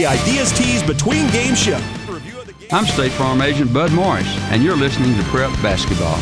the 0.00 0.06
ideas 0.06 0.50
teased 0.52 0.86
between 0.86 1.28
game 1.30 1.54
show. 1.54 1.78
I'm 2.72 2.86
State 2.86 3.12
Farm 3.12 3.42
Agent 3.42 3.70
Bud 3.70 3.92
Morris, 3.92 4.26
and 4.50 4.62
you're 4.62 4.74
listening 4.74 5.14
to 5.14 5.22
Prep 5.24 5.50
Basketball. 5.60 6.18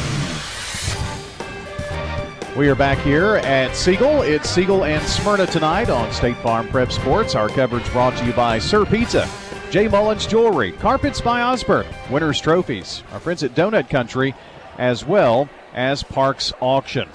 We 2.58 2.68
are 2.68 2.74
back 2.74 2.98
here 2.98 3.36
at 3.36 3.76
Siegel. 3.76 4.22
It's 4.22 4.50
Siegel 4.50 4.84
and 4.84 5.00
Smyrna 5.06 5.46
tonight 5.46 5.90
on 5.90 6.10
State 6.12 6.38
Farm 6.38 6.66
Prep 6.66 6.90
Sports. 6.90 7.36
Our 7.36 7.48
coverage 7.48 7.88
brought 7.92 8.16
to 8.16 8.26
you 8.26 8.32
by 8.32 8.58
Sir 8.58 8.84
Pizza, 8.84 9.28
J. 9.70 9.86
Mullins 9.86 10.26
Jewelry, 10.26 10.72
Carpets 10.72 11.20
by 11.20 11.40
Osborne, 11.42 11.86
Winners 12.10 12.40
Trophies, 12.40 13.04
our 13.12 13.20
friends 13.20 13.44
at 13.44 13.54
Donut 13.54 13.88
Country, 13.88 14.34
as 14.78 15.04
well 15.04 15.48
as 15.72 16.02
Parks 16.02 16.52
Auction. 16.60 17.08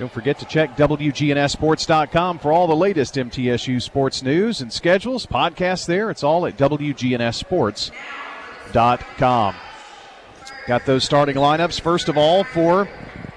Don't 0.00 0.10
forget 0.10 0.38
to 0.38 0.46
check 0.46 0.78
WGNSSports.com 0.78 2.38
for 2.38 2.52
all 2.52 2.66
the 2.66 2.74
latest 2.74 3.16
MTSU 3.16 3.82
sports 3.82 4.22
news 4.22 4.62
and 4.62 4.72
schedules, 4.72 5.26
podcasts 5.26 5.84
there. 5.84 6.10
It's 6.10 6.24
all 6.24 6.46
at 6.46 6.56
WGNSSports.com. 6.56 9.54
Got 10.66 10.86
those 10.86 11.04
starting 11.04 11.36
lineups. 11.36 11.82
First 11.82 12.08
of 12.08 12.16
all, 12.16 12.44
for 12.44 12.88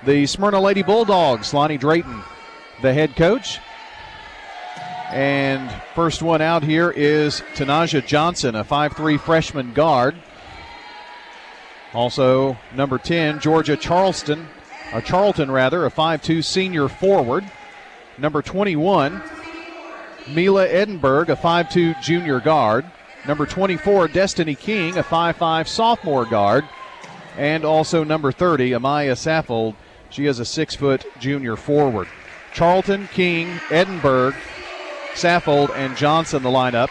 the 0.05 0.25
Smyrna 0.25 0.61
Lady 0.61 0.83
Bulldogs, 0.83 1.53
Lonnie 1.53 1.77
Drayton, 1.77 2.23
the 2.81 2.93
head 2.93 3.17
coach. 3.17 3.59
And 5.09 5.69
first 5.95 6.21
one 6.21 6.41
out 6.41 6.63
here 6.63 6.91
is 6.91 7.41
Tanaja 7.55 8.05
Johnson, 8.05 8.55
a 8.55 8.63
5'3 8.63 9.19
freshman 9.19 9.73
guard. 9.73 10.15
Also, 11.93 12.57
number 12.73 12.97
10, 12.97 13.41
Georgia 13.41 13.75
Charleston, 13.75 14.47
or 14.93 15.01
Charlton 15.01 15.49
rather, 15.49 15.85
a 15.85 15.91
5'2 15.91 16.43
senior 16.43 16.87
forward. 16.87 17.43
Number 18.17 18.41
21, 18.41 19.21
Mila 20.29 20.67
Edinburgh, 20.67 21.31
a 21.33 21.35
5'2 21.35 22.01
junior 22.01 22.39
guard. 22.39 22.85
Number 23.27 23.45
24, 23.45 24.09
Destiny 24.09 24.55
King, 24.55 24.97
a 24.97 25.03
5'5 25.03 25.67
sophomore 25.67 26.25
guard. 26.25 26.65
And 27.37 27.65
also 27.65 28.03
number 28.03 28.31
30, 28.31 28.71
Amaya 28.71 29.13
Saffold, 29.13 29.75
she 30.09 30.27
is 30.27 30.39
a 30.39 30.45
six 30.45 30.75
foot 30.75 31.05
junior 31.19 31.55
forward. 31.55 32.07
Charlton, 32.53 33.07
King, 33.07 33.59
Edinburgh, 33.71 34.35
Saffold, 35.15 35.71
and 35.75 35.97
Johnson 35.97 36.43
the 36.43 36.49
lineup 36.49 36.89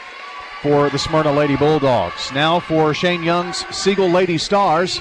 for 0.61 0.91
the 0.91 0.99
Smyrna 0.99 1.33
Lady 1.33 1.57
Bulldogs. 1.57 2.33
Now 2.33 2.59
for 2.59 2.93
Shane 2.95 3.23
Young's 3.23 3.65
Siegel 3.75 4.09
Lady 4.09 4.39
Stars. 4.39 5.01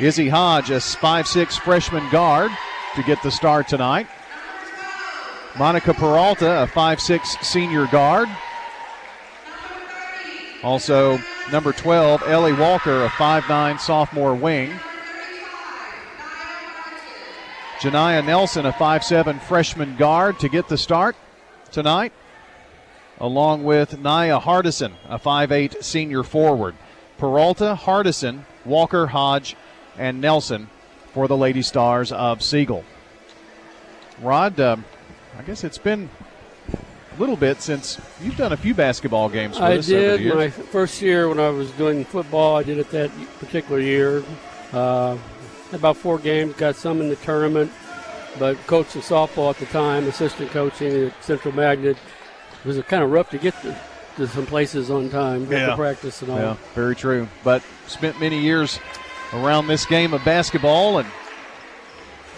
Izzy 0.00 0.28
Hodge, 0.28 0.70
a 0.70 0.76
5'6 0.76 1.58
freshman 1.58 2.08
guard, 2.10 2.52
to 2.94 3.02
get 3.02 3.20
the 3.22 3.32
start 3.32 3.66
tonight. 3.66 4.06
Monica 5.58 5.92
Peralta, 5.92 6.62
a 6.62 6.66
5'6 6.68 7.42
senior 7.42 7.86
guard. 7.88 8.28
Also, 10.62 11.18
number 11.50 11.72
12, 11.72 12.22
Ellie 12.28 12.52
Walker, 12.52 13.04
a 13.04 13.08
5'9 13.08 13.80
sophomore 13.80 14.34
wing. 14.34 14.72
Janiyah 17.80 18.24
Nelson, 18.24 18.66
a 18.66 18.72
5'7 18.72 19.40
freshman 19.42 19.96
guard, 19.96 20.38
to 20.38 20.48
get 20.48 20.68
the 20.68 20.78
start 20.78 21.16
tonight, 21.72 22.12
along 23.18 23.64
with 23.64 23.98
Naya 23.98 24.38
Hardison, 24.38 24.92
a 25.08 25.18
5'8 25.18 25.82
senior 25.82 26.22
forward. 26.22 26.76
Peralta, 27.18 27.76
Hardison, 27.80 28.44
Walker, 28.64 29.08
Hodge, 29.08 29.56
and 29.98 30.20
Nelson 30.20 30.68
for 31.12 31.28
the 31.28 31.36
Lady 31.36 31.62
Stars 31.62 32.12
of 32.12 32.42
Siegel. 32.42 32.84
Rod, 34.20 34.58
um, 34.60 34.84
I 35.38 35.42
guess 35.42 35.64
it's 35.64 35.78
been 35.78 36.08
a 36.72 37.20
little 37.20 37.36
bit 37.36 37.60
since 37.60 38.00
you've 38.20 38.36
done 38.36 38.52
a 38.52 38.56
few 38.56 38.74
basketball 38.74 39.28
games 39.28 39.58
I 39.58 39.78
did 39.78 40.34
my 40.34 40.50
first 40.50 41.00
year 41.02 41.28
when 41.28 41.38
I 41.40 41.50
was 41.50 41.70
doing 41.72 42.04
football. 42.04 42.56
I 42.56 42.62
did 42.62 42.78
it 42.78 42.90
that 42.90 43.10
particular 43.38 43.80
year. 43.80 44.22
Uh, 44.72 45.16
about 45.72 45.96
four 45.96 46.18
games, 46.18 46.54
got 46.54 46.76
some 46.76 47.00
in 47.00 47.08
the 47.08 47.16
tournament, 47.16 47.70
but 48.38 48.56
coached 48.66 48.94
the 48.94 49.00
softball 49.00 49.50
at 49.50 49.58
the 49.58 49.66
time, 49.66 50.06
assistant 50.06 50.50
coaching 50.50 51.06
at 51.06 51.24
Central 51.24 51.54
Magnet, 51.54 51.96
it 52.64 52.66
was 52.66 52.80
kind 52.82 53.02
of 53.02 53.10
rough 53.10 53.30
to 53.30 53.38
get 53.38 53.54
to, 53.62 53.76
to 54.16 54.26
some 54.26 54.46
places 54.46 54.90
on 54.90 55.10
time, 55.10 55.50
Yeah. 55.50 55.76
practice 55.76 56.22
and 56.22 56.30
all. 56.30 56.38
Yeah, 56.38 56.56
very 56.74 56.96
true. 56.96 57.28
But 57.44 57.62
spent 57.86 58.18
many 58.20 58.40
years 58.40 58.80
around 59.32 59.66
this 59.66 59.84
game 59.86 60.14
of 60.14 60.24
basketball, 60.24 60.98
and 60.98 61.08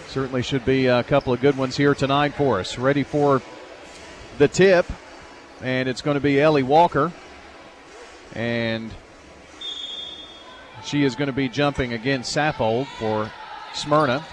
certainly 0.07 0.41
should 0.41 0.65
be 0.65 0.87
a 0.87 1.03
couple 1.03 1.31
of 1.31 1.39
good 1.39 1.57
ones 1.57 1.77
here 1.77 1.95
tonight 1.95 2.33
for 2.33 2.59
us. 2.59 2.77
Ready 2.77 3.03
for 3.03 3.41
the 4.37 4.47
tip, 4.47 4.85
and 5.61 5.87
it's 5.87 6.01
going 6.01 6.15
to 6.15 6.21
be 6.21 6.41
Ellie 6.41 6.63
Walker, 6.63 7.11
and 8.33 8.91
she 10.83 11.03
is 11.03 11.15
going 11.15 11.27
to 11.27 11.33
be 11.33 11.47
jumping 11.47 11.93
against 11.93 12.35
Saffold 12.35 12.87
for 12.97 13.31
Smyrna. 13.73 14.25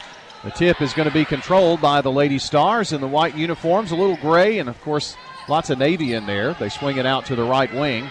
The 0.44 0.50
tip 0.50 0.80
is 0.80 0.92
going 0.92 1.08
to 1.08 1.14
be 1.14 1.24
controlled 1.24 1.80
by 1.80 2.00
the 2.00 2.12
Lady 2.12 2.38
Stars 2.38 2.92
in 2.92 3.00
the 3.00 3.08
white 3.08 3.36
uniforms, 3.36 3.90
a 3.90 3.96
little 3.96 4.16
gray, 4.16 4.58
and 4.58 4.68
of 4.68 4.80
course, 4.82 5.16
lots 5.48 5.70
of 5.70 5.78
navy 5.78 6.14
in 6.14 6.26
there. 6.26 6.54
They 6.54 6.68
swing 6.68 6.96
it 6.96 7.06
out 7.06 7.26
to 7.26 7.36
the 7.36 7.44
right 7.44 7.72
wing 7.72 8.10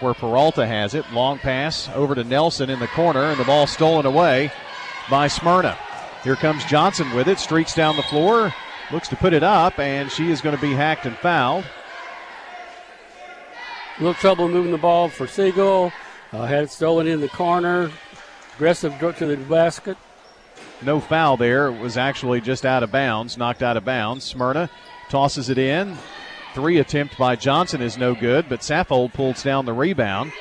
where 0.00 0.14
Peralta 0.14 0.66
has 0.66 0.94
it. 0.94 1.10
Long 1.12 1.38
pass 1.38 1.88
over 1.94 2.14
to 2.14 2.24
Nelson 2.24 2.70
in 2.70 2.78
the 2.78 2.88
corner, 2.88 3.24
and 3.24 3.38
the 3.38 3.44
ball 3.44 3.66
stolen 3.66 4.06
away 4.06 4.52
by 5.10 5.28
Smyrna. 5.28 5.78
Here 6.22 6.36
comes 6.36 6.64
Johnson 6.64 7.14
with 7.14 7.28
it, 7.28 7.38
streaks 7.38 7.74
down 7.74 7.96
the 7.96 8.02
floor, 8.02 8.54
looks 8.90 9.08
to 9.08 9.16
put 9.16 9.32
it 9.32 9.42
up, 9.42 9.78
and 9.78 10.10
she 10.10 10.30
is 10.30 10.40
going 10.40 10.56
to 10.56 10.62
be 10.62 10.72
hacked 10.72 11.06
and 11.06 11.16
fouled. 11.16 11.64
A 13.98 14.00
little 14.00 14.14
trouble 14.14 14.48
moving 14.48 14.72
the 14.72 14.78
ball 14.78 15.08
for 15.08 15.26
Siegel. 15.26 15.92
Uh, 16.32 16.46
had 16.46 16.64
it 16.64 16.70
stolen 16.70 17.06
in 17.06 17.20
the 17.20 17.28
corner. 17.28 17.90
Aggressive 18.56 18.94
go 18.98 19.12
to 19.12 19.26
the 19.26 19.36
basket. 19.36 19.96
No 20.82 20.98
foul 20.98 21.36
there. 21.36 21.68
It 21.68 21.78
was 21.78 21.96
actually 21.96 22.40
just 22.40 22.66
out 22.66 22.82
of 22.82 22.90
bounds, 22.90 23.38
knocked 23.38 23.62
out 23.62 23.76
of 23.76 23.84
bounds. 23.84 24.24
Smyrna 24.24 24.68
tosses 25.08 25.48
it 25.48 25.58
in. 25.58 25.96
Three 26.54 26.78
attempt 26.78 27.18
by 27.18 27.34
Johnson 27.34 27.82
is 27.82 27.98
no 27.98 28.14
good, 28.14 28.48
but 28.48 28.60
Saffold 28.60 29.12
pulls 29.12 29.42
down 29.42 29.66
the 29.66 29.72
rebound. 29.72 30.32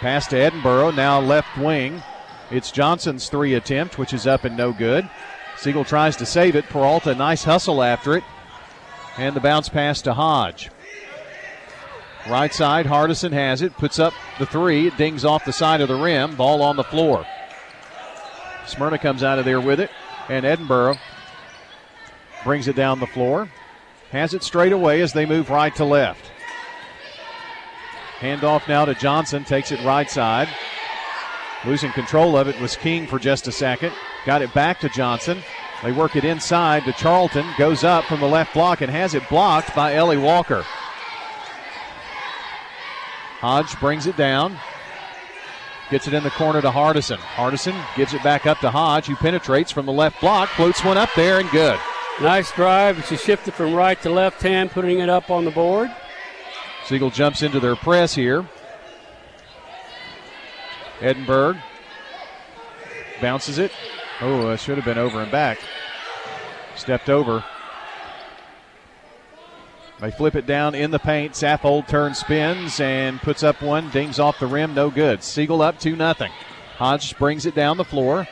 Pass 0.00 0.26
to 0.28 0.36
Edinburgh, 0.36 0.90
now 0.90 1.20
left 1.20 1.56
wing. 1.56 2.02
It's 2.50 2.72
Johnson's 2.72 3.28
three 3.28 3.54
attempt, 3.54 3.96
which 3.96 4.12
is 4.12 4.26
up 4.26 4.44
and 4.44 4.56
no 4.56 4.72
good. 4.72 5.08
Siegel 5.56 5.84
tries 5.84 6.16
to 6.16 6.26
save 6.26 6.56
it. 6.56 6.68
Peralta, 6.68 7.14
nice 7.14 7.44
hustle 7.44 7.82
after 7.82 8.16
it. 8.16 8.24
And 9.16 9.36
the 9.36 9.40
bounce 9.40 9.68
pass 9.68 10.02
to 10.02 10.14
Hodge. 10.14 10.70
Right 12.28 12.52
side, 12.52 12.86
Hardison 12.86 13.32
has 13.32 13.62
it, 13.62 13.74
puts 13.74 13.98
up 13.98 14.14
the 14.38 14.46
three. 14.46 14.88
It 14.88 14.96
dings 14.96 15.24
off 15.24 15.44
the 15.44 15.52
side 15.52 15.80
of 15.80 15.88
the 15.88 15.96
rim. 15.96 16.34
Ball 16.34 16.60
on 16.60 16.76
the 16.76 16.84
floor. 16.84 17.24
Smyrna 18.66 18.98
comes 18.98 19.22
out 19.22 19.38
of 19.38 19.44
there 19.44 19.60
with 19.60 19.78
it, 19.78 19.90
and 20.28 20.44
Edinburgh 20.44 20.96
brings 22.44 22.66
it 22.66 22.76
down 22.76 22.98
the 22.98 23.06
floor. 23.06 23.48
Has 24.10 24.32
it 24.32 24.42
straight 24.42 24.72
away 24.72 25.02
as 25.02 25.12
they 25.12 25.26
move 25.26 25.50
right 25.50 25.74
to 25.76 25.84
left. 25.84 26.30
Handoff 28.20 28.66
now 28.66 28.84
to 28.84 28.94
Johnson, 28.94 29.44
takes 29.44 29.70
it 29.70 29.84
right 29.84 30.10
side. 30.10 30.48
Losing 31.64 31.92
control 31.92 32.36
of 32.36 32.48
it 32.48 32.60
was 32.60 32.76
King 32.76 33.06
for 33.06 33.18
just 33.18 33.46
a 33.48 33.52
second. 33.52 33.92
Got 34.24 34.42
it 34.42 34.52
back 34.54 34.80
to 34.80 34.88
Johnson. 34.88 35.38
They 35.82 35.92
work 35.92 36.16
it 36.16 36.24
inside 36.24 36.84
to 36.84 36.92
Charlton. 36.92 37.46
Goes 37.58 37.84
up 37.84 38.04
from 38.04 38.20
the 38.20 38.26
left 38.26 38.54
block 38.54 38.80
and 38.80 38.90
has 38.90 39.14
it 39.14 39.28
blocked 39.28 39.74
by 39.74 39.94
Ellie 39.94 40.16
Walker. 40.16 40.64
Hodge 43.40 43.78
brings 43.78 44.06
it 44.06 44.16
down. 44.16 44.58
Gets 45.90 46.08
it 46.08 46.14
in 46.14 46.24
the 46.24 46.30
corner 46.30 46.60
to 46.60 46.70
Hardison. 46.70 47.18
Hardison 47.18 47.80
gives 47.96 48.14
it 48.14 48.22
back 48.22 48.46
up 48.46 48.58
to 48.60 48.70
Hodge, 48.70 49.06
who 49.06 49.16
penetrates 49.16 49.70
from 49.70 49.86
the 49.86 49.92
left 49.92 50.20
block, 50.20 50.48
floats 50.50 50.84
one 50.84 50.98
up 50.98 51.10
there 51.14 51.38
and 51.38 51.48
good. 51.50 51.78
Nice 52.20 52.50
drive. 52.50 53.06
She 53.06 53.16
shifted 53.16 53.54
from 53.54 53.74
right 53.74 54.00
to 54.02 54.10
left 54.10 54.42
hand, 54.42 54.72
putting 54.72 54.98
it 54.98 55.08
up 55.08 55.30
on 55.30 55.44
the 55.44 55.52
board. 55.52 55.88
Siegel 56.84 57.10
jumps 57.10 57.42
into 57.42 57.60
their 57.60 57.76
press 57.76 58.12
here. 58.12 58.44
Edinburgh 61.00 61.58
bounces 63.20 63.58
it. 63.58 63.70
Oh, 64.20 64.50
it 64.50 64.58
should 64.58 64.76
have 64.76 64.84
been 64.84 64.98
over 64.98 65.22
and 65.22 65.30
back. 65.30 65.60
Stepped 66.74 67.08
over. 67.08 67.44
They 70.00 70.10
flip 70.10 70.34
it 70.34 70.46
down 70.46 70.74
in 70.74 70.90
the 70.90 70.98
paint. 70.98 71.34
Saffold 71.34 71.86
turns, 71.86 72.18
spins, 72.18 72.80
and 72.80 73.20
puts 73.20 73.44
up 73.44 73.62
one. 73.62 73.90
Dings 73.90 74.18
off 74.18 74.40
the 74.40 74.46
rim. 74.48 74.74
No 74.74 74.90
good. 74.90 75.22
Siegel 75.22 75.62
up 75.62 75.78
2 75.78 75.94
nothing. 75.94 76.32
Hodge 76.78 77.16
brings 77.16 77.46
it 77.46 77.54
down 77.54 77.76
the 77.76 77.84
floor. 77.84 78.26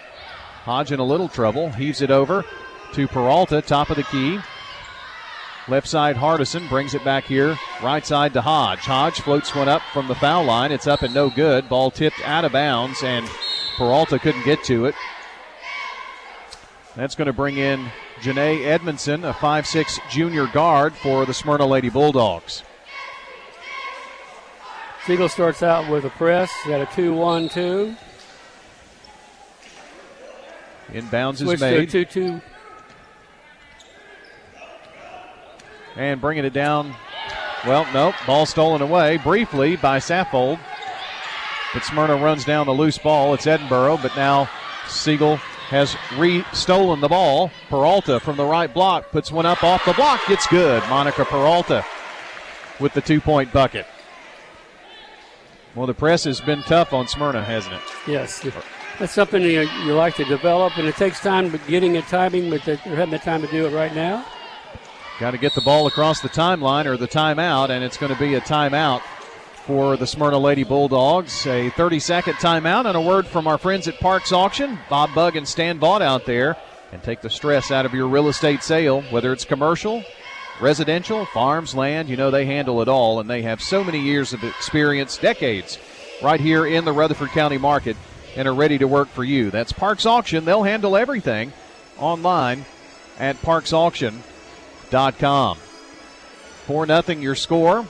Hodge 0.64 0.90
in 0.90 0.98
a 0.98 1.04
little 1.04 1.28
trouble. 1.28 1.70
Heaves 1.70 2.02
it 2.02 2.10
over 2.10 2.44
to 2.92 3.08
Peralta, 3.08 3.62
top 3.62 3.90
of 3.90 3.96
the 3.96 4.02
key. 4.04 4.38
Left 5.68 5.88
side, 5.88 6.14
Hardison 6.16 6.68
brings 6.68 6.94
it 6.94 7.04
back 7.04 7.24
here. 7.24 7.58
Right 7.82 8.06
side 8.06 8.32
to 8.34 8.42
Hodge. 8.42 8.80
Hodge 8.80 9.20
floats 9.20 9.54
one 9.54 9.68
up 9.68 9.82
from 9.92 10.06
the 10.06 10.14
foul 10.14 10.44
line. 10.44 10.70
It's 10.70 10.86
up 10.86 11.02
and 11.02 11.12
no 11.12 11.28
good. 11.28 11.68
Ball 11.68 11.90
tipped 11.90 12.20
out 12.24 12.44
of 12.44 12.52
bounds, 12.52 13.02
and 13.02 13.28
Peralta 13.76 14.18
couldn't 14.20 14.44
get 14.44 14.62
to 14.64 14.86
it. 14.86 14.94
That's 16.94 17.16
going 17.16 17.26
to 17.26 17.32
bring 17.32 17.58
in 17.58 17.90
Janae 18.20 18.64
Edmondson, 18.64 19.24
a 19.24 19.32
5'6 19.32 19.98
junior 20.08 20.46
guard 20.46 20.94
for 20.94 21.26
the 21.26 21.34
Smyrna 21.34 21.66
Lady 21.66 21.90
Bulldogs. 21.90 22.62
Siegel 25.04 25.28
starts 25.28 25.62
out 25.62 25.90
with 25.90 26.04
a 26.04 26.10
press. 26.10 26.52
Got 26.66 26.80
a 26.80 26.94
2 26.94 27.12
1 27.12 27.48
2. 27.48 27.96
Inbounds 30.92 31.38
Switch 31.38 31.54
is 31.54 31.60
made. 31.60 31.90
to 31.90 32.00
a 32.00 32.04
2 32.04 32.38
2. 32.38 32.40
And 35.96 36.20
bringing 36.20 36.44
it 36.44 36.52
down. 36.52 36.94
Well, 37.66 37.86
nope. 37.92 38.14
Ball 38.26 38.46
stolen 38.46 38.82
away 38.82 39.16
briefly 39.18 39.76
by 39.76 39.98
Saffold. 39.98 40.58
But 41.72 41.84
Smyrna 41.84 42.16
runs 42.16 42.44
down 42.44 42.66
the 42.66 42.72
loose 42.72 42.98
ball. 42.98 43.34
It's 43.34 43.46
Edinburgh, 43.46 43.98
but 44.02 44.14
now 44.16 44.48
Siegel 44.88 45.36
has 45.68 45.96
re 46.16 46.44
stolen 46.52 47.00
the 47.00 47.08
ball. 47.08 47.50
Peralta 47.68 48.20
from 48.20 48.36
the 48.36 48.44
right 48.44 48.72
block 48.72 49.10
puts 49.10 49.32
one 49.32 49.46
up 49.46 49.64
off 49.64 49.84
the 49.84 49.92
block. 49.94 50.20
It's 50.28 50.46
good. 50.46 50.82
Monica 50.88 51.24
Peralta 51.24 51.84
with 52.78 52.92
the 52.92 53.00
two 53.00 53.20
point 53.20 53.52
bucket. 53.52 53.86
Well, 55.74 55.86
the 55.86 55.94
press 55.94 56.24
has 56.24 56.40
been 56.40 56.62
tough 56.62 56.92
on 56.92 57.08
Smyrna, 57.08 57.44
hasn't 57.44 57.74
it? 57.74 57.82
Yes. 58.06 58.46
That's 58.98 59.12
something 59.12 59.42
you, 59.42 59.68
you 59.84 59.92
like 59.92 60.14
to 60.16 60.24
develop, 60.24 60.78
and 60.78 60.88
it 60.88 60.96
takes 60.96 61.20
time 61.20 61.50
getting 61.68 61.96
it 61.96 62.06
timing, 62.06 62.48
but 62.48 62.64
they're 62.64 62.76
having 62.76 63.10
the 63.10 63.18
time 63.18 63.42
to 63.42 63.48
do 63.48 63.66
it 63.66 63.74
right 63.74 63.94
now. 63.94 64.24
Got 65.18 65.30
to 65.30 65.38
get 65.38 65.54
the 65.54 65.62
ball 65.62 65.86
across 65.86 66.20
the 66.20 66.28
timeline 66.28 66.84
or 66.84 66.98
the 66.98 67.08
timeout, 67.08 67.70
and 67.70 67.82
it's 67.82 67.96
going 67.96 68.12
to 68.12 68.18
be 68.18 68.34
a 68.34 68.40
timeout 68.42 69.00
for 69.64 69.96
the 69.96 70.06
Smyrna 70.06 70.36
Lady 70.36 70.62
Bulldogs. 70.62 71.46
A 71.46 71.70
30 71.70 72.00
second 72.00 72.34
timeout, 72.34 72.84
and 72.84 72.98
a 72.98 73.00
word 73.00 73.26
from 73.26 73.46
our 73.46 73.56
friends 73.56 73.88
at 73.88 73.98
Parks 73.98 74.30
Auction. 74.30 74.78
Bob 74.90 75.14
Bug 75.14 75.34
and 75.34 75.48
Stan 75.48 75.78
Vaught 75.78 76.02
out 76.02 76.26
there, 76.26 76.58
and 76.92 77.02
take 77.02 77.22
the 77.22 77.30
stress 77.30 77.70
out 77.70 77.86
of 77.86 77.94
your 77.94 78.08
real 78.08 78.28
estate 78.28 78.62
sale, 78.62 79.00
whether 79.10 79.32
it's 79.32 79.46
commercial, 79.46 80.04
residential, 80.60 81.24
farms, 81.24 81.74
land. 81.74 82.10
You 82.10 82.18
know, 82.18 82.30
they 82.30 82.44
handle 82.44 82.82
it 82.82 82.88
all, 82.88 83.18
and 83.18 83.30
they 83.30 83.40
have 83.40 83.62
so 83.62 83.82
many 83.82 84.00
years 84.00 84.34
of 84.34 84.44
experience, 84.44 85.16
decades, 85.16 85.78
right 86.22 86.40
here 86.40 86.66
in 86.66 86.84
the 86.84 86.92
Rutherford 86.92 87.30
County 87.30 87.56
market, 87.56 87.96
and 88.36 88.46
are 88.46 88.54
ready 88.54 88.76
to 88.76 88.86
work 88.86 89.08
for 89.08 89.24
you. 89.24 89.50
That's 89.50 89.72
Parks 89.72 90.04
Auction. 90.04 90.44
They'll 90.44 90.62
handle 90.62 90.94
everything 90.94 91.54
online 91.98 92.66
at 93.18 93.40
parksauction.com. 94.90 95.58
4 96.66 96.86
nothing 96.86 97.22
your 97.22 97.34
score. 97.34 97.86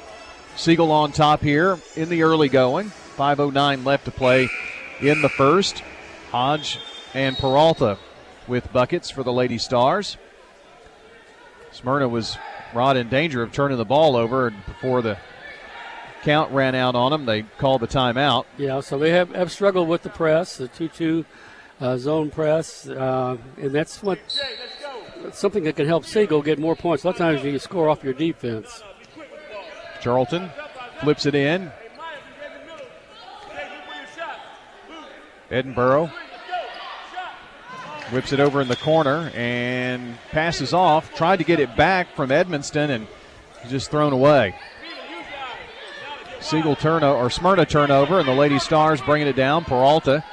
Siegel 0.56 0.90
on 0.90 1.12
top 1.12 1.43
here 1.43 1.78
in 1.96 2.08
the 2.08 2.22
early 2.22 2.48
going. 2.48 2.90
5.09 3.16 3.84
left 3.84 4.04
to 4.06 4.10
play 4.10 4.48
in 5.00 5.22
the 5.22 5.28
first. 5.28 5.82
Hodge 6.31 6.78
and 7.14 7.37
Peralta 7.37 7.98
with 8.46 8.72
buckets 8.72 9.10
for 9.10 9.22
the 9.22 9.32
Lady 9.32 9.58
Stars. 9.58 10.16
Smyrna 11.72 12.08
was 12.08 12.37
Rod 12.75 12.96
in 12.96 13.08
danger 13.08 13.43
of 13.43 13.52
turning 13.52 13.78
the 13.78 13.84
ball 13.84 14.16
over, 14.16 14.48
and 14.48 14.66
before 14.66 15.02
the 15.02 15.19
count 16.22 16.52
ran 16.52 16.75
out 16.75 16.94
on 16.94 17.12
them, 17.12 17.26
they 17.26 17.43
called 17.43 17.81
the 17.81 17.87
timeout. 17.87 18.44
Yeah, 18.58 18.81
so 18.81 18.98
they 18.98 19.10
have, 19.10 19.31
have 19.34 19.52
struggled 19.52 19.88
with 19.88 20.02
the 20.02 20.10
press, 20.10 20.56
the 20.56 20.69
2 20.69 20.88
2 20.88 21.25
uh, 21.81 21.96
zone 21.98 22.31
press, 22.31 22.88
uh, 22.88 23.37
and 23.58 23.70
that's 23.70 24.02
what 24.02 24.19
something 25.32 25.64
that 25.64 25.76
can 25.76 25.87
help 25.87 26.05
Siegel 26.05 26.43
get 26.43 26.58
more 26.58 26.76
points. 26.76 27.05
A 27.05 27.08
lot 27.08 27.14
of 27.14 27.19
times 27.19 27.44
you 27.44 27.58
score 27.58 27.88
off 27.88 28.05
your 28.05 28.14
defense. 28.14 28.82
Charlton 30.00 30.50
flips 31.00 31.26
it 31.26 31.34
in. 31.34 31.70
Edinburgh 35.50 36.11
whips 38.11 38.32
it 38.32 38.40
over 38.40 38.61
in 38.61 38.69
the 38.69 38.76
corner 38.76 39.31
and 39.34 40.17
passes 40.31 40.73
off. 40.73 41.14
Tried 41.14 41.38
to 41.38 41.44
get 41.44 41.61
it 41.61 41.76
back 41.76 42.14
from 42.14 42.31
Edmondson 42.31 42.90
and 42.90 43.06
just 43.69 43.90
thrown 43.90 44.12
away. 44.12 44.55
Siegel 46.40 46.76
turnover 46.76 47.19
or 47.19 47.31
Smyrna 47.31 47.67
turnover, 47.67 48.20
and 48.20 48.29
the 48.29 48.34
Lady 48.34 48.58
Stars 48.58 49.00
bringing 49.00 49.26
it 49.26 49.37
down. 49.37 49.64
Peralta 49.64 50.25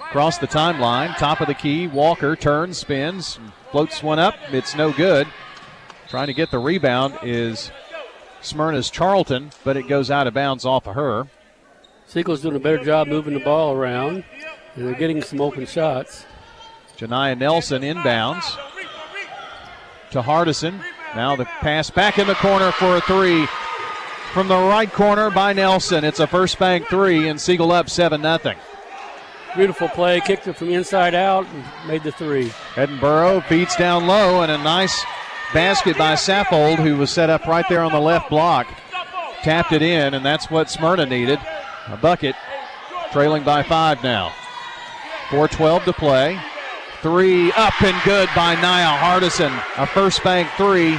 across 0.00 0.38
the 0.38 0.48
timeline, 0.48 1.16
top 1.16 1.40
of 1.40 1.46
the 1.46 1.54
key. 1.54 1.86
Walker 1.86 2.34
turns, 2.34 2.78
spins, 2.78 3.38
floats 3.70 4.02
one 4.02 4.18
up. 4.18 4.34
It's 4.52 4.74
no 4.74 4.92
good. 4.92 5.26
Trying 6.08 6.26
to 6.26 6.34
get 6.34 6.50
the 6.50 6.58
rebound 6.58 7.18
is 7.22 7.70
Smyrna's 8.40 8.90
Charlton, 8.90 9.50
but 9.64 9.76
it 9.76 9.88
goes 9.88 10.10
out 10.10 10.26
of 10.26 10.34
bounds 10.34 10.64
off 10.64 10.86
of 10.86 10.94
her. 10.94 11.28
Siegel's 12.06 12.42
doing 12.42 12.56
a 12.56 12.60
better 12.60 12.82
job 12.82 13.06
moving 13.06 13.34
the 13.34 13.40
ball 13.40 13.72
around, 13.72 14.24
and 14.74 14.86
they're 14.86 14.94
getting 14.94 15.22
some 15.22 15.40
open 15.40 15.66
shots. 15.66 16.26
Janiyah 16.98 17.38
Nelson 17.38 17.82
inbounds 17.82 18.58
to 20.10 20.22
Hardison. 20.22 20.82
Now 21.14 21.36
the 21.36 21.44
pass 21.44 21.90
back 21.90 22.18
in 22.18 22.26
the 22.26 22.34
corner 22.34 22.72
for 22.72 22.96
a 22.96 23.00
three 23.00 23.46
from 24.32 24.48
the 24.48 24.56
right 24.56 24.92
corner 24.92 25.30
by 25.30 25.52
Nelson. 25.52 26.04
It's 26.04 26.20
a 26.20 26.26
first 26.26 26.58
bank 26.58 26.86
three, 26.86 27.28
and 27.28 27.40
Siegel 27.40 27.72
up 27.72 27.88
7 27.88 28.22
0. 28.22 28.38
Beautiful 29.56 29.88
play, 29.88 30.20
kicked 30.20 30.46
it 30.46 30.56
from 30.56 30.70
inside 30.70 31.14
out 31.14 31.46
and 31.46 31.64
made 31.88 32.02
the 32.02 32.12
three. 32.12 32.52
Edinburgh 32.76 33.42
feeds 33.42 33.74
down 33.76 34.06
low, 34.06 34.42
and 34.42 34.52
a 34.52 34.58
nice 34.58 35.04
basket 35.52 35.98
by 35.98 36.14
Saffold, 36.14 36.76
who 36.76 36.96
was 36.96 37.10
set 37.10 37.30
up 37.30 37.46
right 37.46 37.64
there 37.68 37.82
on 37.82 37.92
the 37.92 38.00
left 38.00 38.30
block. 38.30 38.66
Tapped 39.42 39.72
it 39.72 39.82
in, 39.82 40.14
and 40.14 40.24
that's 40.24 40.50
what 40.50 40.70
Smyrna 40.70 41.06
needed. 41.06 41.40
A 41.88 41.96
bucket, 41.96 42.36
trailing 43.10 43.42
by 43.42 43.62
five 43.62 44.02
now. 44.04 44.32
4.12 45.30 45.84
to 45.84 45.92
play. 45.92 46.40
Three 47.02 47.50
up 47.52 47.80
and 47.82 47.96
good 48.04 48.28
by 48.36 48.54
Nia 48.56 48.98
Hardison. 48.98 49.50
A 49.78 49.86
first 49.86 50.22
bank 50.22 50.48
three, 50.56 50.98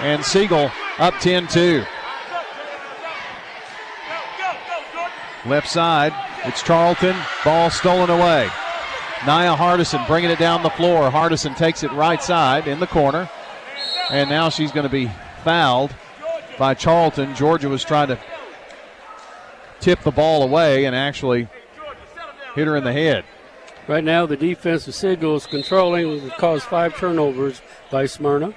and 0.00 0.24
Siegel 0.24 0.70
up 0.98 1.14
10 1.20 1.46
2. 1.48 1.84
Left 5.46 5.68
side, 5.68 6.12
it's 6.44 6.62
Charlton. 6.62 7.16
Ball 7.44 7.70
stolen 7.70 8.10
away. 8.10 8.50
Nia 9.26 9.56
Hardison 9.56 10.06
bringing 10.06 10.30
it 10.30 10.38
down 10.38 10.62
the 10.62 10.70
floor. 10.70 11.10
Hardison 11.10 11.56
takes 11.56 11.82
it 11.82 11.90
right 11.92 12.22
side 12.22 12.68
in 12.68 12.80
the 12.80 12.86
corner. 12.86 13.30
And 14.10 14.28
now 14.28 14.50
she's 14.50 14.70
going 14.70 14.84
to 14.84 14.92
be 14.92 15.10
fouled 15.42 15.94
by 16.58 16.74
Charlton. 16.74 17.34
Georgia 17.34 17.68
was 17.68 17.82
trying 17.82 18.08
to 18.08 18.18
tip 19.80 20.00
the 20.00 20.10
ball 20.10 20.42
away 20.42 20.84
and 20.84 20.94
actually 20.94 21.48
hit 22.54 22.66
her 22.66 22.76
in 22.76 22.84
the 22.84 22.92
head. 22.92 23.24
Right 23.86 24.04
now, 24.04 24.26
the 24.26 24.36
defense 24.36 24.86
of 24.88 24.94
Siegel 24.94 25.36
is 25.36 25.46
controlling, 25.46 26.30
caused 26.32 26.64
five 26.64 26.96
turnovers 26.96 27.60
by 27.90 28.06
Smyrna. 28.06 28.54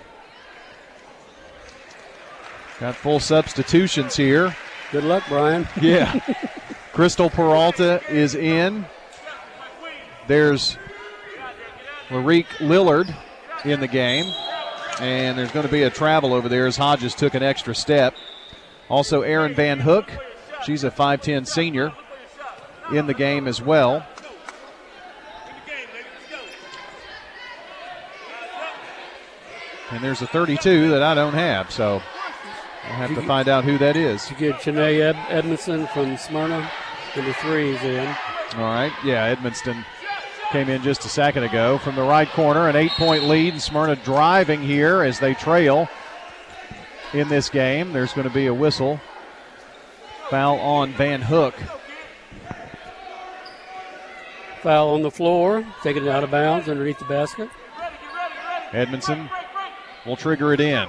Got 2.80 2.96
full 2.96 3.20
substitutions 3.20 4.16
here. 4.16 4.56
Good 4.92 5.04
luck, 5.04 5.24
Brian. 5.28 5.68
Yeah. 5.82 6.20
Crystal 6.98 7.30
Peralta 7.30 8.02
is 8.10 8.34
in. 8.34 8.84
There's 10.26 10.80
Larique 12.10 12.48
Lillard 12.58 13.16
in 13.64 13.82
the 13.82 13.88
game. 13.88 14.34
And 15.00 15.38
there's 15.38 15.52
going 15.52 15.68
to 15.68 15.72
be 15.72 15.84
a 15.84 15.92
travel 15.92 16.34
over 16.34 16.50
there 16.50 16.66
as 16.66 16.76
Hodges 16.76 17.14
took 17.14 17.36
an 17.36 17.44
extra 17.44 17.76
step. 17.76 18.16
Also, 18.90 19.22
Aaron 19.22 19.54
Van 19.54 19.80
Hook. 19.80 20.10
She's 20.66 20.84
a 20.84 20.90
5'10 20.90 21.46
senior 21.46 21.94
in 22.92 23.06
the 23.06 23.14
game 23.14 23.48
as 23.48 23.62
well. 23.62 24.04
And 29.92 30.04
there's 30.04 30.24
a 30.24 30.28
32 30.28 30.90
that 30.90 31.04
I 31.04 31.14
don't 31.14 31.36
have, 31.36 31.70
so 31.70 32.02
I'll 32.88 32.94
have 32.94 33.14
to 33.16 33.22
find 33.22 33.50
out 33.50 33.66
who 33.66 33.78
that 33.78 33.96
is. 33.96 34.30
You 34.32 34.38
get 34.38 34.56
Janae 34.56 35.02
Ed- 35.02 35.26
Edmondson 35.30 35.88
from 35.88 36.18
Smyrna, 36.18 36.70
number 37.18 37.34
three 37.34 37.72
is 37.72 37.84
in. 37.84 38.08
All 38.56 38.64
right, 38.64 38.94
yeah, 39.04 39.26
Edmondson 39.26 39.84
came 40.52 40.70
in 40.70 40.82
just 40.82 41.04
a 41.04 41.10
second 41.10 41.44
ago 41.44 41.78
from 41.80 41.96
the 41.96 42.02
right 42.02 42.30
corner, 42.30 42.70
an 42.70 42.76
eight-point 42.76 43.24
lead, 43.24 43.54
and 43.54 43.62
Smyrna 43.62 43.98
driving 43.98 44.62
here 44.62 45.02
as 45.04 45.20
they 45.20 45.34
trail 45.34 45.90
in 47.14 47.28
this 47.28 47.50
game. 47.50 47.92
There's 47.92 48.14
going 48.14 48.28
to 48.28 48.34
be 48.34 48.46
a 48.46 48.54
whistle, 48.54 49.02
foul 50.30 50.58
on 50.60 50.94
Van 50.94 51.22
Hook. 51.22 51.56
Foul 54.62 54.90
on 54.90 55.02
the 55.02 55.12
floor, 55.12 55.66
taking 55.84 56.06
it 56.06 56.10
out 56.10 56.24
of 56.24 56.32
bounds 56.32 56.70
underneath 56.70 57.00
the 57.00 57.06
basket. 57.06 57.50
Edmondson 58.72 59.30
will 60.06 60.16
trigger 60.16 60.54
it 60.54 60.60
in. 60.60 60.88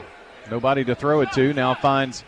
Nobody 0.50 0.84
to 0.84 0.94
throw 0.94 1.20
it 1.20 1.32
to. 1.32 1.52
Now 1.52 1.74
finds 1.74 2.24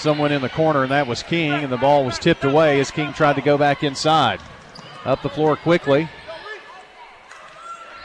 someone 0.00 0.32
in 0.32 0.42
the 0.42 0.48
corner, 0.48 0.82
and 0.82 0.90
that 0.90 1.06
was 1.06 1.22
King, 1.22 1.52
and 1.52 1.72
the 1.72 1.76
ball 1.76 2.04
was 2.04 2.18
tipped 2.18 2.44
away 2.44 2.80
as 2.80 2.90
King 2.90 3.12
tried 3.12 3.36
to 3.36 3.42
go 3.42 3.56
back 3.56 3.84
inside. 3.84 4.40
Up 5.04 5.22
the 5.22 5.28
floor 5.28 5.56
quickly. 5.56 6.08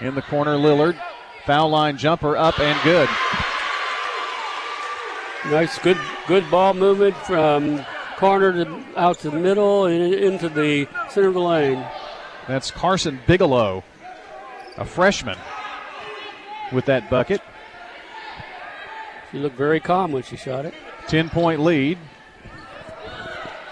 In 0.02 0.16
the 0.16 0.22
corner, 0.22 0.56
Lillard. 0.56 1.00
Foul 1.46 1.70
line 1.70 1.98
jumper 1.98 2.36
up 2.36 2.60
and 2.60 2.80
good. 2.84 3.10
Nice, 5.52 5.78
good, 5.80 6.00
good 6.28 6.50
ball 6.50 6.74
movement 6.74 7.16
from 7.18 7.86
corner 8.18 8.52
to 8.52 8.84
out 8.98 9.20
to 9.20 9.30
the 9.30 9.40
middle 9.40 9.86
and 9.86 10.14
into 10.14 10.50
the 10.50 10.88
center 11.10 11.28
of 11.28 11.34
the 11.34 11.40
lane. 11.40 11.86
That's 12.48 12.72
Carson 12.72 13.20
Bigelow 13.28 13.84
a 14.78 14.86
freshman, 14.86 15.38
with 16.72 16.86
that 16.86 17.10
bucket. 17.10 17.42
She 19.32 19.38
looked 19.40 19.58
very 19.58 19.80
calm 19.80 20.12
when 20.12 20.24
she 20.24 20.36
shot 20.36 20.66
it. 20.66 20.74
10 21.08 21.30
point 21.30 21.62
lead. 21.62 21.98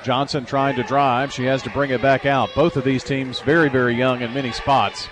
Johnson 0.03 0.45
trying 0.45 0.75
to 0.75 0.83
drive. 0.83 1.31
She 1.31 1.45
has 1.45 1.63
to 1.63 1.69
bring 1.69 1.91
it 1.91 2.01
back 2.01 2.25
out. 2.25 2.49
Both 2.55 2.75
of 2.75 2.83
these 2.83 3.03
teams 3.03 3.39
very, 3.39 3.69
very 3.69 3.95
young 3.95 4.21
in 4.21 4.33
many 4.33 4.51
spots. 4.51 5.07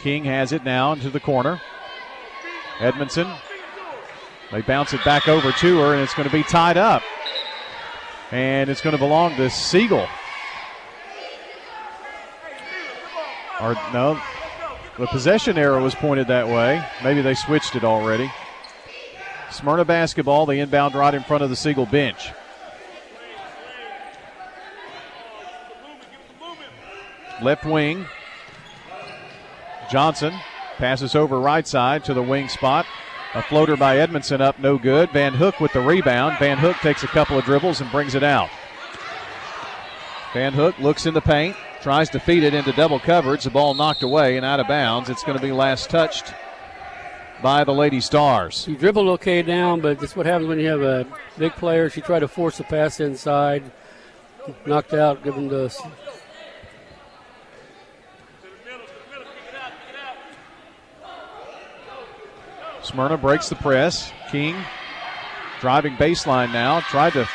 King 0.00 0.24
has 0.24 0.52
it 0.52 0.64
now 0.64 0.92
into 0.92 1.10
the 1.10 1.20
corner. 1.20 1.60
Edmondson. 2.80 3.28
They 4.50 4.62
bounce 4.62 4.94
it 4.94 5.04
back 5.04 5.28
over 5.28 5.52
to 5.52 5.78
her, 5.80 5.92
and 5.92 6.02
it's 6.02 6.14
going 6.14 6.28
to 6.28 6.34
be 6.34 6.42
tied 6.42 6.78
up. 6.78 7.02
And 8.30 8.70
it's 8.70 8.80
going 8.80 8.94
to 8.94 8.98
belong 8.98 9.36
to 9.36 9.50
Siegel. 9.50 10.06
Or, 13.60 13.74
no, 13.92 14.20
the 14.98 15.06
possession 15.08 15.58
arrow 15.58 15.82
was 15.82 15.94
pointed 15.94 16.28
that 16.28 16.46
way. 16.46 16.82
Maybe 17.02 17.20
they 17.20 17.34
switched 17.34 17.76
it 17.76 17.84
already. 17.84 18.30
Smyrna 19.50 19.84
basketball, 19.84 20.46
the 20.46 20.60
inbound 20.60 20.94
right 20.94 21.14
in 21.14 21.22
front 21.22 21.42
of 21.42 21.50
the 21.50 21.56
Siegel 21.56 21.86
bench. 21.86 22.30
Left 27.40 27.64
wing. 27.64 28.06
Johnson 29.90 30.34
passes 30.76 31.14
over 31.14 31.40
right 31.40 31.66
side 31.66 32.04
to 32.04 32.14
the 32.14 32.22
wing 32.22 32.48
spot. 32.48 32.84
A 33.34 33.42
floater 33.42 33.76
by 33.76 33.98
Edmondson 33.98 34.40
up, 34.40 34.58
no 34.58 34.78
good. 34.78 35.10
Van 35.10 35.34
Hook 35.34 35.60
with 35.60 35.72
the 35.72 35.80
rebound. 35.80 36.38
Van 36.38 36.58
Hook 36.58 36.76
takes 36.76 37.02
a 37.02 37.08
couple 37.08 37.38
of 37.38 37.44
dribbles 37.44 37.80
and 37.80 37.90
brings 37.90 38.14
it 38.14 38.22
out. 38.22 38.48
Van 40.32 40.52
Hook 40.52 40.78
looks 40.78 41.06
in 41.06 41.14
the 41.14 41.20
paint, 41.20 41.56
tries 41.80 42.10
to 42.10 42.20
feed 42.20 42.42
it 42.42 42.54
into 42.54 42.72
double 42.72 42.98
coverage. 42.98 43.44
The 43.44 43.50
ball 43.50 43.74
knocked 43.74 44.02
away 44.02 44.36
and 44.36 44.44
out 44.44 44.60
of 44.60 44.68
bounds. 44.68 45.08
It's 45.08 45.22
going 45.22 45.38
to 45.38 45.44
be 45.44 45.52
last 45.52 45.90
touched 45.90 46.34
by 47.42 47.64
the 47.64 47.72
Lady 47.72 48.00
Stars. 48.00 48.64
She 48.64 48.74
dribbled 48.74 49.08
okay 49.08 49.42
down, 49.42 49.80
but 49.80 50.00
that's 50.00 50.16
what 50.16 50.26
happens 50.26 50.48
when 50.48 50.58
you 50.58 50.68
have 50.68 50.82
a 50.82 51.06
big 51.36 51.52
player. 51.52 51.88
She 51.90 52.00
tried 52.00 52.20
to 52.20 52.28
force 52.28 52.58
the 52.58 52.64
pass 52.64 53.00
inside, 53.00 53.70
knocked 54.66 54.94
out, 54.94 55.22
given 55.22 55.48
the 55.48 55.74
Smyrna 62.82 63.18
breaks 63.18 63.48
the 63.48 63.56
press. 63.56 64.10
King 64.30 64.56
driving 65.60 65.94
baseline 65.96 66.52
now. 66.52 66.80
Tried 66.80 67.12
to 67.14 67.28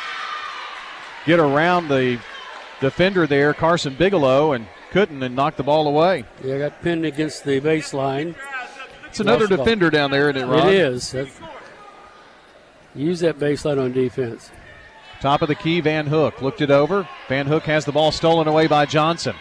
get 1.26 1.38
around 1.38 1.88
the 1.88 2.18
defender 2.80 3.26
there, 3.26 3.54
Carson 3.54 3.94
Bigelow, 3.94 4.52
and 4.52 4.66
couldn't 4.90 5.22
and 5.22 5.36
knocked 5.36 5.56
the 5.56 5.62
ball 5.62 5.86
away. 5.86 6.24
Yeah, 6.42 6.58
got 6.58 6.82
pinned 6.82 7.04
against 7.04 7.44
the 7.44 7.60
baseline. 7.60 8.34
It's 9.14 9.20
another 9.20 9.46
Lost 9.46 9.58
defender 9.62 9.90
down 9.90 10.10
there, 10.10 10.28
isn't 10.28 10.42
it, 10.42 10.46
Ron? 10.52 10.66
It 10.66 10.74
is. 10.74 11.12
That- 11.12 11.28
Use 12.96 13.20
that 13.20 13.38
baseline 13.38 13.80
on 13.80 13.92
defense. 13.92 14.50
Top 15.20 15.40
of 15.40 15.46
the 15.46 15.54
key, 15.54 15.80
Van 15.80 16.08
Hook 16.08 16.42
looked 16.42 16.60
it 16.60 16.72
over. 16.72 17.08
Van 17.28 17.46
Hook 17.46 17.62
has 17.62 17.84
the 17.84 17.92
ball 17.92 18.10
stolen 18.10 18.48
away 18.48 18.66
by 18.66 18.86
Johnson. 18.86 19.36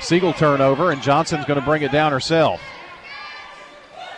Siegel 0.00 0.32
turnover, 0.32 0.92
and 0.92 1.02
Johnson's 1.02 1.44
going 1.44 1.60
to 1.60 1.64
bring 1.64 1.82
it 1.82 1.92
down 1.92 2.10
herself. 2.10 2.62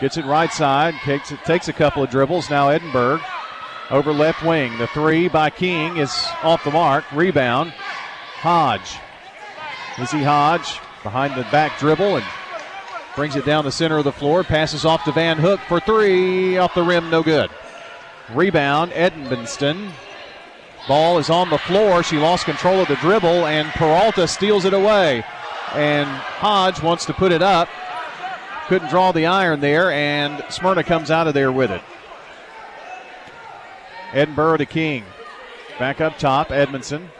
Gets 0.00 0.16
it 0.16 0.24
right 0.24 0.52
side, 0.52 0.94
takes, 1.04 1.32
it, 1.32 1.40
takes 1.44 1.66
a 1.66 1.72
couple 1.72 2.04
of 2.04 2.10
dribbles. 2.10 2.48
Now 2.48 2.68
Edinburgh 2.68 3.20
over 3.90 4.12
left 4.12 4.44
wing. 4.44 4.78
The 4.78 4.86
three 4.86 5.26
by 5.26 5.50
King 5.50 5.96
is 5.96 6.12
off 6.44 6.62
the 6.62 6.70
mark. 6.70 7.04
Rebound. 7.10 7.72
Hodge. 7.72 8.96
Izzy 10.00 10.22
Hodge 10.22 10.78
behind 11.02 11.34
the 11.34 11.42
back 11.50 11.76
dribble 11.80 12.18
and 12.18 12.24
brings 13.18 13.34
it 13.34 13.44
down 13.44 13.64
the 13.64 13.72
center 13.72 13.98
of 13.98 14.04
the 14.04 14.12
floor. 14.12 14.44
Passes 14.44 14.84
off 14.84 15.02
to 15.02 15.10
Van 15.10 15.38
Hook 15.38 15.58
for 15.66 15.80
three. 15.80 16.56
Off 16.56 16.72
the 16.72 16.84
rim, 16.84 17.10
no 17.10 17.20
good. 17.20 17.50
Rebound, 18.32 18.92
Edmondson. 18.94 19.90
Ball 20.86 21.18
is 21.18 21.28
on 21.28 21.50
the 21.50 21.58
floor. 21.58 22.04
She 22.04 22.16
lost 22.16 22.44
control 22.44 22.78
of 22.78 22.86
the 22.86 22.94
dribble, 22.94 23.46
and 23.46 23.70
Peralta 23.70 24.28
steals 24.28 24.64
it 24.64 24.72
away. 24.72 25.24
And 25.74 26.06
Hodge 26.06 26.80
wants 26.80 27.06
to 27.06 27.12
put 27.12 27.32
it 27.32 27.42
up. 27.42 27.68
Couldn't 28.68 28.88
draw 28.88 29.10
the 29.10 29.26
iron 29.26 29.58
there, 29.58 29.90
and 29.90 30.44
Smyrna 30.48 30.84
comes 30.84 31.10
out 31.10 31.26
of 31.26 31.34
there 31.34 31.50
with 31.50 31.72
it. 31.72 31.82
Edinburgh 34.12 34.58
to 34.58 34.66
King. 34.66 35.04
Back 35.76 36.00
up 36.00 36.18
top, 36.18 36.52
Edmondson. 36.52 37.10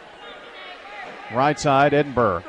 Right 1.35 1.59
side, 1.59 1.93
Edinburgh. 1.93 2.45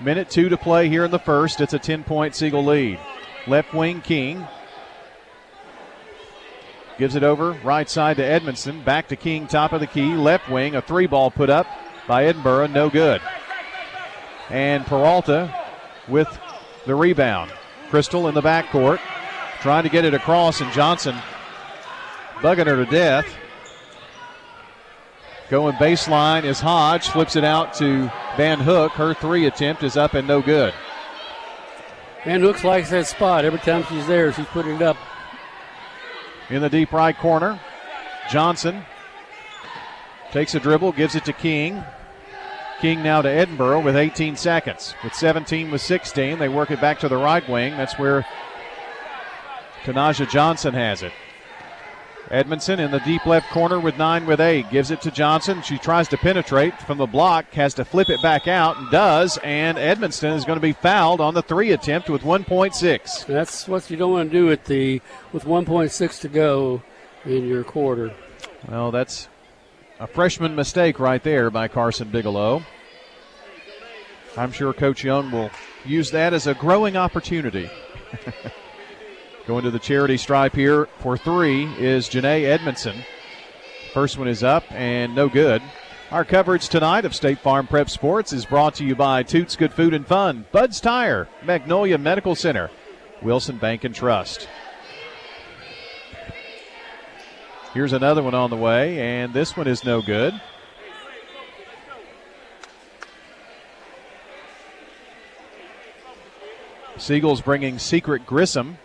Minute 0.00 0.30
two 0.30 0.48
to 0.48 0.56
play 0.56 0.88
here 0.88 1.04
in 1.04 1.10
the 1.10 1.18
first. 1.18 1.60
It's 1.60 1.74
a 1.74 1.78
10 1.78 2.04
point 2.04 2.36
Siegel 2.36 2.64
lead. 2.64 3.00
Left 3.48 3.74
wing 3.74 4.00
King. 4.00 4.46
Gives 6.98 7.16
it 7.16 7.24
over 7.24 7.52
right 7.64 7.88
side 7.88 8.16
to 8.18 8.24
Edmondson. 8.24 8.82
Back 8.84 9.08
to 9.08 9.16
King, 9.16 9.48
top 9.48 9.72
of 9.72 9.80
the 9.80 9.86
key. 9.86 10.14
Left 10.14 10.48
wing, 10.48 10.76
a 10.76 10.82
three 10.82 11.06
ball 11.06 11.30
put 11.30 11.50
up 11.50 11.66
by 12.06 12.26
Edinburgh, 12.26 12.68
no 12.68 12.90
good. 12.90 13.20
And 14.50 14.86
Peralta 14.86 15.52
with 16.06 16.28
the 16.86 16.94
rebound. 16.94 17.52
Crystal 17.90 18.28
in 18.28 18.34
the 18.34 18.40
backcourt, 18.40 19.00
trying 19.60 19.82
to 19.82 19.88
get 19.88 20.04
it 20.04 20.14
across, 20.14 20.60
and 20.60 20.72
Johnson 20.72 21.16
bugging 22.36 22.66
her 22.66 22.84
to 22.84 22.90
death. 22.90 23.26
Going 25.50 25.74
baseline 25.76 26.44
is 26.44 26.60
Hodge, 26.60 27.08
flips 27.08 27.36
it 27.36 27.44
out 27.44 27.74
to 27.74 28.10
Van 28.38 28.60
Hook. 28.60 28.92
Her 28.92 29.14
three 29.14 29.46
attempt 29.46 29.82
is 29.82 29.96
up 29.96 30.14
and 30.14 30.28
no 30.28 30.40
good. 30.40 30.72
Van 32.24 32.40
Hooks 32.40 32.62
likes 32.62 32.88
that 32.90 33.08
spot. 33.08 33.44
Every 33.44 33.58
time 33.58 33.84
she's 33.88 34.06
there, 34.06 34.32
she's 34.32 34.46
putting 34.46 34.76
it 34.76 34.82
up. 34.82 34.96
In 36.48 36.62
the 36.62 36.70
deep 36.70 36.92
right 36.92 37.18
corner, 37.18 37.58
Johnson 38.30 38.84
takes 40.30 40.54
a 40.54 40.60
dribble, 40.60 40.92
gives 40.92 41.16
it 41.16 41.24
to 41.24 41.32
King. 41.32 41.82
King 42.80 43.02
now 43.02 43.20
to 43.22 43.28
Edinburgh 43.28 43.80
with 43.80 43.96
18 43.96 44.36
seconds. 44.36 44.94
With 45.02 45.14
17 45.14 45.72
with 45.72 45.80
16, 45.80 46.38
they 46.38 46.48
work 46.48 46.70
it 46.70 46.80
back 46.80 47.00
to 47.00 47.08
the 47.08 47.16
right 47.16 47.46
wing. 47.48 47.76
That's 47.76 47.98
where 47.98 48.24
Tanaja 49.82 50.30
Johnson 50.30 50.74
has 50.74 51.02
it. 51.02 51.12
Edmondson 52.30 52.80
in 52.80 52.90
the 52.90 53.00
deep 53.00 53.24
left 53.26 53.50
corner 53.50 53.80
with 53.80 53.96
nine 53.96 54.26
with 54.26 54.40
eight. 54.40 54.70
Gives 54.70 54.90
it 54.90 55.00
to 55.02 55.10
Johnson. 55.10 55.62
She 55.62 55.78
tries 55.78 56.08
to 56.08 56.16
penetrate 56.16 56.80
from 56.82 56.98
the 56.98 57.06
block, 57.06 57.52
has 57.52 57.74
to 57.74 57.84
flip 57.84 58.10
it 58.10 58.22
back 58.22 58.48
out, 58.48 58.76
and 58.76 58.90
does. 58.90 59.38
And 59.42 59.78
Edmondson 59.78 60.32
is 60.32 60.44
going 60.44 60.56
to 60.56 60.62
be 60.62 60.72
fouled 60.72 61.20
on 61.20 61.34
the 61.34 61.42
three 61.42 61.72
attempt 61.72 62.10
with 62.10 62.22
1.6. 62.22 63.26
That's 63.26 63.68
what 63.68 63.90
you 63.90 63.96
don't 63.96 64.12
want 64.12 64.30
to 64.30 64.38
do 64.38 64.50
at 64.50 64.66
the 64.66 65.00
with 65.32 65.44
1.6 65.44 66.20
to 66.20 66.28
go 66.28 66.82
in 67.24 67.46
your 67.46 67.64
quarter. 67.64 68.14
Well, 68.68 68.90
that's 68.90 69.28
a 70.00 70.06
freshman 70.06 70.54
mistake 70.54 70.98
right 70.98 71.22
there 71.22 71.50
by 71.50 71.68
Carson 71.68 72.08
Bigelow. 72.08 72.62
I'm 74.36 74.52
sure 74.52 74.72
Coach 74.72 75.02
Young 75.02 75.30
will 75.30 75.50
use 75.84 76.10
that 76.12 76.32
as 76.32 76.46
a 76.46 76.54
growing 76.54 76.96
opportunity. 76.96 77.70
Going 79.48 79.64
to 79.64 79.70
the 79.70 79.78
charity 79.78 80.18
stripe 80.18 80.54
here 80.54 80.90
for 80.98 81.16
three 81.16 81.64
is 81.78 82.06
Janae 82.06 82.44
Edmondson. 82.44 83.02
First 83.94 84.18
one 84.18 84.28
is 84.28 84.44
up 84.44 84.70
and 84.70 85.14
no 85.14 85.30
good. 85.30 85.62
Our 86.10 86.22
coverage 86.22 86.68
tonight 86.68 87.06
of 87.06 87.14
State 87.14 87.38
Farm 87.38 87.66
Prep 87.66 87.88
Sports 87.88 88.34
is 88.34 88.44
brought 88.44 88.74
to 88.74 88.84
you 88.84 88.94
by 88.94 89.22
Toots 89.22 89.56
Good 89.56 89.72
Food 89.72 89.94
and 89.94 90.06
Fun, 90.06 90.44
Bud's 90.52 90.82
Tire, 90.82 91.28
Magnolia 91.42 91.96
Medical 91.96 92.34
Center, 92.34 92.70
Wilson 93.22 93.56
Bank 93.56 93.84
and 93.84 93.94
Trust. 93.94 94.46
Here's 97.72 97.94
another 97.94 98.22
one 98.22 98.34
on 98.34 98.50
the 98.50 98.56
way, 98.56 98.98
and 98.98 99.32
this 99.32 99.56
one 99.56 99.66
is 99.66 99.82
no 99.82 100.02
good. 100.02 100.38
Siegel's 106.98 107.40
bringing 107.40 107.78
Secret 107.78 108.26
Grissom 108.26 108.76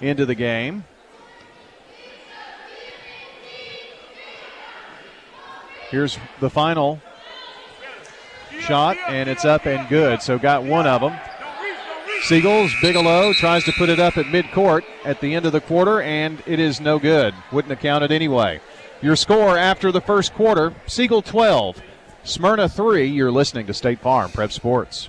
into 0.00 0.26
the 0.26 0.34
game. 0.34 0.84
Here's 5.90 6.18
the 6.40 6.50
final 6.50 7.00
shot, 8.60 8.96
and 9.08 9.28
it's 9.28 9.44
up 9.44 9.66
and 9.66 9.88
good. 9.88 10.20
So 10.20 10.38
got 10.38 10.64
one 10.64 10.86
of 10.86 11.00
them. 11.00 11.16
Siegels, 12.22 12.72
Bigelow 12.80 13.32
tries 13.34 13.62
to 13.64 13.72
put 13.72 13.88
it 13.88 14.00
up 14.00 14.16
at 14.16 14.26
midcourt 14.26 14.82
at 15.04 15.20
the 15.20 15.34
end 15.34 15.46
of 15.46 15.52
the 15.52 15.60
quarter, 15.60 16.00
and 16.00 16.42
it 16.46 16.58
is 16.58 16.80
no 16.80 16.98
good. 16.98 17.34
Wouldn't 17.52 17.70
have 17.70 17.78
counted 17.78 18.10
anyway. 18.10 18.60
Your 19.00 19.14
score 19.14 19.56
after 19.56 19.92
the 19.92 20.00
first 20.00 20.34
quarter 20.34 20.74
Siegel 20.86 21.22
12, 21.22 21.80
Smyrna 22.24 22.68
3. 22.68 23.06
You're 23.06 23.30
listening 23.30 23.66
to 23.66 23.74
State 23.74 24.00
Farm 24.00 24.30
Prep 24.32 24.50
Sports. 24.50 25.08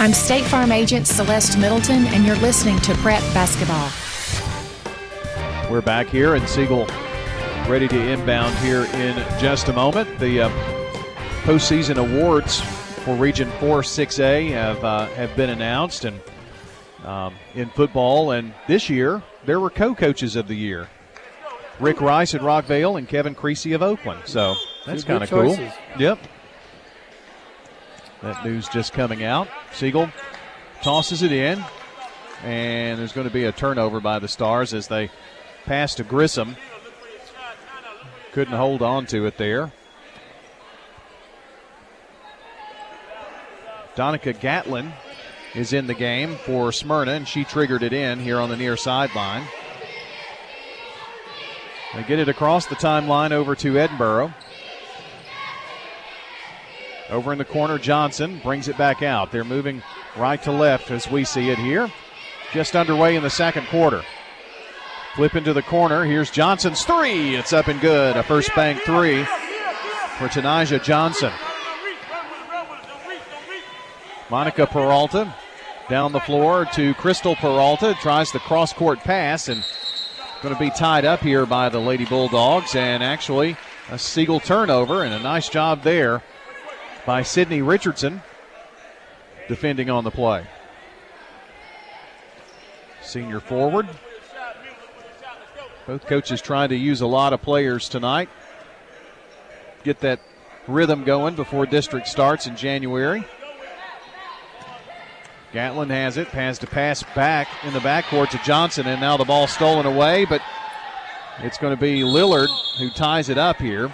I'm 0.00 0.12
State 0.12 0.44
Farm 0.44 0.72
Agent 0.72 1.06
Celeste 1.06 1.58
Middleton, 1.58 2.06
and 2.08 2.24
you're 2.24 2.36
listening 2.36 2.78
to 2.80 2.94
Prep 2.96 3.20
Basketball. 3.34 3.90
We're 5.70 5.82
back 5.82 6.08
here, 6.08 6.34
and 6.34 6.48
Siegel 6.48 6.86
ready 7.68 7.86
to 7.88 8.10
inbound 8.10 8.56
here 8.58 8.84
in 8.84 9.16
just 9.38 9.68
a 9.68 9.72
moment. 9.72 10.18
The 10.18 10.42
uh, 10.42 10.48
postseason 11.42 11.98
awards 11.98 12.60
for 13.04 13.14
Region 13.14 13.50
4 13.60 13.82
6A 13.82 14.50
have, 14.50 14.82
uh, 14.84 15.06
have 15.08 15.36
been 15.36 15.50
announced, 15.50 16.04
and 16.04 16.20
um, 17.04 17.34
in 17.54 17.68
football, 17.70 18.32
and 18.32 18.52
this 18.66 18.90
year 18.90 19.22
there 19.44 19.60
were 19.60 19.70
co 19.70 19.94
coaches 19.94 20.34
of 20.36 20.48
the 20.48 20.56
year. 20.56 20.88
Rick 21.78 22.00
Rice 22.00 22.34
at 22.34 22.40
Rockvale 22.40 22.98
and 22.98 23.08
Kevin 23.08 23.34
Creasy 23.34 23.72
of 23.72 23.82
Oakland. 23.82 24.22
So 24.24 24.54
that's 24.84 25.04
kind 25.04 25.22
of 25.22 25.30
cool. 25.30 25.56
Yep. 25.98 26.18
That 28.22 28.44
news 28.44 28.68
just 28.68 28.92
coming 28.92 29.24
out. 29.24 29.48
Siegel 29.72 30.08
tosses 30.82 31.22
it 31.22 31.32
in, 31.32 31.64
and 32.44 32.98
there's 32.98 33.12
going 33.12 33.26
to 33.26 33.32
be 33.32 33.44
a 33.44 33.52
turnover 33.52 34.00
by 34.00 34.20
the 34.20 34.28
Stars 34.28 34.72
as 34.72 34.86
they 34.86 35.10
pass 35.64 35.96
to 35.96 36.04
Grissom. 36.04 36.56
Couldn't 38.32 38.54
hold 38.54 38.80
on 38.80 39.06
to 39.06 39.26
it 39.26 39.36
there. 39.38 39.72
Donica 43.94 44.32
Gatlin 44.32 44.92
is 45.54 45.72
in 45.72 45.86
the 45.86 45.94
game 45.94 46.36
for 46.36 46.72
Smyrna, 46.72 47.12
and 47.12 47.28
she 47.28 47.44
triggered 47.44 47.82
it 47.82 47.92
in 47.92 48.20
here 48.20 48.40
on 48.40 48.48
the 48.48 48.56
near 48.56 48.76
sideline. 48.76 49.46
They 51.94 52.04
get 52.04 52.18
it 52.18 52.28
across 52.28 52.66
the 52.66 52.76
timeline 52.76 53.32
over 53.32 53.54
to 53.56 53.78
Edinburgh. 53.78 54.32
Over 57.12 57.30
in 57.30 57.38
the 57.38 57.44
corner, 57.44 57.76
Johnson 57.76 58.40
brings 58.42 58.68
it 58.68 58.78
back 58.78 59.02
out. 59.02 59.30
They're 59.30 59.44
moving 59.44 59.82
right 60.16 60.42
to 60.44 60.50
left 60.50 60.90
as 60.90 61.10
we 61.10 61.24
see 61.24 61.50
it 61.50 61.58
here. 61.58 61.92
Just 62.54 62.74
underway 62.74 63.16
in 63.16 63.22
the 63.22 63.28
second 63.28 63.66
quarter. 63.66 64.02
Flip 65.14 65.36
into 65.36 65.52
the 65.52 65.62
corner. 65.62 66.06
Here's 66.06 66.30
Johnson's 66.30 66.84
three. 66.86 67.36
It's 67.36 67.52
up 67.52 67.68
and 67.68 67.78
good. 67.82 68.16
A 68.16 68.22
first 68.22 68.54
bank 68.54 68.80
three 68.80 69.24
for 69.24 70.28
Tanaja 70.28 70.82
Johnson. 70.82 71.32
Monica 74.30 74.66
Peralta 74.66 75.34
down 75.90 76.12
the 76.12 76.20
floor 76.20 76.64
to 76.72 76.94
Crystal 76.94 77.36
Peralta. 77.36 77.94
Tries 78.00 78.32
the 78.32 78.38
cross 78.38 78.72
court 78.72 79.00
pass 79.00 79.48
and 79.48 79.62
going 80.40 80.54
to 80.54 80.58
be 80.58 80.70
tied 80.70 81.04
up 81.04 81.20
here 81.20 81.44
by 81.44 81.68
the 81.68 81.78
Lady 81.78 82.06
Bulldogs. 82.06 82.74
And 82.74 83.02
actually, 83.02 83.58
a 83.90 83.98
Siegel 83.98 84.40
turnover 84.40 85.02
and 85.04 85.12
a 85.12 85.18
nice 85.18 85.50
job 85.50 85.82
there 85.82 86.22
by 87.06 87.22
Sydney 87.22 87.62
Richardson 87.62 88.22
defending 89.48 89.90
on 89.90 90.04
the 90.04 90.10
play. 90.10 90.46
Senior 93.02 93.40
forward. 93.40 93.88
Both 95.86 96.06
coaches 96.06 96.40
trying 96.40 96.68
to 96.68 96.76
use 96.76 97.00
a 97.00 97.06
lot 97.06 97.32
of 97.32 97.42
players 97.42 97.88
tonight. 97.88 98.28
Get 99.82 100.00
that 100.00 100.20
rhythm 100.68 101.02
going 101.02 101.34
before 101.34 101.66
district 101.66 102.06
starts 102.06 102.46
in 102.46 102.56
January. 102.56 103.24
Gatlin 105.52 105.90
has 105.90 106.16
it, 106.16 106.28
has 106.28 106.58
to 106.60 106.66
pass 106.66 107.02
back 107.14 107.48
in 107.64 107.74
the 107.74 107.80
backcourt 107.80 108.30
to 108.30 108.38
Johnson, 108.38 108.86
and 108.86 109.00
now 109.00 109.16
the 109.16 109.24
ball 109.24 109.46
stolen 109.46 109.84
away, 109.84 110.24
but 110.24 110.40
it's 111.40 111.58
going 111.58 111.76
to 111.76 111.80
be 111.80 112.00
Lillard 112.00 112.48
who 112.78 112.88
ties 112.90 113.28
it 113.28 113.36
up 113.36 113.60
here. 113.60 113.92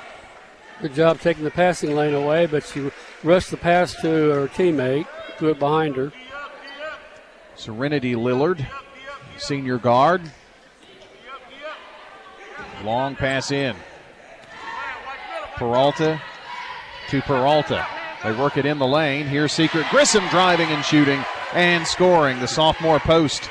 Good 0.81 0.95
job 0.95 1.21
taking 1.21 1.45
the 1.45 1.51
passing 1.51 1.97
lane 1.97 2.15
away, 2.15 2.47
but 2.47 2.65
she 2.65 2.91
rushed 3.25 3.51
the 3.51 3.57
pass 3.57 3.95
to 4.01 4.09
her 4.09 4.47
teammate, 4.49 5.07
threw 5.37 5.51
it 5.51 5.59
behind 5.59 5.97
her. 5.97 6.13
Serenity 7.57 8.15
Lillard, 8.15 8.65
senior 9.39 9.79
guard. 9.79 10.23
Long 12.85 13.17
pass 13.17 13.51
in. 13.51 13.75
Peralta 15.57 16.23
to 17.09 17.21
Peralta. 17.23 17.85
They 18.23 18.33
work 18.33 18.57
it 18.57 18.65
in 18.65 18.79
the 18.79 18.87
lane. 18.87 19.27
Here's 19.27 19.53
Secret 19.53 19.87
Grissom 19.91 20.27
driving 20.29 20.69
and 20.69 20.85
shooting 20.85 21.25
and 21.55 21.85
scoring. 21.87 22.39
The 22.39 22.47
sophomore 22.47 23.01
post 23.01 23.51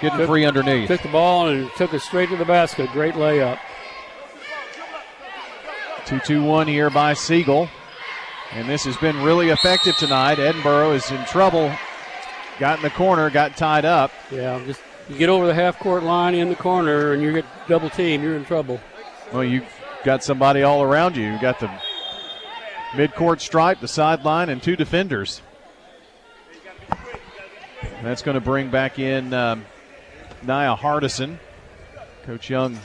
getting 0.00 0.18
took, 0.18 0.28
free 0.28 0.44
underneath. 0.44 0.86
Took 0.86 1.02
the 1.02 1.08
ball 1.08 1.48
and 1.48 1.70
took 1.76 1.92
it 1.92 2.02
straight 2.02 2.28
to 2.28 2.36
the 2.36 2.44
basket. 2.44 2.90
Great 2.92 3.14
layup. 3.14 3.58
2 6.06 6.20
2 6.20 6.42
1 6.42 6.68
here 6.68 6.88
by 6.88 7.14
Siegel. 7.14 7.68
And 8.52 8.68
this 8.68 8.84
has 8.84 8.96
been 8.96 9.22
really 9.22 9.50
effective 9.50 9.96
tonight. 9.96 10.38
Edinburgh 10.38 10.92
is 10.92 11.10
in 11.10 11.24
trouble. 11.24 11.72
Got 12.60 12.78
in 12.78 12.82
the 12.82 12.90
corner, 12.90 13.28
got 13.28 13.56
tied 13.56 13.84
up. 13.84 14.12
Yeah, 14.30 14.62
just 14.64 14.80
you 15.08 15.18
get 15.18 15.28
over 15.28 15.46
the 15.46 15.54
half 15.54 15.78
court 15.80 16.04
line 16.04 16.34
in 16.34 16.48
the 16.48 16.54
corner 16.54 17.12
and 17.12 17.22
you 17.22 17.32
get 17.32 17.44
double 17.68 17.90
team, 17.90 18.22
you're 18.22 18.36
in 18.36 18.44
trouble. 18.44 18.80
Well, 19.32 19.44
you've 19.44 19.66
got 20.04 20.22
somebody 20.22 20.62
all 20.62 20.82
around 20.82 21.16
you. 21.16 21.24
You've 21.24 21.40
got 21.40 21.58
the 21.58 21.70
mid-court 22.96 23.40
stripe, 23.40 23.80
the 23.80 23.88
sideline, 23.88 24.48
and 24.48 24.62
two 24.62 24.76
defenders. 24.76 25.42
That's 28.02 28.22
going 28.22 28.36
to 28.36 28.40
bring 28.40 28.70
back 28.70 29.00
in 29.00 29.34
um, 29.34 29.64
Nia 30.42 30.76
Hardison. 30.76 31.38
Coach 32.24 32.48
Young 32.48 32.78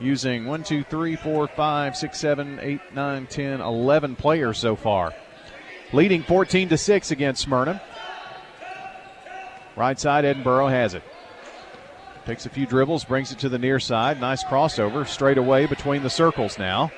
using 0.00 0.46
1, 0.46 0.62
2, 0.64 0.84
3, 0.84 1.16
4, 1.16 1.48
5, 1.48 1.96
6, 1.96 2.18
7, 2.18 2.58
8, 2.60 2.80
9, 2.94 3.26
10, 3.26 3.60
11 3.60 4.16
players 4.16 4.58
so 4.58 4.76
far. 4.76 5.14
Leading 5.92 6.22
14 6.22 6.68
to 6.70 6.78
6 6.78 7.10
against 7.10 7.42
Smyrna. 7.42 7.80
Right 9.76 9.98
side, 9.98 10.24
Edinburgh 10.24 10.68
has 10.68 10.94
it. 10.94 11.02
Takes 12.26 12.46
a 12.46 12.50
few 12.50 12.66
dribbles, 12.66 13.04
brings 13.04 13.32
it 13.32 13.38
to 13.40 13.48
the 13.48 13.58
near 13.58 13.80
side. 13.80 14.20
Nice 14.20 14.44
crossover, 14.44 15.06
straight 15.06 15.38
away 15.38 15.66
between 15.66 16.02
the 16.02 16.10
circles 16.10 16.58
now. 16.58 16.92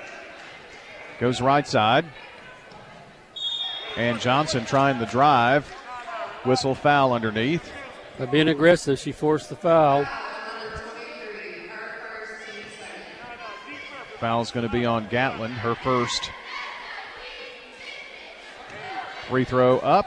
Goes 1.19 1.41
right 1.41 1.67
side. 1.67 2.05
And 3.97 4.21
Johnson 4.21 4.65
trying 4.65 4.99
the 4.99 5.07
drive. 5.07 5.67
Whistle 6.45 6.75
foul 6.75 7.13
underneath. 7.13 7.73
By 8.19 8.27
being 8.27 8.49
aggressive, 8.49 8.99
she 8.99 9.13
forced 9.13 9.49
the 9.49 9.57
foul. 9.57 10.07
Foul's 14.25 14.53
going 14.53 14.67
to 14.67 14.73
be 14.73 14.87
on 14.87 15.07
Gatlin, 15.09 15.51
her 15.51 15.75
first. 15.75 16.31
Free 19.29 19.45
throw 19.45 19.81
up 19.81 20.07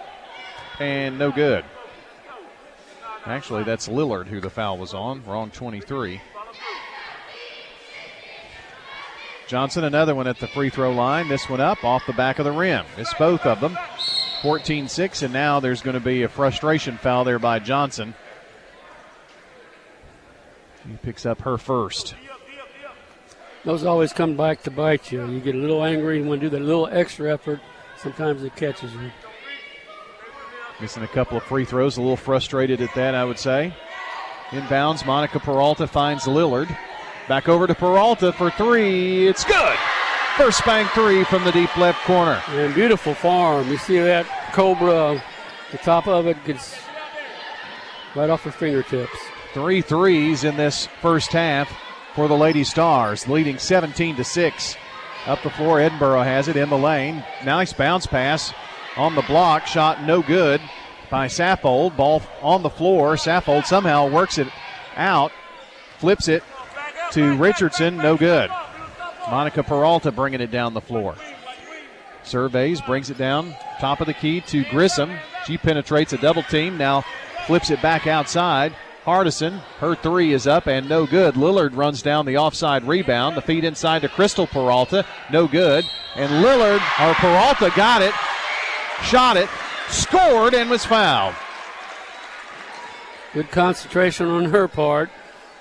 and 0.79 1.19
no 1.19 1.31
good. 1.31 1.63
Actually, 3.27 3.63
that's 3.63 3.87
Lillard 3.87 4.25
who 4.25 4.41
the 4.41 4.49
foul 4.49 4.79
was 4.79 4.95
on. 4.95 5.23
Wrong 5.23 5.51
23. 5.51 6.19
Johnson, 9.47 9.83
another 9.83 10.15
one 10.15 10.25
at 10.25 10.39
the 10.39 10.47
free 10.47 10.71
throw 10.71 10.91
line. 10.93 11.27
This 11.27 11.47
one 11.47 11.61
up 11.61 11.83
off 11.83 12.01
the 12.07 12.13
back 12.13 12.39
of 12.39 12.45
the 12.45 12.51
rim. 12.51 12.87
It's 12.97 13.13
both 13.13 13.45
of 13.45 13.59
them. 13.59 13.77
14 14.41 14.87
6, 14.87 15.21
and 15.21 15.31
now 15.31 15.59
there's 15.59 15.83
going 15.83 15.93
to 15.93 15.99
be 15.99 16.23
a 16.23 16.27
frustration 16.27 16.97
foul 16.97 17.23
there 17.23 17.37
by 17.37 17.59
Johnson. 17.59 18.15
He 20.89 20.97
picks 21.03 21.23
up 21.27 21.41
her 21.41 21.59
first. 21.59 22.15
Those 23.67 23.83
always 23.83 24.13
come 24.13 24.37
back 24.37 24.63
to 24.63 24.71
bite 24.71 25.11
you. 25.11 25.29
You 25.29 25.41
get 25.41 25.53
a 25.53 25.57
little 25.57 25.83
angry 25.83 26.19
and 26.19 26.29
want 26.29 26.39
to 26.39 26.49
do 26.49 26.57
that 26.57 26.63
little 26.63 26.87
extra 26.87 27.33
effort. 27.33 27.59
Sometimes 27.97 28.41
it 28.41 28.55
catches 28.55 28.93
you. 28.93 29.11
Missing 30.79 31.03
a 31.03 31.07
couple 31.07 31.35
of 31.35 31.43
free 31.43 31.65
throws, 31.65 31.97
a 31.97 32.01
little 32.01 32.15
frustrated 32.15 32.79
at 32.79 32.95
that, 32.95 33.13
I 33.13 33.25
would 33.25 33.37
say. 33.37 33.75
Inbounds, 34.51 35.05
Monica 35.05 35.41
Peralta 35.41 35.85
finds 35.85 36.23
Lillard. 36.23 36.69
Back 37.27 37.49
over 37.49 37.67
to 37.67 37.75
Peralta 37.75 38.31
for 38.31 38.49
three. 38.51 39.27
It's 39.27 39.43
good. 39.43 39.77
First 40.37 40.63
bank 40.63 40.89
three 40.91 41.25
from 41.25 41.43
the 41.43 41.51
deep 41.51 41.75
left 41.75 42.01
corner. 42.05 42.41
And 42.51 42.73
beautiful 42.73 43.15
farm. 43.15 43.67
You 43.67 43.77
see 43.79 43.99
that 43.99 44.25
Cobra, 44.53 45.21
the 45.73 45.77
top 45.79 46.07
of 46.07 46.25
it 46.25 46.37
gets 46.45 46.73
right 48.15 48.29
off 48.29 48.43
her 48.43 48.51
fingertips. 48.51 49.19
Three 49.53 49.81
threes 49.81 50.45
in 50.45 50.55
this 50.55 50.87
first 51.01 51.33
half 51.33 51.69
for 52.17 52.27
the 52.27 52.35
Lady 52.35 52.63
Stars, 52.63 53.27
leading 53.27 53.59
17 53.59 54.15
to 54.15 54.23
6. 54.23 54.75
Up 55.27 55.39
the 55.43 55.51
floor, 55.51 55.79
Edinburgh 55.79 56.23
has 56.23 56.47
it 56.47 56.55
in 56.55 56.67
the 56.67 56.77
lane. 56.77 57.23
Nice 57.45 57.73
bounce 57.73 58.07
pass 58.07 58.51
on 58.95 59.13
the 59.13 59.21
block, 59.21 59.67
shot 59.67 60.01
no 60.01 60.23
good 60.23 60.59
by 61.11 61.27
Saffold. 61.27 61.95
Ball 61.95 62.23
on 62.41 62.63
the 62.63 62.71
floor. 62.71 63.17
Saffold 63.17 63.67
somehow 63.67 64.09
works 64.09 64.39
it 64.39 64.47
out, 64.95 65.31
flips 65.99 66.27
it 66.27 66.41
to 67.11 67.37
Richardson, 67.37 67.97
no 67.97 68.17
good. 68.17 68.49
Monica 69.29 69.61
Peralta 69.61 70.11
bringing 70.11 70.41
it 70.41 70.49
down 70.49 70.73
the 70.73 70.81
floor. 70.81 71.13
Surveys, 72.23 72.81
brings 72.81 73.11
it 73.11 73.19
down, 73.19 73.55
top 73.79 74.01
of 74.01 74.07
the 74.07 74.13
key 74.15 74.41
to 74.41 74.63
Grissom. 74.71 75.15
She 75.45 75.59
penetrates 75.59 76.13
a 76.13 76.17
double 76.17 76.41
team, 76.41 76.79
now 76.79 77.05
flips 77.45 77.69
it 77.69 77.79
back 77.83 78.07
outside. 78.07 78.75
Hardison, 79.07 79.59
her 79.79 79.95
three 79.95 80.33
is 80.33 80.47
up 80.47 80.67
and 80.67 80.89
no 80.89 81.05
good. 81.05 81.35
Lillard 81.35 81.77
runs 81.77 82.01
down 82.01 82.25
the 82.25 82.35
offside 82.35 82.83
rebound. 82.83 83.37
The 83.37 83.41
feed 83.41 83.63
inside 83.63 84.01
to 84.01 84.09
Crystal 84.09 84.45
Peralta, 84.45 85.05
no 85.31 85.47
good. 85.47 85.85
And 86.15 86.43
Lillard, 86.43 86.81
or 86.99 87.13
Peralta, 87.13 87.71
got 87.73 88.01
it, 88.01 88.13
shot 89.03 89.37
it, 89.37 89.47
scored, 89.87 90.53
and 90.53 90.69
was 90.69 90.83
fouled. 90.83 91.35
Good 93.33 93.49
concentration 93.49 94.27
on 94.27 94.45
her 94.45 94.67
part. 94.67 95.09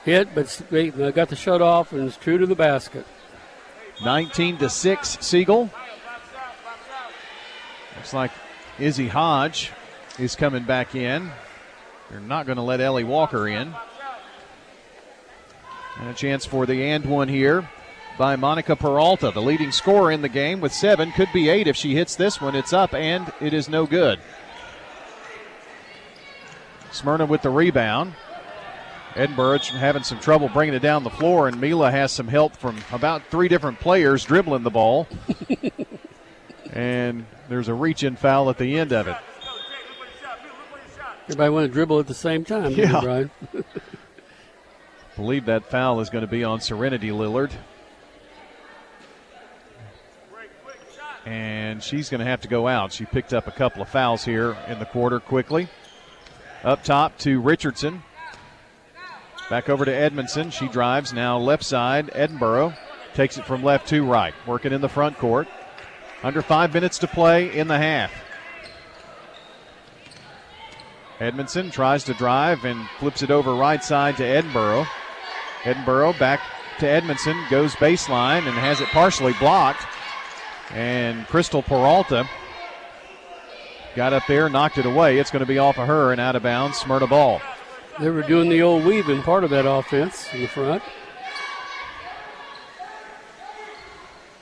Hit, 0.05 0.35
but 0.35 0.67
got 1.15 1.29
the 1.29 1.37
shut 1.37 1.63
off 1.63 1.93
and 1.93 2.03
is 2.09 2.17
true 2.17 2.39
to 2.39 2.47
the 2.47 2.57
basket. 2.57 3.07
19 4.05 4.57
to 4.59 4.69
6, 4.69 5.19
Siegel. 5.21 5.71
Looks 7.95 8.13
like 8.13 8.33
Izzy 8.81 9.07
Hodge 9.07 9.71
is 10.19 10.35
coming 10.35 10.65
back 10.65 10.97
in. 10.97 11.31
They're 12.11 12.21
not 12.21 12.47
going 12.47 12.57
to 12.57 12.63
let 12.63 12.81
Ellie 12.81 13.05
Walker 13.05 13.49
in. 13.49 13.75
And 15.99 16.09
a 16.09 16.15
chance 16.15 16.45
for 16.45 16.67
the 16.67 16.85
and 16.85 17.05
one 17.07 17.29
here 17.29 17.69
by 18.19 18.37
Monica 18.37 18.77
Peralta, 18.77 19.31
the 19.31 19.43
leading 19.43 19.73
scorer 19.73 20.13
in 20.13 20.23
the 20.23 20.29
game 20.29 20.61
with 20.61 20.73
seven. 20.73 21.13
Could 21.13 21.33
be 21.33 21.49
eight 21.49 21.67
if 21.67 21.77
she 21.77 21.95
hits 21.95 22.17
this 22.17 22.41
one. 22.41 22.55
It's 22.55 22.73
up 22.73 22.95
and 22.95 23.33
it 23.41 23.53
is 23.53 23.69
no 23.69 23.87
good. 23.87 24.19
Smyrna 26.93 27.27
with 27.27 27.43
the 27.43 27.51
rebound. 27.51 28.15
Edinburgh 29.15 29.59
having 29.59 30.03
some 30.03 30.21
trouble 30.21 30.49
bringing 30.49 30.75
it 30.75 30.81
down 30.83 31.03
the 31.03 31.11
floor, 31.11 31.49
and 31.49 31.59
Mila 31.59 31.91
has 31.91 32.13
some 32.13 32.29
help 32.29 32.55
from 32.57 32.77
about 32.93 33.23
three 33.31 33.49
different 33.49 33.81
players 33.81 34.25
dribbling 34.25 34.63
the 34.63 34.71
ball. 34.71 35.09
and 36.73 37.25
there's 37.49 37.69
a 37.69 37.75
reach 37.75 38.03
in 38.03 38.17
foul 38.17 38.51
at 38.51 38.59
the 38.59 38.79
end 38.79 38.93
of 38.93 39.09
it. 39.09 39.17
Everybody 41.27 41.51
want 41.51 41.67
to 41.67 41.73
dribble 41.73 41.99
at 41.99 42.07
the 42.07 42.15
same 42.15 42.45
time, 42.45 42.71
yeah. 42.73 43.01
Brian? 43.01 43.31
believe 45.17 45.47
that 45.47 45.65
foul 45.65 46.01
is 46.01 46.11
going 46.11 46.23
to 46.23 46.31
be 46.31 46.45
on 46.45 46.61
Serenity 46.61 47.09
Lillard. 47.09 47.51
And 51.25 51.83
she's 51.83 52.09
going 52.09 52.21
to 52.21 52.27
have 52.27 52.43
to 52.43 52.49
go 52.49 52.69
out. 52.69 52.93
She 52.93 53.05
picked 53.05 53.35
up 53.35 53.49
a 53.49 53.51
couple 53.51 53.83
of 53.83 53.89
fouls 53.89 54.25
here 54.25 54.57
in 54.69 54.79
the 54.79 54.85
quarter 54.85 55.19
quickly. 55.19 55.69
Up 56.63 56.85
top 56.85 57.19
to 57.19 57.41
Richardson. 57.41 58.05
Back 59.51 59.69
over 59.69 59.85
to 59.85 59.93
Edmondson. 59.93 60.51
She 60.51 60.69
drives 60.69 61.13
now 61.13 61.39
left 61.39 61.65
side. 61.65 62.11
Edinburgh 62.13 62.75
takes 63.15 63.39
it 63.39 63.45
from 63.45 63.65
left 63.65 63.89
to 63.89 64.05
right, 64.05 64.35
working 64.47 64.73
in 64.73 64.81
the 64.81 64.89
front 64.89 65.19
court. 65.19 65.49
Under 66.23 66.43
five 66.43 66.73
minutes 66.73 66.99
to 66.99 67.09
play 67.09 67.57
in 67.57 67.67
the 67.67 67.79
half. 67.79 68.13
Edmondson 71.19 71.71
tries 71.71 72.05
to 72.05 72.15
drive 72.15 72.65
and 72.65 72.89
flips 72.99 73.23
it 73.23 73.31
over 73.31 73.55
right 73.55 73.83
side 73.83 74.17
to 74.19 74.25
Edinburgh. 74.25 74.87
Edinburgh 75.65 76.15
back 76.15 76.41
to 76.79 76.89
Edmondson, 76.89 77.37
goes 77.49 77.75
baseline 77.77 78.47
and 78.47 78.57
has 78.57 78.81
it 78.81 78.89
partially 78.89 79.33
blocked. 79.35 79.87
And 80.73 81.27
Crystal 81.27 81.63
Peralta 81.63 82.29
got 83.95 84.13
up 84.13 84.25
there, 84.29 84.51
knocked 84.51 84.79
it 84.79 84.85
away. 84.85 85.19
It's 85.19 85.31
going 85.31 85.41
to 85.41 85.47
be 85.47 85.59
off 85.59 85.79
of 85.79 85.87
her 85.87 86.13
and 86.13 86.21
out 86.21 86.37
of 86.37 86.43
bounds. 86.43 86.77
Smyrna 86.77 87.07
ball. 87.07 87.41
They 87.99 88.11
were 88.11 88.23
doing 88.23 88.51
the 88.51 88.61
old 88.61 88.85
weaving 88.85 89.23
part 89.23 89.43
of 89.43 89.51
that 89.51 89.67
offense 89.67 90.29
in 90.35 90.43
the 90.43 90.49
front. 90.49 90.83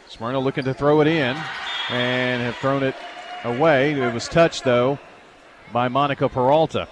Smyrna 0.08 0.40
looking 0.40 0.64
to 0.64 0.74
throw 0.74 1.00
it 1.00 1.06
in 1.06 1.36
and 1.90 2.42
have 2.42 2.56
thrown 2.56 2.82
it 2.82 2.96
away. 3.44 3.92
It 3.92 4.12
was 4.12 4.26
touched, 4.26 4.64
though, 4.64 4.98
by 5.72 5.88
Monica 5.88 6.28
Peralta. 6.28 6.88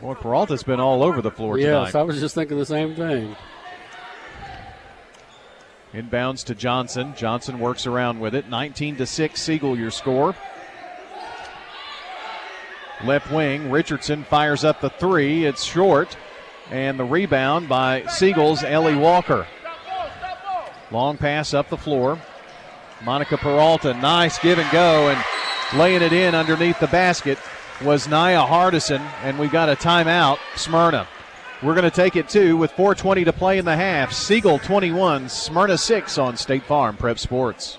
Boy, 0.00 0.14
Peralta's 0.14 0.62
been 0.62 0.80
all 0.80 1.02
over 1.02 1.22
the 1.22 1.30
floor 1.30 1.58
yes, 1.58 1.66
tonight. 1.66 1.84
Yes, 1.84 1.94
I 1.94 2.02
was 2.02 2.20
just 2.20 2.34
thinking 2.34 2.58
the 2.58 2.66
same 2.66 2.94
thing. 2.94 3.36
Inbounds 5.94 6.44
to 6.44 6.54
Johnson. 6.54 7.14
Johnson 7.16 7.60
works 7.60 7.86
around 7.86 8.18
with 8.20 8.34
it. 8.34 8.48
19 8.48 8.96
to 8.96 9.06
6, 9.06 9.40
Siegel, 9.40 9.78
your 9.78 9.90
score. 9.90 10.34
Left 13.04 13.30
wing, 13.32 13.70
Richardson 13.70 14.24
fires 14.24 14.64
up 14.64 14.80
the 14.80 14.90
three. 14.90 15.44
It's 15.44 15.62
short. 15.62 16.16
And 16.70 16.98
the 16.98 17.04
rebound 17.04 17.68
by 17.68 18.06
Siegel's 18.06 18.64
Ellie 18.64 18.96
Walker. 18.96 19.46
Long 20.90 21.16
pass 21.16 21.54
up 21.54 21.68
the 21.68 21.76
floor. 21.76 22.18
Monica 23.04 23.36
Peralta, 23.36 23.94
nice 23.94 24.38
give 24.38 24.58
and 24.58 24.70
go, 24.70 25.08
and 25.08 25.22
laying 25.76 26.02
it 26.02 26.12
in 26.12 26.34
underneath 26.34 26.78
the 26.80 26.86
basket 26.86 27.38
was 27.82 28.08
Naya 28.08 28.42
Hardison, 28.42 29.00
and 29.22 29.38
we 29.38 29.48
got 29.48 29.68
a 29.68 29.74
timeout, 29.74 30.38
Smyrna. 30.56 31.08
We're 31.62 31.74
going 31.74 31.84
to 31.84 31.90
take 31.90 32.16
it 32.16 32.28
too 32.28 32.56
with 32.56 32.72
4.20 32.72 33.24
to 33.24 33.32
play 33.32 33.58
in 33.58 33.64
the 33.64 33.76
half. 33.76 34.12
Siegel 34.12 34.58
21, 34.58 35.28
Smyrna 35.28 35.78
6 35.78 36.18
on 36.18 36.36
State 36.36 36.64
Farm 36.64 36.96
Prep 36.96 37.18
Sports. 37.18 37.78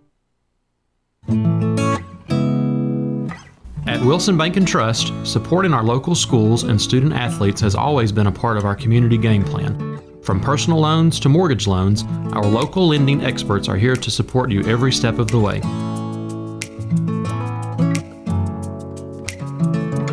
At 3.87 4.01
Wilson 4.05 4.37
Bank 4.37 4.57
and 4.57 4.67
Trust, 4.67 5.13
supporting 5.23 5.73
our 5.73 5.83
local 5.83 6.15
schools 6.15 6.63
and 6.63 6.81
student 6.81 7.13
athletes 7.13 7.61
has 7.61 7.75
always 7.75 8.11
been 8.11 8.27
a 8.27 8.31
part 8.31 8.57
of 8.57 8.65
our 8.65 8.75
community 8.75 9.17
game 9.17 9.43
plan. 9.43 10.01
From 10.23 10.39
personal 10.39 10.79
loans 10.79 11.19
to 11.19 11.29
mortgage 11.29 11.67
loans, 11.67 12.03
our 12.33 12.45
local 12.45 12.87
lending 12.87 13.23
experts 13.23 13.67
are 13.67 13.77
here 13.77 13.95
to 13.95 14.11
support 14.11 14.49
you 14.49 14.61
every 14.63 14.91
step 14.91 15.19
of 15.19 15.29
the 15.29 15.39
way. 15.39 15.61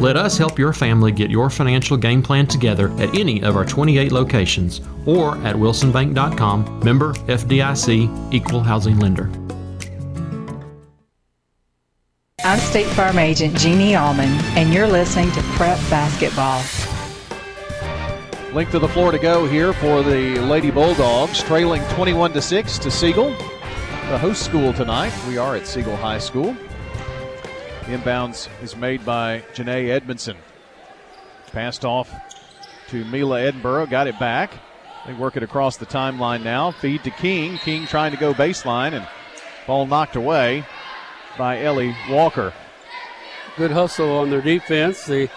Let 0.00 0.16
us 0.16 0.36
help 0.36 0.58
your 0.58 0.72
family 0.72 1.10
get 1.10 1.30
your 1.30 1.48
financial 1.48 1.96
game 1.96 2.22
plan 2.22 2.46
together 2.46 2.90
at 2.98 3.14
any 3.14 3.42
of 3.42 3.56
our 3.56 3.64
28 3.64 4.12
locations 4.12 4.80
or 5.06 5.36
at 5.38 5.56
wilsonbank.com, 5.56 6.80
member 6.80 7.12
FDIC, 7.12 8.32
equal 8.34 8.60
housing 8.60 8.98
lender. 8.98 9.30
I'm 12.48 12.60
State 12.60 12.86
Farm 12.86 13.18
Agent 13.18 13.58
Jeannie 13.58 13.94
Allman, 13.94 14.30
and 14.56 14.72
you're 14.72 14.86
listening 14.86 15.30
to 15.32 15.42
Prep 15.58 15.78
Basketball. 15.90 16.62
Length 18.54 18.72
of 18.72 18.80
the 18.80 18.88
floor 18.88 19.12
to 19.12 19.18
go 19.18 19.44
here 19.44 19.74
for 19.74 20.02
the 20.02 20.38
Lady 20.38 20.70
Bulldogs, 20.70 21.42
trailing 21.42 21.82
21 21.90 22.32
to 22.32 22.40
6 22.40 22.78
to 22.78 22.90
Siegel. 22.90 23.32
The 24.08 24.16
host 24.16 24.46
school 24.46 24.72
tonight. 24.72 25.12
We 25.28 25.36
are 25.36 25.56
at 25.56 25.66
Siegel 25.66 25.94
High 25.96 26.20
School. 26.20 26.56
Inbounds 27.82 28.48
is 28.62 28.74
made 28.74 29.04
by 29.04 29.40
Janae 29.52 29.90
Edmondson. 29.90 30.38
Passed 31.52 31.84
off 31.84 32.10
to 32.88 33.04
Mila 33.04 33.42
Edinburgh, 33.42 33.88
got 33.88 34.06
it 34.06 34.18
back. 34.18 34.52
They 35.06 35.12
work 35.12 35.36
it 35.36 35.42
across 35.42 35.76
the 35.76 35.84
timeline 35.84 36.44
now. 36.44 36.70
Feed 36.70 37.04
to 37.04 37.10
King. 37.10 37.58
King 37.58 37.86
trying 37.86 38.12
to 38.12 38.16
go 38.16 38.32
baseline 38.32 38.94
and 38.94 39.06
ball 39.66 39.84
knocked 39.84 40.16
away 40.16 40.64
by 41.38 41.62
Ellie 41.62 41.96
Walker. 42.10 42.52
good 43.56 43.70
hustle 43.70 44.18
on 44.18 44.28
their 44.28 44.42
defense. 44.42 45.06
They 45.06 45.30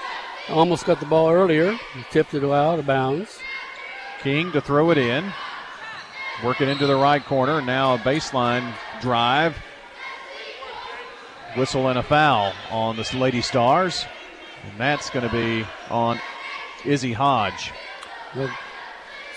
almost 0.49 0.85
got 0.85 0.99
the 0.99 1.05
ball 1.05 1.29
earlier, 1.29 1.77
tipped 2.09 2.33
it 2.33 2.43
out 2.43 2.79
of 2.79 2.85
bounds. 2.85 3.39
King 4.21 4.51
to 4.51 4.61
throw 4.61 4.91
it 4.91 4.97
in. 4.97 5.31
Working 6.43 6.69
into 6.69 6.87
the 6.87 6.95
right 6.95 7.23
corner. 7.23 7.61
Now 7.61 7.93
a 7.93 7.97
baseline 7.99 8.73
drive. 8.99 9.55
Whistle 11.55 11.87
and 11.87 11.99
a 11.99 12.03
foul 12.03 12.53
on 12.71 12.95
the 12.95 13.07
Lady 13.15 13.41
Stars. 13.41 14.05
And 14.63 14.79
that's 14.79 15.09
going 15.09 15.27
to 15.27 15.31
be 15.31 15.65
on 15.89 16.19
Izzy 16.85 17.13
Hodge. 17.13 17.71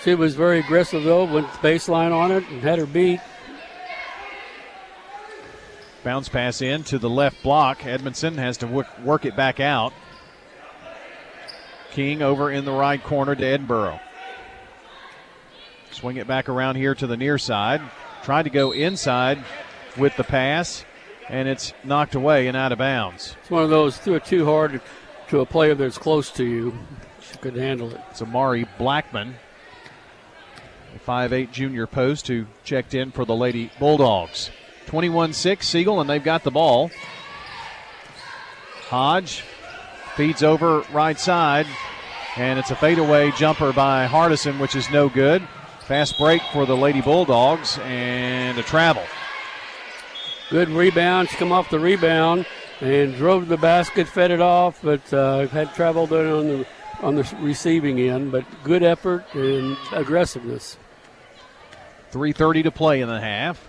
She 0.03 0.15
was 0.15 0.35
very 0.35 0.59
aggressive, 0.59 1.03
though, 1.03 1.25
went 1.25 1.47
baseline 1.47 2.13
on 2.13 2.31
it 2.31 2.47
and 2.49 2.61
had 2.61 2.79
her 2.79 2.85
beat. 2.85 3.19
Bounce 6.05 6.29
pass 6.29 6.61
in 6.61 6.83
to 6.83 6.99
the 6.99 7.09
left 7.09 7.41
block. 7.41 7.83
Edmondson 7.83 8.37
has 8.37 8.57
to 8.57 8.67
work, 8.67 8.87
work 8.99 9.25
it 9.25 9.35
back 9.35 9.59
out. 9.59 9.91
King 11.89 12.21
over 12.21 12.51
in 12.51 12.63
the 12.63 12.71
right 12.71 13.03
corner 13.03 13.33
to 13.33 13.43
Edinburgh. 13.43 13.99
Swing 15.89 16.17
it 16.17 16.27
back 16.27 16.47
around 16.47 16.75
here 16.75 16.93
to 16.93 17.07
the 17.07 17.17
near 17.17 17.39
side. 17.39 17.81
Tried 18.21 18.43
to 18.43 18.51
go 18.51 18.71
inside 18.71 19.43
with 19.97 20.15
the 20.15 20.23
pass, 20.23 20.85
and 21.27 21.47
it's 21.47 21.73
knocked 21.83 22.13
away 22.13 22.47
and 22.47 22.55
out 22.55 22.71
of 22.71 22.77
bounds. 22.77 23.35
It's 23.41 23.49
one 23.49 23.63
of 23.63 23.71
those 23.71 23.97
threw 23.97 24.13
it 24.13 24.25
too 24.25 24.45
hard 24.45 24.81
to 25.29 25.39
a 25.39 25.45
player 25.45 25.73
that's 25.73 25.97
close 25.97 26.29
to 26.33 26.45
you. 26.45 26.77
She 27.19 27.35
could 27.39 27.55
handle 27.55 27.89
it. 27.89 28.01
It's 28.11 28.21
Amari 28.21 28.67
Blackman, 28.77 29.37
a 30.95 30.99
5'8 30.99 31.51
junior 31.51 31.87
post 31.87 32.27
who 32.27 32.45
checked 32.63 32.93
in 32.93 33.09
for 33.09 33.25
the 33.25 33.35
Lady 33.35 33.71
Bulldogs. 33.79 34.51
21 34.87 35.33
6 35.33 35.67
Siegel, 35.67 36.01
and 36.01 36.09
they've 36.09 36.23
got 36.23 36.43
the 36.43 36.51
ball. 36.51 36.91
Hodge 38.87 39.43
feeds 40.15 40.43
over 40.43 40.81
right 40.91 41.19
side, 41.19 41.67
and 42.37 42.59
it's 42.59 42.71
a 42.71 42.75
fadeaway 42.75 43.31
jumper 43.31 43.73
by 43.73 44.07
Hardison, 44.07 44.59
which 44.59 44.75
is 44.75 44.89
no 44.91 45.09
good. 45.09 45.47
Fast 45.81 46.17
break 46.17 46.41
for 46.53 46.65
the 46.65 46.75
Lady 46.75 47.01
Bulldogs 47.01 47.77
and 47.83 48.57
a 48.57 48.63
travel. 48.63 49.03
Good 50.49 50.69
rebound. 50.69 51.29
She 51.29 51.37
come 51.37 51.51
off 51.51 51.69
the 51.69 51.79
rebound 51.79 52.45
and 52.81 53.15
drove 53.15 53.43
to 53.43 53.49
the 53.49 53.57
basket, 53.57 54.07
fed 54.07 54.31
it 54.31 54.41
off, 54.41 54.79
but 54.81 55.13
uh, 55.13 55.47
had 55.47 55.73
travel 55.73 56.07
there 56.07 56.33
on 56.33 56.47
the 56.47 56.67
on 57.01 57.15
the 57.15 57.35
receiving 57.39 57.99
end. 57.99 58.31
But 58.31 58.45
good 58.63 58.83
effort 58.83 59.25
and 59.33 59.77
aggressiveness. 59.91 60.77
3:30 62.11 62.63
to 62.63 62.71
play 62.71 63.01
in 63.01 63.09
the 63.09 63.19
half. 63.19 63.67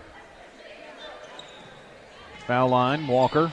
Foul 2.46 2.68
line, 2.68 3.06
Walker. 3.06 3.52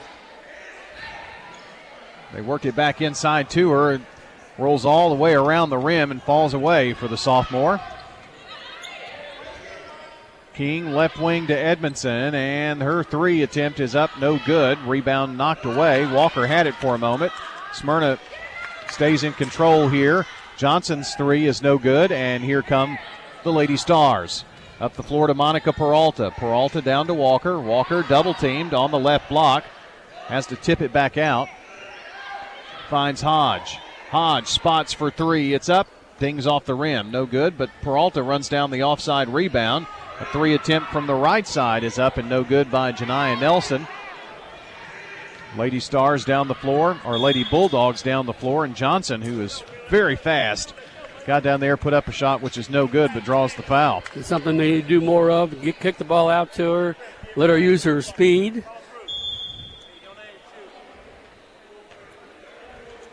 They 2.34 2.42
work 2.42 2.66
it 2.66 2.76
back 2.76 3.02
inside 3.02 3.50
to 3.52 3.70
her. 3.72 4.02
Rolls 4.58 4.86
all 4.86 5.10
the 5.10 5.16
way 5.16 5.34
around 5.34 5.70
the 5.70 5.78
rim 5.78 6.12
and 6.12 6.22
falls 6.22 6.54
away 6.54 6.94
for 6.94 7.08
the 7.08 7.18
sophomore. 7.18 7.82
King 10.54 10.94
left 10.94 11.20
wing 11.20 11.48
to 11.48 11.58
Edmondson, 11.58 12.36
and 12.36 12.82
her 12.84 13.04
three 13.04 13.42
attempt 13.42 13.80
is 13.80 13.96
up, 13.96 14.12
no 14.20 14.38
good. 14.46 14.78
Rebound 14.82 15.36
knocked 15.36 15.66
away. 15.66 16.06
Walker 16.06 16.46
had 16.46 16.68
it 16.68 16.76
for 16.76 16.94
a 16.94 17.00
moment. 17.00 17.32
Smyrna 17.74 18.20
stays 18.90 19.24
in 19.24 19.34
control 19.34 19.90
here. 19.90 20.28
Johnson's 20.56 21.16
three 21.16 21.48
is 21.48 21.64
no 21.64 21.80
good, 21.80 22.12
and 22.12 22.44
here 22.44 22.62
come 22.62 23.00
the 23.44 23.52
Lady 23.52 23.78
Stars. 23.78 24.46
Up 24.80 24.96
the 24.96 25.04
floor 25.04 25.28
to 25.28 25.34
Monica 25.34 25.72
Peralta. 25.72 26.32
Peralta 26.32 26.82
down 26.82 27.08
to 27.08 27.14
Walker. 27.14 27.60
Walker 27.60 28.04
double 28.08 28.34
teamed 28.34 28.74
on 28.74 28.92
the 28.92 29.00
left 29.00 29.30
block. 29.30 29.64
Has 30.28 30.48
to 30.48 30.56
tip 30.56 30.82
it 30.82 30.92
back 30.92 31.18
out. 31.18 31.48
Finds 32.90 33.22
Hodge. 33.22 33.78
Hodge 34.10 34.48
spots 34.48 34.94
for 34.94 35.12
three. 35.12 35.54
It's 35.54 35.70
up. 35.70 35.88
Dings 36.20 36.48
off 36.48 36.66
the 36.66 36.76
rim. 36.76 37.12
No 37.12 37.26
good, 37.26 37.58
but 37.58 37.70
Peralta 37.82 38.22
runs 38.22 38.50
down 38.50 38.72
the 38.72 38.84
offside 38.84 39.30
rebound. 39.30 39.88
A 40.20 40.26
three 40.26 40.54
attempt 40.54 40.92
from 40.92 41.08
the 41.08 41.16
right 41.16 41.48
side 41.48 41.84
is 41.84 41.98
up 41.98 42.18
and 42.18 42.30
no 42.30 42.44
good 42.44 42.70
by 42.70 42.92
Janiyah 42.92 43.40
Nelson. 43.40 43.88
Lady 45.58 45.80
Stars 45.80 46.26
down 46.26 46.48
the 46.48 46.56
floor, 46.56 47.00
or 47.06 47.18
Lady 47.18 47.44
Bulldogs 47.44 48.02
down 48.02 48.26
the 48.26 48.34
floor, 48.34 48.66
and 48.66 48.76
Johnson, 48.76 49.22
who 49.22 49.42
is 49.42 49.64
very 49.90 50.16
fast, 50.16 50.74
got 51.26 51.44
down 51.44 51.60
there, 51.60 51.78
put 51.78 51.94
up 51.94 52.08
a 52.08 52.12
shot 52.12 52.42
which 52.42 52.58
is 52.58 52.70
no 52.70 52.88
good, 52.88 53.12
but 53.14 53.24
draws 53.24 53.54
the 53.56 53.64
foul. 53.64 54.04
It's 54.16 54.28
something 54.28 54.58
they 54.58 54.72
need 54.72 54.82
to 54.84 54.88
do 54.88 55.02
more 55.02 55.32
of. 55.32 55.62
Get, 55.62 55.80
kick 55.80 55.98
the 55.98 56.04
ball 56.04 56.30
out 56.30 56.54
to 56.54 56.72
her, 56.72 56.96
let 57.36 57.50
her 57.50 57.58
use 57.58 57.84
her 57.84 58.02
speed. 58.02 58.64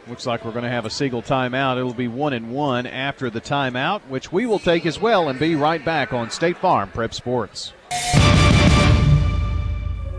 Looks 0.09 0.27
like 0.27 0.45
we're 0.45 0.51
going 0.51 0.65
to 0.65 0.71
have 0.71 0.87
a 0.87 0.91
Siegel 0.91 1.23
timeout. 1.23 1.79
It'll 1.79 1.95
be 1.95 2.09
one 2.09 2.33
and 2.33 2.51
one 2.51 2.87
after 2.87 3.31
the 3.31 3.41
timeout, 3.41 4.01
which 4.09 4.33
we 4.33 4.45
will 4.45 4.59
take 4.59 4.85
as 4.85 5.01
well 5.01 5.29
and 5.29 5.39
be 5.39 5.55
right 5.55 5.85
back 5.85 6.13
on 6.13 6.31
State 6.31 6.57
Farm 6.57 6.91
Prep 6.91 7.15
Sports. 7.15 7.73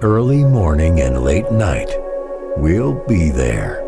Early 0.01 0.43
morning 0.45 1.01
and 1.01 1.21
late 1.21 1.51
night, 1.51 1.89
we'll 2.57 3.05
be 3.05 3.31
there. 3.31 3.85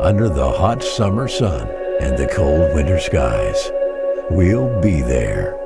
Under 0.00 0.28
the 0.28 0.50
hot 0.52 0.82
summer 0.82 1.26
sun 1.26 1.68
and 2.00 2.18
the 2.18 2.26
cold 2.26 2.74
winter 2.74 2.98
skies, 2.98 3.70
we'll 4.30 4.80
be 4.80 5.00
there. 5.00 5.58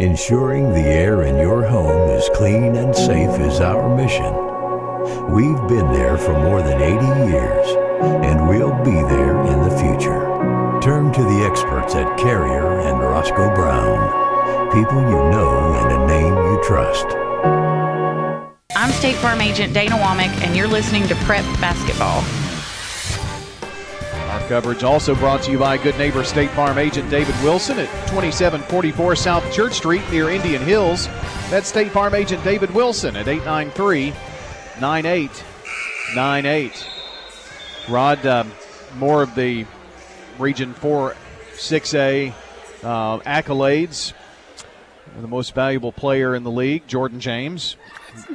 Ensuring 0.00 0.72
the 0.72 0.80
air 0.80 1.22
in 1.22 1.36
your 1.36 1.64
home 1.64 2.10
is 2.10 2.28
clean 2.34 2.76
and 2.76 2.94
safe 2.94 3.38
is 3.40 3.60
our 3.60 3.94
mission. 3.96 4.32
We've 5.32 5.68
been 5.68 5.92
there 5.92 6.16
for 6.16 6.32
more 6.32 6.62
than 6.62 6.80
80 6.80 7.30
years, 7.30 7.66
and 8.24 8.48
we'll 8.48 8.76
be 8.84 9.00
there 9.14 9.40
in 9.46 9.62
the 9.62 9.76
future. 9.78 10.20
Turn 10.80 11.12
to 11.12 11.22
the 11.22 11.48
experts 11.48 11.94
at 11.94 12.18
Carrier 12.18 12.80
and 12.80 13.00
Roscoe 13.00 13.54
Brown. 13.54 14.70
People 14.72 15.00
you 15.00 15.30
know 15.30 15.74
and 15.74 16.02
a 16.02 16.06
name 16.06 16.34
you 16.34 16.60
trust. 16.64 17.06
I'm 18.74 18.90
State 18.92 19.16
Farm 19.16 19.40
Agent 19.40 19.72
Dana 19.72 19.96
Womack, 19.96 20.32
and 20.44 20.56
you're 20.56 20.66
listening 20.66 21.06
to 21.08 21.14
Prep 21.16 21.44
Basketball. 21.60 22.41
Coverage 24.48 24.84
also 24.84 25.14
brought 25.14 25.42
to 25.42 25.50
you 25.50 25.58
by 25.58 25.76
good 25.76 25.98
neighbor 25.98 26.24
State 26.24 26.48
Farm 26.50 26.78
agent 26.78 27.10
David 27.10 27.34
Wilson 27.42 27.78
at 27.78 27.90
2744 28.08 29.16
South 29.16 29.52
Church 29.52 29.74
Street 29.74 30.02
near 30.10 30.30
Indian 30.30 30.62
Hills. 30.62 31.08
That's 31.50 31.68
State 31.68 31.92
Farm 31.92 32.14
agent 32.14 32.42
David 32.44 32.72
Wilson 32.72 33.16
at 33.16 33.28
893 33.28 34.14
9898. 34.80 36.88
Rod, 37.88 38.26
um, 38.26 38.52
more 38.96 39.22
of 39.22 39.34
the 39.34 39.66
Region 40.38 40.74
4 40.74 41.16
6A 41.54 42.32
uh, 42.82 43.18
accolades. 43.20 44.12
The 45.20 45.28
most 45.28 45.54
valuable 45.54 45.92
player 45.92 46.34
in 46.34 46.42
the 46.42 46.50
league, 46.50 46.86
Jordan 46.86 47.20
James. 47.20 47.76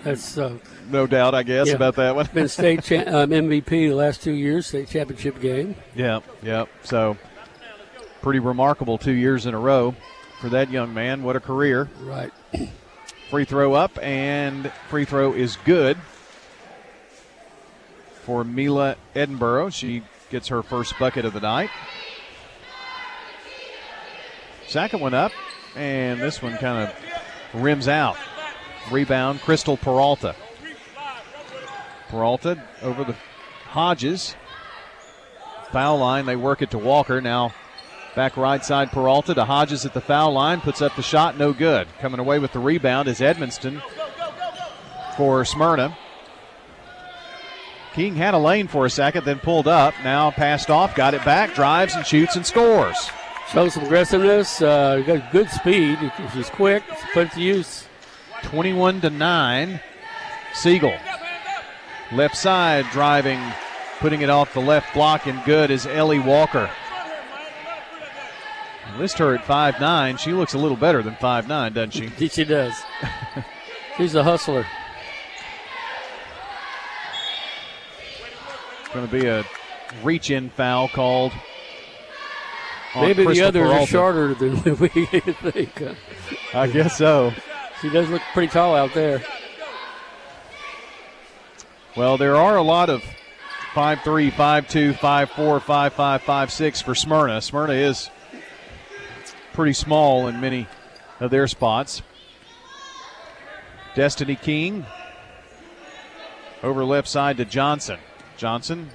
That's 0.03 0.37
uh, 0.37 0.57
no 0.89 1.07
doubt, 1.07 1.35
I 1.35 1.43
guess, 1.43 1.67
yeah. 1.67 1.75
about 1.75 1.95
that 1.95 2.15
one. 2.15 2.27
Been 2.33 2.47
state 2.47 2.83
cha- 2.83 2.95
um, 3.07 3.29
MVP 3.29 3.69
the 3.69 3.93
last 3.93 4.23
two 4.23 4.31
years, 4.31 4.67
state 4.67 4.89
championship 4.89 5.39
game. 5.39 5.75
Yeah, 5.95 6.19
yeah. 6.41 6.65
So 6.83 7.17
pretty 8.21 8.39
remarkable 8.39 8.97
two 8.97 9.13
years 9.13 9.45
in 9.45 9.53
a 9.53 9.59
row 9.59 9.95
for 10.39 10.49
that 10.49 10.71
young 10.71 10.93
man. 10.93 11.23
What 11.23 11.35
a 11.35 11.39
career! 11.39 11.89
Right. 12.01 12.31
Free 13.29 13.45
throw 13.45 13.73
up, 13.73 13.97
and 14.01 14.71
free 14.87 15.03
throw 15.03 15.33
is 15.33 15.57
good 15.65 15.97
for 18.21 18.45
Mila 18.45 18.95
Edinburgh. 19.13 19.71
She 19.71 20.03
gets 20.29 20.47
her 20.47 20.63
first 20.63 20.97
bucket 20.97 21.25
of 21.25 21.33
the 21.33 21.41
night. 21.41 21.69
Second 24.67 25.01
one 25.01 25.13
up, 25.13 25.33
and 25.75 26.21
this 26.21 26.41
one 26.41 26.57
kind 26.57 26.87
of 26.89 27.61
rims 27.61 27.89
out. 27.89 28.17
Rebound, 28.91 29.41
Crystal 29.41 29.77
Peralta. 29.77 30.35
Peralta 32.09 32.63
over 32.81 33.03
the 33.03 33.15
Hodges. 33.65 34.35
Foul 35.71 35.97
line, 35.99 36.25
they 36.25 36.35
work 36.35 36.61
it 36.61 36.71
to 36.71 36.77
Walker. 36.77 37.19
Now 37.21 37.53
back 38.15 38.37
right 38.37 38.63
side, 38.63 38.91
Peralta 38.91 39.35
to 39.35 39.45
Hodges 39.45 39.85
at 39.85 39.93
the 39.93 40.01
foul 40.01 40.31
line, 40.31 40.61
puts 40.61 40.81
up 40.81 40.95
the 40.95 41.03
shot, 41.03 41.37
no 41.37 41.53
good. 41.53 41.87
Coming 41.99 42.19
away 42.19 42.39
with 42.39 42.51
the 42.51 42.59
rebound 42.59 43.07
is 43.07 43.21
Edmondson 43.21 43.81
for 45.15 45.43
Smyrna. 45.45 45.95
King 47.93 48.15
had 48.15 48.33
a 48.33 48.37
lane 48.37 48.67
for 48.67 48.85
a 48.85 48.89
second, 48.89 49.25
then 49.25 49.39
pulled 49.39 49.67
up. 49.67 49.93
Now 50.03 50.31
passed 50.31 50.69
off, 50.69 50.95
got 50.95 51.13
it 51.13 51.25
back, 51.25 51.55
drives 51.55 51.95
and 51.95 52.05
shoots 52.05 52.35
and 52.35 52.45
scores. 52.45 53.09
Shows 53.51 53.73
some 53.73 53.85
aggressiveness, 53.85 54.61
uh, 54.61 55.01
got 55.05 55.31
good 55.31 55.49
speed. 55.49 55.97
She's 56.33 56.49
quick, 56.49 56.83
put 57.13 57.27
it 57.27 57.31
to 57.33 57.41
use. 57.41 57.86
21 58.43 59.01
to 59.01 59.09
9. 59.09 59.79
Siegel. 60.53 60.95
Left 62.11 62.35
side 62.35 62.85
driving, 62.91 63.39
putting 63.99 64.21
it 64.21 64.29
off 64.29 64.53
the 64.53 64.61
left 64.61 64.93
block, 64.93 65.27
and 65.27 65.43
good 65.43 65.71
is 65.71 65.85
Ellie 65.85 66.19
Walker. 66.19 66.69
List 68.97 69.17
her 69.19 69.35
at 69.35 69.43
5'9. 69.43 70.17
She 70.17 70.31
looks 70.31 70.53
a 70.53 70.57
little 70.57 70.77
better 70.77 71.03
than 71.03 71.15
5'9, 71.15 71.73
doesn't 71.73 71.91
she? 71.91 72.27
she 72.29 72.43
does. 72.43 72.73
She's 73.97 74.15
a 74.15 74.23
hustler. 74.23 74.65
going 78.93 79.07
to 79.07 79.11
be 79.11 79.27
a 79.27 79.45
reach 80.03 80.31
in 80.31 80.49
foul 80.49 80.87
called. 80.89 81.31
Maybe 82.95 83.25
the 83.25 83.41
others 83.41 83.61
Peralta. 83.61 83.83
are 83.83 83.85
shorter 83.85 84.33
than 84.33 84.55
we 84.79 84.89
think. 84.89 85.83
I 86.53 86.67
guess 86.67 86.97
so. 86.97 87.31
She 87.81 87.89
does 87.89 88.09
look 88.09 88.21
pretty 88.33 88.51
tall 88.51 88.75
out 88.75 88.93
there. 88.93 89.21
Well, 91.95 92.17
there 92.17 92.35
are 92.35 92.57
a 92.57 92.61
lot 92.61 92.89
of 92.89 93.03
5'3, 93.73 94.31
5'2, 94.31 94.93
5'4, 94.93 95.59
5'5, 95.59 96.19
5'6 96.21 96.83
for 96.83 96.95
Smyrna. 96.95 97.41
Smyrna 97.41 97.73
is 97.73 98.09
pretty 99.53 99.73
small 99.73 100.27
in 100.27 100.41
many 100.41 100.67
of 101.19 101.31
their 101.31 101.47
spots. 101.47 102.01
Destiny 103.95 104.35
King 104.35 104.85
over 106.63 106.83
left 106.83 107.07
side 107.07 107.37
to 107.37 107.45
Johnson. 107.45 107.99
Johnson 108.37 108.89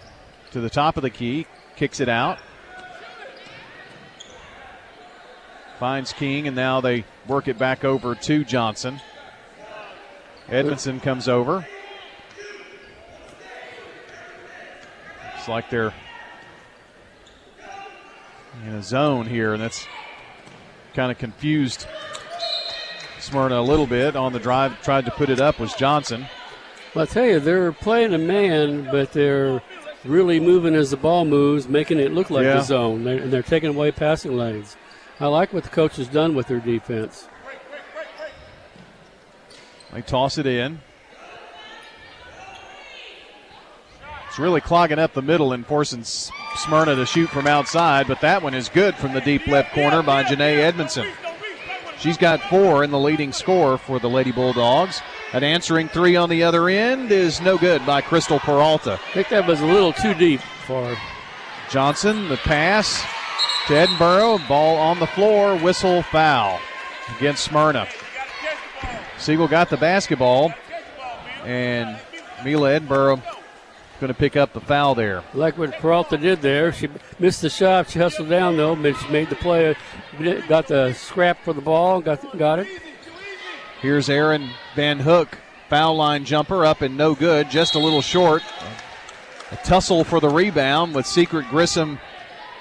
to 0.53 0.61
the 0.61 0.71
top 0.71 0.97
of 0.97 1.03
the 1.03 1.11
key, 1.11 1.47
kicks 1.77 2.01
it 2.01 2.09
out. 2.09 2.39
Finds 5.79 6.13
King, 6.13 6.47
and 6.47 6.55
now 6.55 6.81
they 6.81 7.05
work 7.29 7.49
it 7.49 7.59
back 7.59 7.85
over 7.85 8.15
to 8.15 8.45
Johnson. 8.45 9.01
Edmondson 10.49 11.01
comes 11.01 11.29
over. 11.29 11.67
It's 15.37 15.49
like 15.49 15.71
they're 15.71 15.93
in 18.67 18.75
a 18.75 18.83
zone 18.83 19.27
here, 19.27 19.55
and 19.55 19.63
that's 19.63 19.87
kind 20.95 21.11
of 21.11 21.19
confused 21.19 21.87
Smyrna 23.19 23.59
a 23.59 23.63
little 23.63 23.87
bit. 23.87 24.15
On 24.15 24.33
the 24.33 24.39
drive, 24.39 24.81
tried 24.83 25.05
to 25.07 25.11
put 25.11 25.31
it 25.31 25.41
up 25.41 25.59
was 25.59 25.75
Johnson. 25.75 26.27
Well, 26.95 27.05
I 27.05 27.07
tell 27.07 27.25
you, 27.25 27.41
they're 27.41 27.73
playing 27.73 28.13
a 28.13 28.19
man, 28.19 28.85
but 28.91 29.13
they're 29.13 29.63
really 30.05 30.39
moving 30.39 30.75
as 30.75 30.91
the 30.91 30.97
ball 30.97 31.25
moves, 31.25 31.69
making 31.69 31.99
it 31.99 32.13
look 32.13 32.29
like 32.31 32.45
Yeah. 32.45 32.59
a 32.59 32.63
zone, 32.63 33.05
They're- 33.05 33.19
and 33.19 33.33
they're 33.33 33.43
taking 33.43 33.71
away 33.71 33.91
passing 33.93 34.37
lanes. 34.37 34.77
I 35.21 35.27
like 35.27 35.53
what 35.53 35.65
the 35.65 35.71
coach 35.71 35.97
has 35.97 36.09
done 36.09 36.35
with 36.35 36.49
their 36.49 36.61
defense. 36.61 37.29
They 39.93 40.03
toss 40.03 40.39
it 40.39 40.47
in. 40.47 40.81
It's 44.29 44.39
really 44.39 44.63
clogging 44.63 44.99
up 44.99 45.13
the 45.13 45.21
middle 45.21 45.53
and 45.53 45.67
forcing 45.67 46.05
Smyrna 46.05 46.97
to 46.97 47.05
shoot 47.05 47.29
from 47.29 47.47
outside, 47.47 48.09
but 48.09 48.23
that 48.23 48.43
one 48.43 48.55
is 48.55 48.71
good 48.71 48.95
from 48.95 49.13
the 49.13 49.21
deep 49.21 49.47
left 49.47 49.75
corner 49.75 50.03
by 50.03 50.25
Janae 50.25 50.59
Edmondson. 50.59 51.07
She's 51.99 52.17
got 52.17 52.41
four 52.49 52.83
in 52.83 52.91
the 52.91 52.99
leading 52.99 53.33
score 53.33 53.77
for 53.77 53.99
the 53.99 54.09
Lady 54.09 54.33
Bulldogs. 54.33 55.03
An 55.35 55.45
answering 55.45 55.89
three 55.89 56.17
on 56.17 56.31
the 56.31 56.43
other 56.43 56.69
end 56.69 57.13
is 57.13 57.43
no 57.43 57.59
good 57.59 57.85
by 57.85 58.01
Crystal 58.01 58.41
Peralta. 58.41 58.95
I 58.95 59.13
think 59.13 59.29
that 59.29 59.47
was 59.47 59.61
a 59.61 59.67
little 59.67 59.93
too 59.93 60.15
deep 60.15 60.41
for 60.41 60.87
her. 60.87 60.97
Johnson, 61.71 62.29
the 62.31 62.39
pass 62.39 63.05
to 63.69 63.75
Edinburgh. 63.77 64.41
Ball 64.49 64.77
on 64.77 64.99
the 64.99 65.07
floor. 65.07 65.57
Whistle 65.57 66.03
foul 66.03 66.61
against 67.17 67.45
Smyrna. 67.45 67.89
Siegel 69.19 69.49
got 69.49 69.71
the 69.71 69.77
basketball, 69.77 70.53
and 71.45 71.99
Mila 72.45 72.73
Edinburgh 72.73 73.23
going 74.01 74.13
to 74.13 74.19
pick 74.19 74.37
up 74.37 74.53
the 74.53 74.61
foul 74.61 74.97
there. 74.97 75.23
Like 75.33 75.57
what 75.57 75.79
Peralta 75.79 76.17
did 76.17 76.43
there. 76.43 76.73
She 76.73 76.89
missed 77.21 77.41
the 77.41 77.49
shot. 77.49 77.89
She 77.89 78.01
hustled 78.01 78.29
down 78.29 78.57
though, 78.57 78.75
but 78.75 78.97
she 78.97 79.09
made 79.11 79.31
the 79.31 79.37
play. 79.37 79.77
Got 80.49 80.67
the 80.67 80.93
scrap 80.93 81.43
for 81.45 81.53
the 81.53 81.61
ball. 81.61 82.01
Got 82.01 82.37
got 82.37 82.59
it. 82.59 82.67
Here's 83.81 84.11
Aaron 84.11 84.51
Van 84.75 84.99
Hook. 84.99 85.39
Foul 85.69 85.97
line 85.97 86.25
jumper 86.25 86.67
up 86.67 86.83
and 86.83 86.97
no 86.97 87.15
good, 87.15 87.49
just 87.49 87.77
a 87.77 87.79
little 87.79 88.03
short. 88.03 88.43
A 89.53 89.57
tussle 89.57 90.03
for 90.05 90.21
the 90.21 90.29
rebound 90.29 90.95
with 90.95 91.07
Secret 91.07 91.49
Grissom 91.49 91.99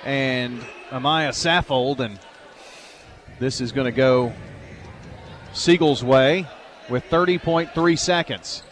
and 0.04 0.62
Amaya 0.90 1.30
Saffold, 1.30 2.00
and 2.00 2.20
this 3.40 3.62
is 3.62 3.72
going 3.72 3.86
to 3.86 3.92
go 3.92 4.34
Siegel's 5.54 6.04
way 6.04 6.48
with 6.90 7.04
30.3 7.10 7.98
seconds. 7.98 8.64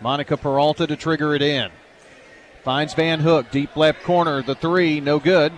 Monica 0.00 0.36
Peralta 0.36 0.86
to 0.86 0.96
trigger 0.96 1.34
it 1.34 1.42
in. 1.42 1.70
Finds 2.62 2.94
Van 2.94 3.20
Hook, 3.20 3.50
deep 3.50 3.76
left 3.76 4.02
corner, 4.02 4.42
the 4.42 4.54
three, 4.54 5.00
no 5.00 5.18
good. 5.18 5.52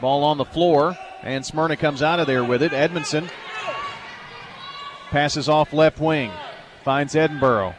Ball 0.00 0.22
on 0.24 0.38
the 0.38 0.44
floor, 0.44 0.96
and 1.22 1.44
Smyrna 1.44 1.76
comes 1.76 2.02
out 2.02 2.20
of 2.20 2.26
there 2.26 2.44
with 2.44 2.62
it. 2.62 2.72
Edmondson 2.72 3.28
passes 5.10 5.48
off 5.48 5.72
left 5.72 5.98
wing, 5.98 6.30
finds 6.84 7.16
Edinburgh. 7.16 7.74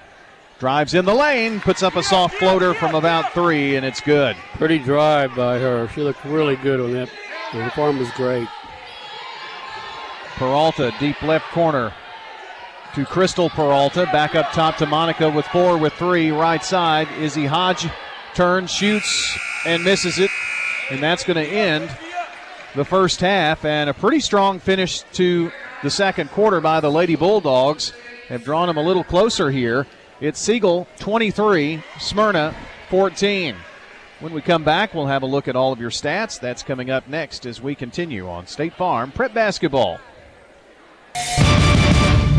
Drives 0.59 0.93
in 0.93 1.05
the 1.05 1.13
lane, 1.13 1.61
puts 1.61 1.83
up 1.83 1.95
a 1.95 2.03
soft 2.03 2.35
floater 2.35 2.73
from 2.73 2.93
about 2.93 3.33
three, 3.33 3.77
and 3.77 3.85
it's 3.85 4.01
good. 4.01 4.35
Pretty 4.55 4.77
drive 4.77 5.33
by 5.33 5.57
her. 5.57 5.87
She 5.95 6.01
looked 6.01 6.23
really 6.25 6.57
good 6.57 6.81
on 6.81 6.91
that. 6.91 7.09
The 7.53 7.71
form 7.71 7.97
was 7.97 8.11
great. 8.11 8.47
Peralta, 10.35 10.93
deep 10.99 11.21
left 11.21 11.49
corner 11.51 11.93
to 12.93 13.05
Crystal 13.05 13.49
Peralta. 13.49 14.09
Back 14.11 14.35
up 14.35 14.51
top 14.51 14.75
to 14.77 14.85
Monica 14.85 15.29
with 15.29 15.45
four, 15.47 15.77
with 15.77 15.93
three, 15.93 16.29
right 16.29 16.63
side. 16.63 17.07
Izzy 17.19 17.45
Hodge 17.45 17.87
turns, 18.35 18.69
shoots, 18.69 19.39
and 19.65 19.81
misses 19.85 20.19
it. 20.19 20.31
And 20.91 21.01
that's 21.01 21.23
going 21.23 21.37
to 21.37 21.49
end 21.49 21.89
the 22.75 22.83
first 22.83 23.21
half. 23.21 23.63
And 23.63 23.89
a 23.89 23.93
pretty 23.93 24.19
strong 24.19 24.59
finish 24.59 25.03
to 25.13 25.53
the 25.83 25.89
second 25.89 26.31
quarter 26.31 26.59
by 26.59 26.81
the 26.81 26.91
Lady 26.91 27.15
Bulldogs. 27.15 27.93
Have 28.27 28.43
drawn 28.43 28.67
them 28.67 28.77
a 28.77 28.83
little 28.83 29.05
closer 29.05 29.49
here. 29.49 29.87
It's 30.21 30.37
Siegel 30.37 30.85
23, 30.99 31.81
Smyrna 31.97 32.53
14. 32.89 33.55
When 34.19 34.33
we 34.33 34.41
come 34.41 34.65
back, 34.65 34.93
we'll 34.93 35.05
have 35.05 35.23
a 35.23 35.25
look 35.25 35.47
at 35.47 35.55
all 35.55 35.71
of 35.71 35.79
your 35.79 35.91
stats. 35.91 36.37
That's 36.37 36.61
coming 36.61 36.89
up 36.89 37.07
next 37.07 37.45
as 37.45 37.61
we 37.61 37.73
continue 37.73 38.27
on 38.27 38.45
State 38.45 38.73
Farm 38.73 39.13
Prep 39.13 39.33
Basketball. 39.33 39.97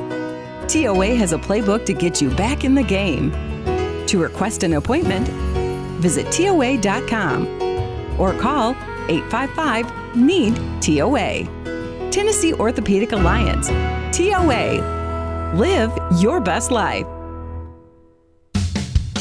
TOA 0.68 1.16
has 1.16 1.32
a 1.32 1.38
playbook 1.38 1.84
to 1.86 1.92
get 1.92 2.22
you 2.22 2.30
back 2.30 2.62
in 2.62 2.76
the 2.76 2.84
game. 2.84 3.32
To 4.06 4.20
request 4.20 4.62
an 4.62 4.74
appointment, 4.74 5.26
visit 6.00 6.30
TOA.com 6.30 7.48
or 8.16 8.32
call 8.34 8.76
855 9.08 10.16
NEED 10.16 10.56
TOA. 10.82 12.10
Tennessee 12.10 12.54
Orthopedic 12.54 13.12
Alliance. 13.12 13.68
TOA. 14.16 15.52
Live 15.54 15.92
your 16.20 16.40
best 16.40 16.70
life. 16.70 17.06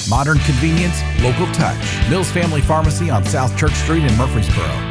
Modern 0.09 0.39
convenience, 0.39 1.01
local 1.21 1.45
touch. 1.53 2.09
Mills 2.09 2.29
Family 2.31 2.61
Pharmacy 2.61 3.09
on 3.09 3.23
South 3.23 3.57
Church 3.57 3.73
Street 3.73 4.03
in 4.03 4.17
Murfreesboro. 4.17 4.90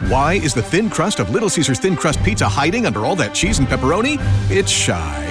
Why 0.00 0.34
is 0.34 0.52
the 0.52 0.62
thin 0.62 0.90
crust 0.90 1.20
of 1.20 1.30
Little 1.30 1.48
Caesars 1.48 1.78
Thin 1.78 1.96
Crust 1.96 2.22
Pizza 2.22 2.46
hiding 2.46 2.84
under 2.84 3.06
all 3.06 3.16
that 3.16 3.34
cheese 3.34 3.60
and 3.60 3.66
pepperoni? 3.66 4.18
It's 4.50 4.70
shy. 4.70 5.22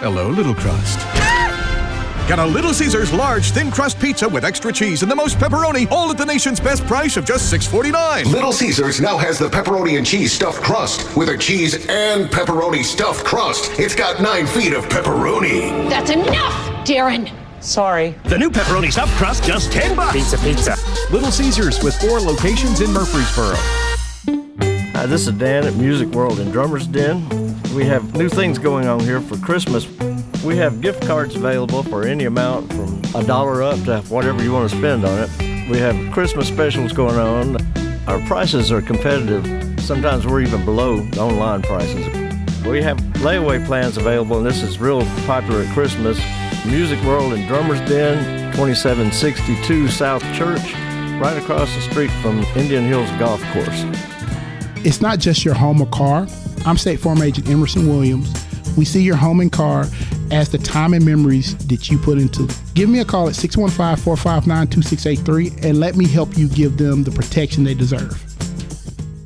Hello, 0.00 0.30
Little 0.30 0.54
Crust. 0.54 0.98
Get 2.26 2.38
a 2.38 2.46
Little 2.46 2.72
Caesars 2.72 3.12
large 3.12 3.50
thin 3.50 3.70
crust 3.70 4.00
pizza 4.00 4.26
with 4.26 4.42
extra 4.42 4.72
cheese 4.72 5.02
and 5.02 5.12
the 5.12 5.14
most 5.14 5.36
pepperoni, 5.36 5.90
all 5.90 6.10
at 6.10 6.16
the 6.16 6.24
nation's 6.24 6.58
best 6.58 6.86
price 6.86 7.18
of 7.18 7.26
just 7.26 7.52
$6.49. 7.52 8.24
Little 8.32 8.54
Caesars 8.54 8.98
now 8.98 9.18
has 9.18 9.38
the 9.38 9.50
pepperoni 9.50 9.98
and 9.98 10.06
cheese 10.06 10.32
stuffed 10.32 10.62
crust 10.62 11.14
with 11.14 11.28
a 11.28 11.36
cheese 11.36 11.74
and 11.90 12.30
pepperoni 12.30 12.82
stuffed 12.82 13.26
crust. 13.26 13.78
It's 13.78 13.94
got 13.94 14.22
nine 14.22 14.46
feet 14.46 14.72
of 14.72 14.88
pepperoni. 14.88 15.90
That's 15.90 16.08
enough, 16.08 16.54
Darren. 16.86 17.30
Sorry. 17.60 18.14
The 18.24 18.38
new 18.38 18.48
pepperoni 18.48 18.90
stuffed 18.90 19.12
crust, 19.18 19.44
just 19.44 19.70
10 19.70 19.94
bucks. 19.94 20.14
Pizza, 20.14 20.38
pizza. 20.38 20.76
Little 21.12 21.30
Caesars 21.30 21.84
with 21.84 21.94
four 22.00 22.20
locations 22.20 22.80
in 22.80 22.90
Murfreesboro. 22.90 23.56
Hi, 25.04 25.08
this 25.08 25.28
is 25.28 25.34
Dan 25.34 25.66
at 25.66 25.74
Music 25.74 26.08
World 26.14 26.40
in 26.40 26.50
Drummer's 26.50 26.86
Den. 26.86 27.28
We 27.74 27.84
have 27.84 28.16
new 28.16 28.30
things 28.30 28.56
going 28.58 28.88
on 28.88 29.00
here 29.00 29.20
for 29.20 29.36
Christmas. 29.36 29.86
We 30.42 30.56
have 30.56 30.80
gift 30.80 31.06
cards 31.06 31.36
available 31.36 31.82
for 31.82 32.06
any 32.06 32.24
amount 32.24 32.72
from 32.72 33.02
a 33.14 33.22
dollar 33.22 33.62
up 33.62 33.78
to 33.84 34.00
whatever 34.08 34.42
you 34.42 34.50
want 34.50 34.70
to 34.70 34.74
spend 34.78 35.04
on 35.04 35.28
it. 35.28 35.68
We 35.68 35.76
have 35.76 36.10
Christmas 36.14 36.48
specials 36.48 36.94
going 36.94 37.18
on. 37.18 37.58
Our 38.08 38.18
prices 38.20 38.72
are 38.72 38.80
competitive. 38.80 39.78
Sometimes 39.78 40.26
we're 40.26 40.40
even 40.40 40.64
below 40.64 41.00
online 41.18 41.60
prices. 41.60 42.06
We 42.64 42.80
have 42.80 42.96
layaway 43.20 43.62
plans 43.66 43.98
available, 43.98 44.38
and 44.38 44.46
this 44.46 44.62
is 44.62 44.80
real 44.80 45.04
popular 45.26 45.64
at 45.64 45.74
Christmas. 45.74 46.18
Music 46.64 46.98
World 47.04 47.34
in 47.34 47.46
Drummer's 47.46 47.80
Den, 47.80 48.52
2762 48.54 49.86
South 49.88 50.22
Church, 50.32 50.72
right 51.20 51.36
across 51.36 51.74
the 51.74 51.82
street 51.82 52.10
from 52.22 52.38
Indian 52.56 52.84
Hills 52.84 53.10
Golf 53.18 53.42
Course. 53.52 53.84
It's 54.84 55.00
not 55.00 55.18
just 55.18 55.46
your 55.46 55.54
home 55.54 55.80
or 55.80 55.86
car. 55.86 56.26
I'm 56.66 56.76
State 56.76 57.00
Farm 57.00 57.22
Agent 57.22 57.48
Emerson 57.48 57.88
Williams. 57.88 58.30
We 58.76 58.84
see 58.84 59.02
your 59.02 59.16
home 59.16 59.40
and 59.40 59.50
car 59.50 59.86
as 60.30 60.50
the 60.50 60.58
time 60.58 60.92
and 60.92 61.02
memories 61.02 61.56
that 61.68 61.90
you 61.90 61.98
put 61.98 62.18
into 62.18 62.44
it. 62.44 62.60
Give 62.74 62.90
me 62.90 63.00
a 63.00 63.04
call 63.04 63.28
at 63.28 63.34
615 63.34 64.04
459 64.04 64.66
2683 64.68 65.68
and 65.68 65.80
let 65.80 65.96
me 65.96 66.06
help 66.06 66.36
you 66.36 66.48
give 66.48 66.76
them 66.76 67.02
the 67.02 67.10
protection 67.10 67.64
they 67.64 67.72
deserve. 67.72 68.12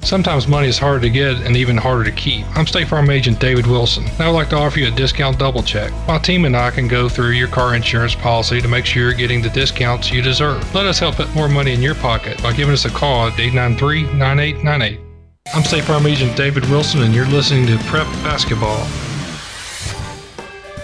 Sometimes 0.00 0.46
money 0.46 0.68
is 0.68 0.78
hard 0.78 1.02
to 1.02 1.10
get 1.10 1.38
and 1.38 1.56
even 1.56 1.76
harder 1.76 2.04
to 2.04 2.12
keep. 2.12 2.46
I'm 2.56 2.64
State 2.64 2.86
Farm 2.86 3.10
Agent 3.10 3.40
David 3.40 3.66
Wilson. 3.66 4.04
I 4.20 4.28
would 4.28 4.34
like 4.34 4.50
to 4.50 4.56
offer 4.56 4.78
you 4.78 4.88
a 4.88 4.92
discount 4.92 5.40
double 5.40 5.64
check. 5.64 5.92
My 6.06 6.18
team 6.18 6.44
and 6.44 6.56
I 6.56 6.70
can 6.70 6.86
go 6.86 7.08
through 7.08 7.30
your 7.30 7.48
car 7.48 7.74
insurance 7.74 8.14
policy 8.14 8.60
to 8.60 8.68
make 8.68 8.86
sure 8.86 9.02
you're 9.02 9.12
getting 9.12 9.42
the 9.42 9.50
discounts 9.50 10.12
you 10.12 10.22
deserve. 10.22 10.72
Let 10.72 10.86
us 10.86 11.00
help 11.00 11.16
put 11.16 11.34
more 11.34 11.48
money 11.48 11.72
in 11.72 11.82
your 11.82 11.96
pocket 11.96 12.40
by 12.44 12.52
giving 12.52 12.74
us 12.74 12.84
a 12.84 12.90
call 12.90 13.26
at 13.26 13.40
893 13.40 14.04
9898. 14.16 15.07
I'm 15.54 15.64
State 15.64 15.84
Farm 15.84 16.06
Agent 16.06 16.36
David 16.36 16.68
Wilson, 16.68 17.02
and 17.02 17.14
you're 17.14 17.26
listening 17.26 17.66
to 17.68 17.78
Prep 17.84 18.06
Basketball. 18.22 18.86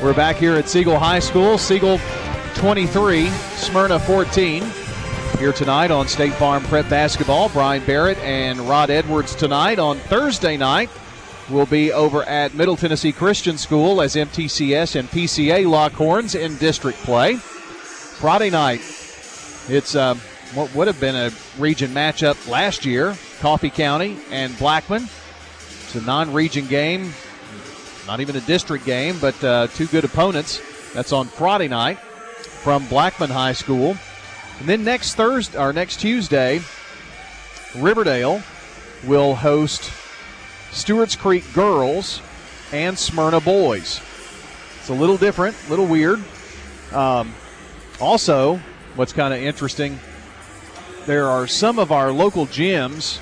We're 0.02 0.14
back 0.14 0.36
here 0.36 0.54
at 0.54 0.70
Siegel 0.70 0.98
High 0.98 1.18
School. 1.18 1.58
Siegel 1.58 2.00
23, 2.54 3.28
Smyrna 3.28 4.00
14. 4.00 4.64
Here 5.38 5.52
tonight 5.52 5.90
on 5.90 6.08
State 6.08 6.32
Farm 6.32 6.62
Prep 6.64 6.88
Basketball, 6.88 7.50
Brian 7.50 7.84
Barrett 7.84 8.16
and 8.18 8.58
Rod 8.60 8.88
Edwards 8.88 9.34
tonight. 9.34 9.78
On 9.78 9.98
Thursday 9.98 10.56
night, 10.56 10.88
we'll 11.50 11.66
be 11.66 11.92
over 11.92 12.22
at 12.22 12.54
Middle 12.54 12.76
Tennessee 12.76 13.12
Christian 13.12 13.58
School 13.58 14.00
as 14.00 14.14
MTCS 14.14 14.98
and 14.98 15.10
PCA 15.10 15.68
lock 15.68 15.92
horns 15.92 16.34
in 16.34 16.56
district 16.56 16.98
play. 17.00 17.34
Friday 17.34 18.48
night, 18.48 18.80
it's 19.68 19.94
uh, 19.94 20.14
what 20.54 20.74
would 20.74 20.86
have 20.86 21.00
been 21.00 21.16
a 21.16 21.30
region 21.58 21.90
matchup 21.90 22.48
last 22.48 22.84
year 22.84 23.16
Coffee 23.40 23.70
County 23.70 24.16
and 24.30 24.56
Blackman. 24.58 25.02
It's 25.02 25.94
a 25.94 26.00
non 26.00 26.32
region 26.32 26.66
game, 26.66 27.12
not 28.06 28.20
even 28.20 28.36
a 28.36 28.40
district 28.40 28.84
game, 28.86 29.18
but 29.20 29.42
uh, 29.44 29.66
two 29.68 29.86
good 29.86 30.04
opponents. 30.04 30.60
That's 30.92 31.12
on 31.12 31.26
Friday 31.26 31.68
night 31.68 31.98
from 31.98 32.86
Blackman 32.86 33.30
High 33.30 33.52
School. 33.52 33.96
And 34.60 34.68
then 34.68 34.84
next 34.84 35.14
Thursday 35.14 35.58
or 35.58 35.72
next 35.72 36.00
Tuesday, 36.00 36.60
Riverdale 37.76 38.42
will 39.04 39.34
host 39.34 39.92
Stewart's 40.70 41.16
Creek 41.16 41.44
girls 41.52 42.20
and 42.72 42.98
Smyrna 42.98 43.40
boys. 43.40 44.00
It's 44.78 44.88
a 44.88 44.94
little 44.94 45.16
different, 45.16 45.56
a 45.66 45.70
little 45.70 45.86
weird. 45.86 46.22
Um, 46.92 47.34
also, 48.00 48.60
what's 48.94 49.12
kind 49.12 49.34
of 49.34 49.40
interesting, 49.40 49.98
there 51.06 51.28
are 51.28 51.46
some 51.46 51.78
of 51.78 51.92
our 51.92 52.12
local 52.12 52.46
gyms 52.46 53.20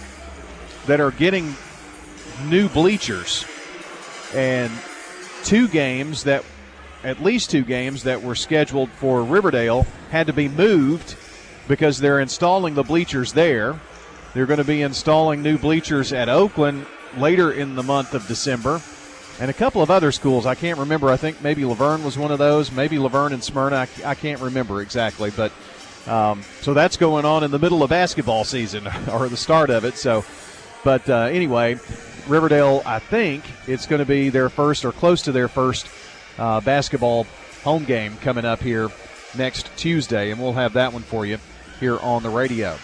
that 0.87 1.01
are 1.01 1.11
getting 1.11 1.55
new 2.47 2.69
bleachers. 2.69 3.45
And 4.35 4.71
two 5.45 5.69
games 5.69 6.25
that, 6.25 6.45
at 7.05 7.23
least 7.23 7.51
two 7.51 7.65
games 7.65 8.05
that 8.05 8.23
were 8.23 8.35
scheduled 8.35 8.91
for 8.91 9.23
Riverdale 9.23 9.87
had 10.11 10.29
to 10.29 10.33
be 10.33 10.49
moved 10.49 11.17
because 11.69 11.99
they're 11.99 12.21
installing 12.21 12.75
the 12.75 12.85
bleachers 12.85 13.33
there. 13.33 13.79
They're 14.35 14.47
going 14.47 14.59
to 14.59 14.65
be 14.65 14.83
installing 14.83 15.43
new 15.43 15.59
bleachers 15.59 16.13
at 16.13 16.29
Oakland 16.29 16.87
later 17.17 17.53
in 17.53 17.75
the 17.75 17.83
month 17.83 18.15
of 18.15 18.27
December. 18.27 18.81
And 19.41 19.51
a 19.51 19.55
couple 19.55 19.83
of 19.83 19.91
other 19.91 20.13
schools. 20.13 20.47
I 20.47 20.55
can't 20.55 20.79
remember. 20.79 21.11
I 21.11 21.17
think 21.17 21.43
maybe 21.43 21.65
La 21.65 21.75
Vergne 21.75 22.05
was 22.05 22.17
one 22.17 22.31
of 22.31 22.39
those. 22.39 22.71
Maybe 22.71 22.99
La 22.99 23.09
Vergne 23.09 23.35
and 23.35 23.43
Smyrna. 23.43 23.77
I, 23.77 23.89
I 24.05 24.15
can't 24.15 24.41
remember 24.41 24.83
exactly. 24.83 25.31
But 25.31 25.53
um, 26.07 26.43
so 26.61 26.75
that's 26.75 26.97
going 26.97 27.25
on 27.25 27.45
in 27.45 27.51
the 27.51 27.59
middle 27.59 27.83
of 27.83 27.91
basketball 27.91 28.45
season 28.45 28.87
or 29.13 29.29
the 29.29 29.37
start 29.37 29.71
of 29.71 29.85
it. 29.85 29.97
So, 29.97 30.25
but 30.85 31.09
uh, 31.09 31.23
anyway, 31.25 31.79
Riverdale, 32.27 32.83
I 32.85 32.99
think 32.99 33.45
it's 33.67 33.87
going 33.87 34.01
to 34.01 34.07
be 34.07 34.29
their 34.29 34.49
first 34.49 34.85
or 34.85 34.93
close 34.93 35.23
to 35.23 35.33
their 35.33 35.49
first 35.49 35.89
uh, 36.39 36.61
basketball 36.61 37.27
home 37.63 37.85
game 37.85 38.17
coming 38.19 38.45
up 38.45 38.61
here 38.61 38.89
next 39.37 39.71
Tuesday, 39.77 40.31
and 40.31 40.41
we'll 40.41 40.53
have 40.53 40.73
that 40.75 40.93
one 40.93 41.03
for 41.03 41.25
you 41.25 41.39
here 41.81 41.99
on 41.99 42.23
the 42.23 42.31
radio. 42.31 42.77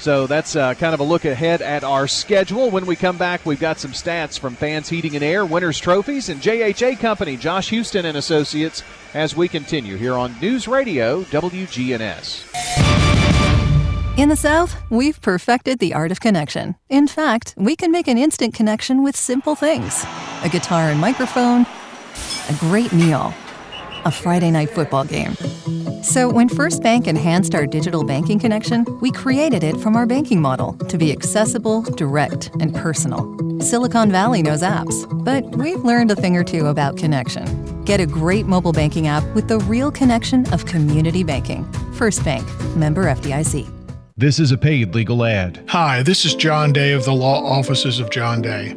So 0.00 0.26
that's 0.26 0.56
uh, 0.56 0.72
kind 0.74 0.94
of 0.94 1.00
a 1.00 1.04
look 1.04 1.26
ahead 1.26 1.60
at 1.60 1.84
our 1.84 2.08
schedule. 2.08 2.70
When 2.70 2.86
we 2.86 2.96
come 2.96 3.18
back, 3.18 3.44
we've 3.44 3.60
got 3.60 3.78
some 3.78 3.92
stats 3.92 4.38
from 4.38 4.56
Fans 4.56 4.88
Heating 4.88 5.14
and 5.14 5.22
Air, 5.22 5.44
Winners 5.44 5.78
Trophies, 5.78 6.30
and 6.30 6.40
JHA 6.40 6.98
Company, 7.00 7.36
Josh 7.36 7.68
Houston 7.68 8.06
and 8.06 8.16
Associates, 8.16 8.82
as 9.12 9.36
we 9.36 9.46
continue 9.46 9.96
here 9.96 10.14
on 10.14 10.34
News 10.40 10.66
Radio 10.66 11.22
WGNS. 11.24 12.46
In 14.16 14.30
the 14.30 14.36
South, 14.36 14.74
we've 14.90 15.20
perfected 15.20 15.78
the 15.80 15.92
art 15.92 16.10
of 16.10 16.20
connection. 16.20 16.76
In 16.88 17.06
fact, 17.06 17.54
we 17.58 17.76
can 17.76 17.90
make 17.90 18.08
an 18.08 18.16
instant 18.16 18.54
connection 18.54 19.02
with 19.02 19.14
simple 19.16 19.54
things 19.54 20.04
a 20.42 20.48
guitar 20.48 20.88
and 20.88 20.98
microphone, 20.98 21.66
a 22.48 22.54
great 22.58 22.92
meal, 22.94 23.34
a 24.04 24.10
Friday 24.10 24.50
night 24.50 24.70
football 24.70 25.04
game. 25.04 25.34
So, 26.02 26.30
when 26.30 26.48
First 26.48 26.82
Bank 26.82 27.06
enhanced 27.06 27.54
our 27.54 27.66
digital 27.66 28.04
banking 28.04 28.38
connection, 28.38 28.86
we 29.00 29.12
created 29.12 29.62
it 29.62 29.76
from 29.76 29.96
our 29.96 30.06
banking 30.06 30.40
model 30.40 30.72
to 30.88 30.96
be 30.96 31.12
accessible, 31.12 31.82
direct, 31.82 32.50
and 32.60 32.74
personal. 32.74 33.36
Silicon 33.60 34.10
Valley 34.10 34.42
knows 34.42 34.62
apps, 34.62 35.06
but 35.24 35.44
we've 35.56 35.84
learned 35.84 36.10
a 36.10 36.16
thing 36.16 36.36
or 36.36 36.44
two 36.44 36.66
about 36.66 36.96
connection. 36.96 37.84
Get 37.84 38.00
a 38.00 38.06
great 38.06 38.46
mobile 38.46 38.72
banking 38.72 39.08
app 39.08 39.24
with 39.34 39.48
the 39.48 39.58
real 39.60 39.90
connection 39.90 40.50
of 40.52 40.64
community 40.64 41.22
banking. 41.22 41.70
First 41.92 42.24
Bank, 42.24 42.46
member 42.76 43.04
FDIC. 43.04 43.68
This 44.16 44.38
is 44.38 44.52
a 44.52 44.58
paid 44.58 44.94
legal 44.94 45.24
ad. 45.24 45.64
Hi, 45.68 46.02
this 46.02 46.24
is 46.24 46.34
John 46.34 46.72
Day 46.72 46.92
of 46.92 47.04
the 47.04 47.12
Law 47.12 47.42
Offices 47.44 48.00
of 48.00 48.10
John 48.10 48.42
Day. 48.42 48.76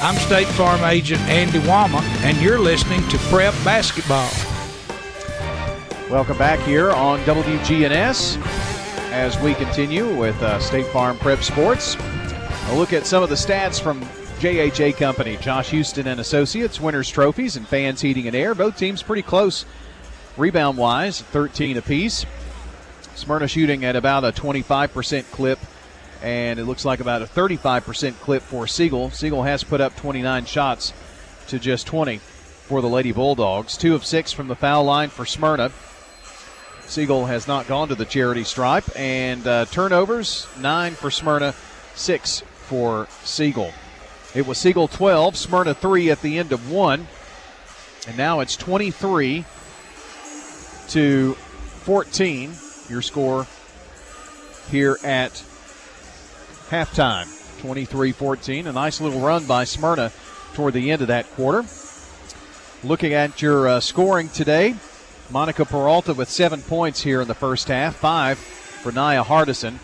I'm 0.00 0.14
State 0.14 0.46
Farm 0.46 0.84
Agent 0.84 1.20
Andy 1.22 1.58
Womack, 1.58 2.04
and 2.22 2.40
you're 2.40 2.60
listening 2.60 3.06
to 3.08 3.18
Prep 3.30 3.52
Basketball. 3.64 4.30
Welcome 6.08 6.38
back 6.38 6.60
here 6.60 6.92
on 6.92 7.18
WGNS. 7.20 8.36
as 9.10 9.36
we 9.40 9.54
continue 9.54 10.16
with 10.16 10.40
uh, 10.40 10.60
State 10.60 10.86
Farm 10.86 11.18
Prep 11.18 11.42
Sports. 11.42 11.96
A 12.68 12.76
look 12.76 12.92
at 12.92 13.06
some 13.06 13.24
of 13.24 13.28
the 13.28 13.34
stats 13.34 13.80
from 13.80 14.00
JHA 14.38 14.96
Company, 14.96 15.36
Josh 15.38 15.70
Houston 15.70 16.06
and 16.06 16.20
Associates, 16.20 16.80
winners 16.80 17.10
trophies, 17.10 17.56
and 17.56 17.66
fans 17.66 18.00
heating 18.00 18.28
and 18.28 18.36
air. 18.36 18.54
Both 18.54 18.76
teams 18.76 19.02
pretty 19.02 19.22
close 19.22 19.64
rebound 20.36 20.78
wise, 20.78 21.22
13 21.22 21.76
apiece. 21.76 22.24
Smyrna 23.16 23.48
shooting 23.48 23.84
at 23.84 23.96
about 23.96 24.24
a 24.24 24.30
25% 24.30 25.28
clip, 25.32 25.58
and 26.22 26.58
it 26.58 26.64
looks 26.64 26.84
like 26.84 27.00
about 27.00 27.22
a 27.22 27.26
35% 27.26 28.18
clip 28.20 28.42
for 28.42 28.66
Siegel. 28.66 29.10
Siegel 29.10 29.42
has 29.42 29.64
put 29.64 29.80
up 29.80 29.96
29 29.96 30.44
shots 30.44 30.92
to 31.48 31.58
just 31.58 31.86
20 31.86 32.18
for 32.18 32.80
the 32.80 32.88
Lady 32.88 33.12
Bulldogs. 33.12 33.76
Two 33.76 33.94
of 33.94 34.04
six 34.04 34.32
from 34.32 34.48
the 34.48 34.56
foul 34.56 34.84
line 34.84 35.08
for 35.08 35.24
Smyrna. 35.24 35.72
Siegel 36.82 37.26
has 37.26 37.46
not 37.46 37.68
gone 37.68 37.88
to 37.88 37.94
the 37.94 38.04
charity 38.04 38.44
stripe, 38.44 38.84
and 38.96 39.46
uh, 39.46 39.66
turnovers 39.66 40.46
nine 40.58 40.94
for 40.94 41.10
Smyrna, 41.10 41.54
six 41.94 42.40
for 42.40 43.06
Siegel. 43.24 43.72
It 44.34 44.46
was 44.46 44.58
Siegel 44.58 44.88
12, 44.88 45.36
Smyrna 45.36 45.74
3 45.74 46.10
at 46.10 46.22
the 46.22 46.38
end 46.38 46.52
of 46.52 46.70
one. 46.70 47.08
And 48.06 48.16
now 48.16 48.40
it's 48.40 48.56
23 48.56 49.44
to 50.88 51.34
14, 51.34 52.52
your 52.88 53.02
score 53.02 53.46
here 54.70 54.98
at 55.02 55.42
halftime. 56.68 57.26
23 57.60 58.12
14. 58.12 58.66
A 58.66 58.72
nice 58.72 59.00
little 59.00 59.20
run 59.20 59.46
by 59.46 59.64
Smyrna 59.64 60.12
toward 60.54 60.74
the 60.74 60.90
end 60.90 61.02
of 61.02 61.08
that 61.08 61.30
quarter. 61.32 61.64
Looking 62.84 63.12
at 63.12 63.42
your 63.42 63.68
uh, 63.68 63.80
scoring 63.80 64.28
today, 64.28 64.76
Monica 65.30 65.64
Peralta 65.64 66.14
with 66.14 66.30
seven 66.30 66.62
points 66.62 67.02
here 67.02 67.20
in 67.20 67.28
the 67.28 67.34
first 67.34 67.68
half, 67.68 67.96
five 67.96 68.38
for 68.38 68.92
Naya 68.92 69.24
Hardison, 69.24 69.78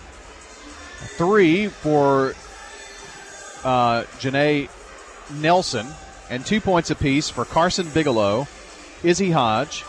three 1.17 1.67
for 1.67 2.35
uh, 3.65 4.05
Janae 4.19 4.69
Nelson, 5.41 5.87
and 6.31 6.47
two 6.47 6.61
points 6.61 6.91
apiece 6.91 7.29
for 7.29 7.45
Carson 7.45 7.89
Bigelow, 7.91 8.47
Izzy 9.03 9.33
Hodge, 9.33 9.85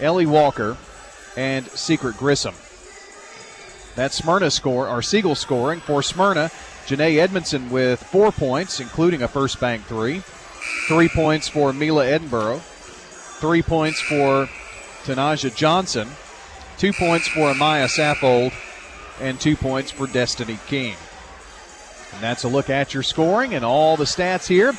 Ellie 0.00 0.26
Walker, 0.26 0.76
and 1.36 1.66
Secret 1.68 2.16
Grissom. 2.16 2.54
That 3.94 4.12
Smyrna 4.12 4.50
score, 4.50 4.88
or 4.88 5.02
Siegel 5.02 5.34
scoring 5.34 5.80
for 5.80 6.02
Smyrna, 6.02 6.50
Janae 6.86 7.18
Edmondson 7.18 7.70
with 7.70 8.02
four 8.02 8.32
points, 8.32 8.80
including 8.80 9.22
a 9.22 9.28
first 9.28 9.60
bank 9.60 9.84
three. 9.84 10.22
Three 10.88 11.08
points 11.08 11.48
for 11.48 11.72
Mila 11.72 12.06
Edinburgh. 12.06 12.58
Three 12.58 13.62
points 13.62 14.00
for 14.00 14.48
Tanaja 15.04 15.54
Johnson. 15.54 16.08
Two 16.78 16.92
points 16.92 17.28
for 17.28 17.52
Amaya 17.52 17.86
Saffold. 17.86 18.52
And 19.20 19.38
two 19.40 19.56
points 19.56 19.90
for 19.90 20.06
Destiny 20.06 20.58
King. 20.66 20.96
And 22.14 22.22
that's 22.22 22.44
a 22.44 22.48
look 22.48 22.70
at 22.70 22.94
your 22.94 23.02
scoring 23.02 23.54
and 23.54 23.64
all 23.64 23.96
the 23.96 24.04
stats 24.04 24.46
here. 24.46 24.72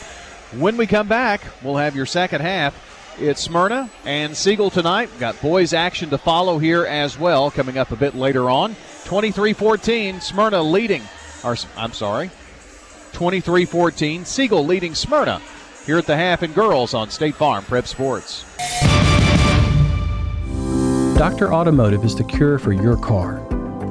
When 0.57 0.75
we 0.75 0.87
come 0.87 1.07
back, 1.07 1.41
we'll 1.63 1.77
have 1.77 1.95
your 1.95 2.05
second 2.05 2.41
half. 2.41 2.75
It's 3.19 3.41
Smyrna 3.41 3.89
and 4.05 4.35
Siegel 4.35 4.69
tonight. 4.69 5.09
Got 5.19 5.39
boys 5.41 5.73
action 5.73 6.09
to 6.09 6.17
follow 6.17 6.57
here 6.57 6.83
as 6.85 7.17
well, 7.17 7.51
coming 7.51 7.77
up 7.77 7.91
a 7.91 7.95
bit 7.95 8.15
later 8.15 8.49
on. 8.49 8.75
23 9.05 9.53
14, 9.53 10.21
Smyrna 10.21 10.61
leading, 10.61 11.01
or 11.43 11.55
I'm 11.77 11.93
sorry, 11.93 12.31
23 13.13 13.65
14, 13.65 14.25
Siegel 14.25 14.65
leading 14.65 14.95
Smyrna 14.95 15.41
here 15.85 15.97
at 15.97 16.05
the 16.05 16.15
half 16.15 16.41
and 16.41 16.55
girls 16.55 16.93
on 16.93 17.09
State 17.09 17.35
Farm 17.35 17.63
Prep 17.65 17.87
Sports. 17.87 18.45
Dr. 21.17 21.53
Automotive 21.53 22.03
is 22.03 22.15
the 22.15 22.23
cure 22.23 22.57
for 22.57 22.73
your 22.73 22.97
car. 22.97 23.39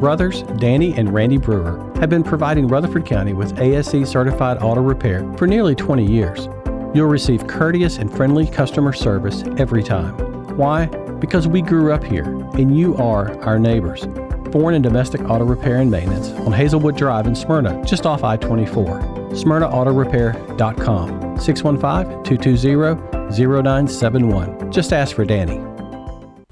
Brothers 0.01 0.43
Danny 0.59 0.95
and 0.95 1.15
Randy 1.15 1.39
Brewer 1.39 1.93
have 2.01 2.11
been 2.11 2.25
providing 2.25 2.67
Rutherford 2.67 3.07
County 3.07 3.35
with 3.35 3.59
ASE 3.61 4.11
certified 4.11 4.59
auto 4.61 4.81
repair 4.81 5.33
for 5.37 5.47
nearly 5.47 5.75
20 5.75 6.05
years. 6.05 6.49
You'll 6.95 7.09
receive 7.09 7.47
courteous 7.47 7.99
and 7.99 8.15
friendly 8.15 8.47
customer 8.47 8.93
service 8.93 9.45
every 9.59 9.83
time. 9.83 10.15
Why? 10.57 10.87
Because 11.21 11.47
we 11.47 11.63
grew 11.63 11.93
up 11.93 12.03
here 12.03 12.25
and 12.25 12.77
you 12.77 12.97
are 12.97 13.41
our 13.45 13.59
neighbors. 13.59 14.05
Foreign 14.53 14.75
and 14.75 14.85
domestic 14.85 15.23
auto 15.23 15.47
repair 15.47 15.79
and 15.79 15.91
maintenance 15.91 16.29
on 16.47 16.53
Hazelwood 16.53 16.97
Drive 16.97 17.27
in 17.27 17.35
Smyrna, 17.35 17.83
just 17.87 18.05
off 18.05 18.23
I 18.23 18.37
24. 18.37 19.01
SmyrnaAutorepair.com 19.31 21.41
615 21.41 22.23
220 22.23 23.13
0971. 23.33 24.71
Just 24.71 24.93
ask 24.93 25.17
for 25.17 25.25
Danny. 25.25 25.57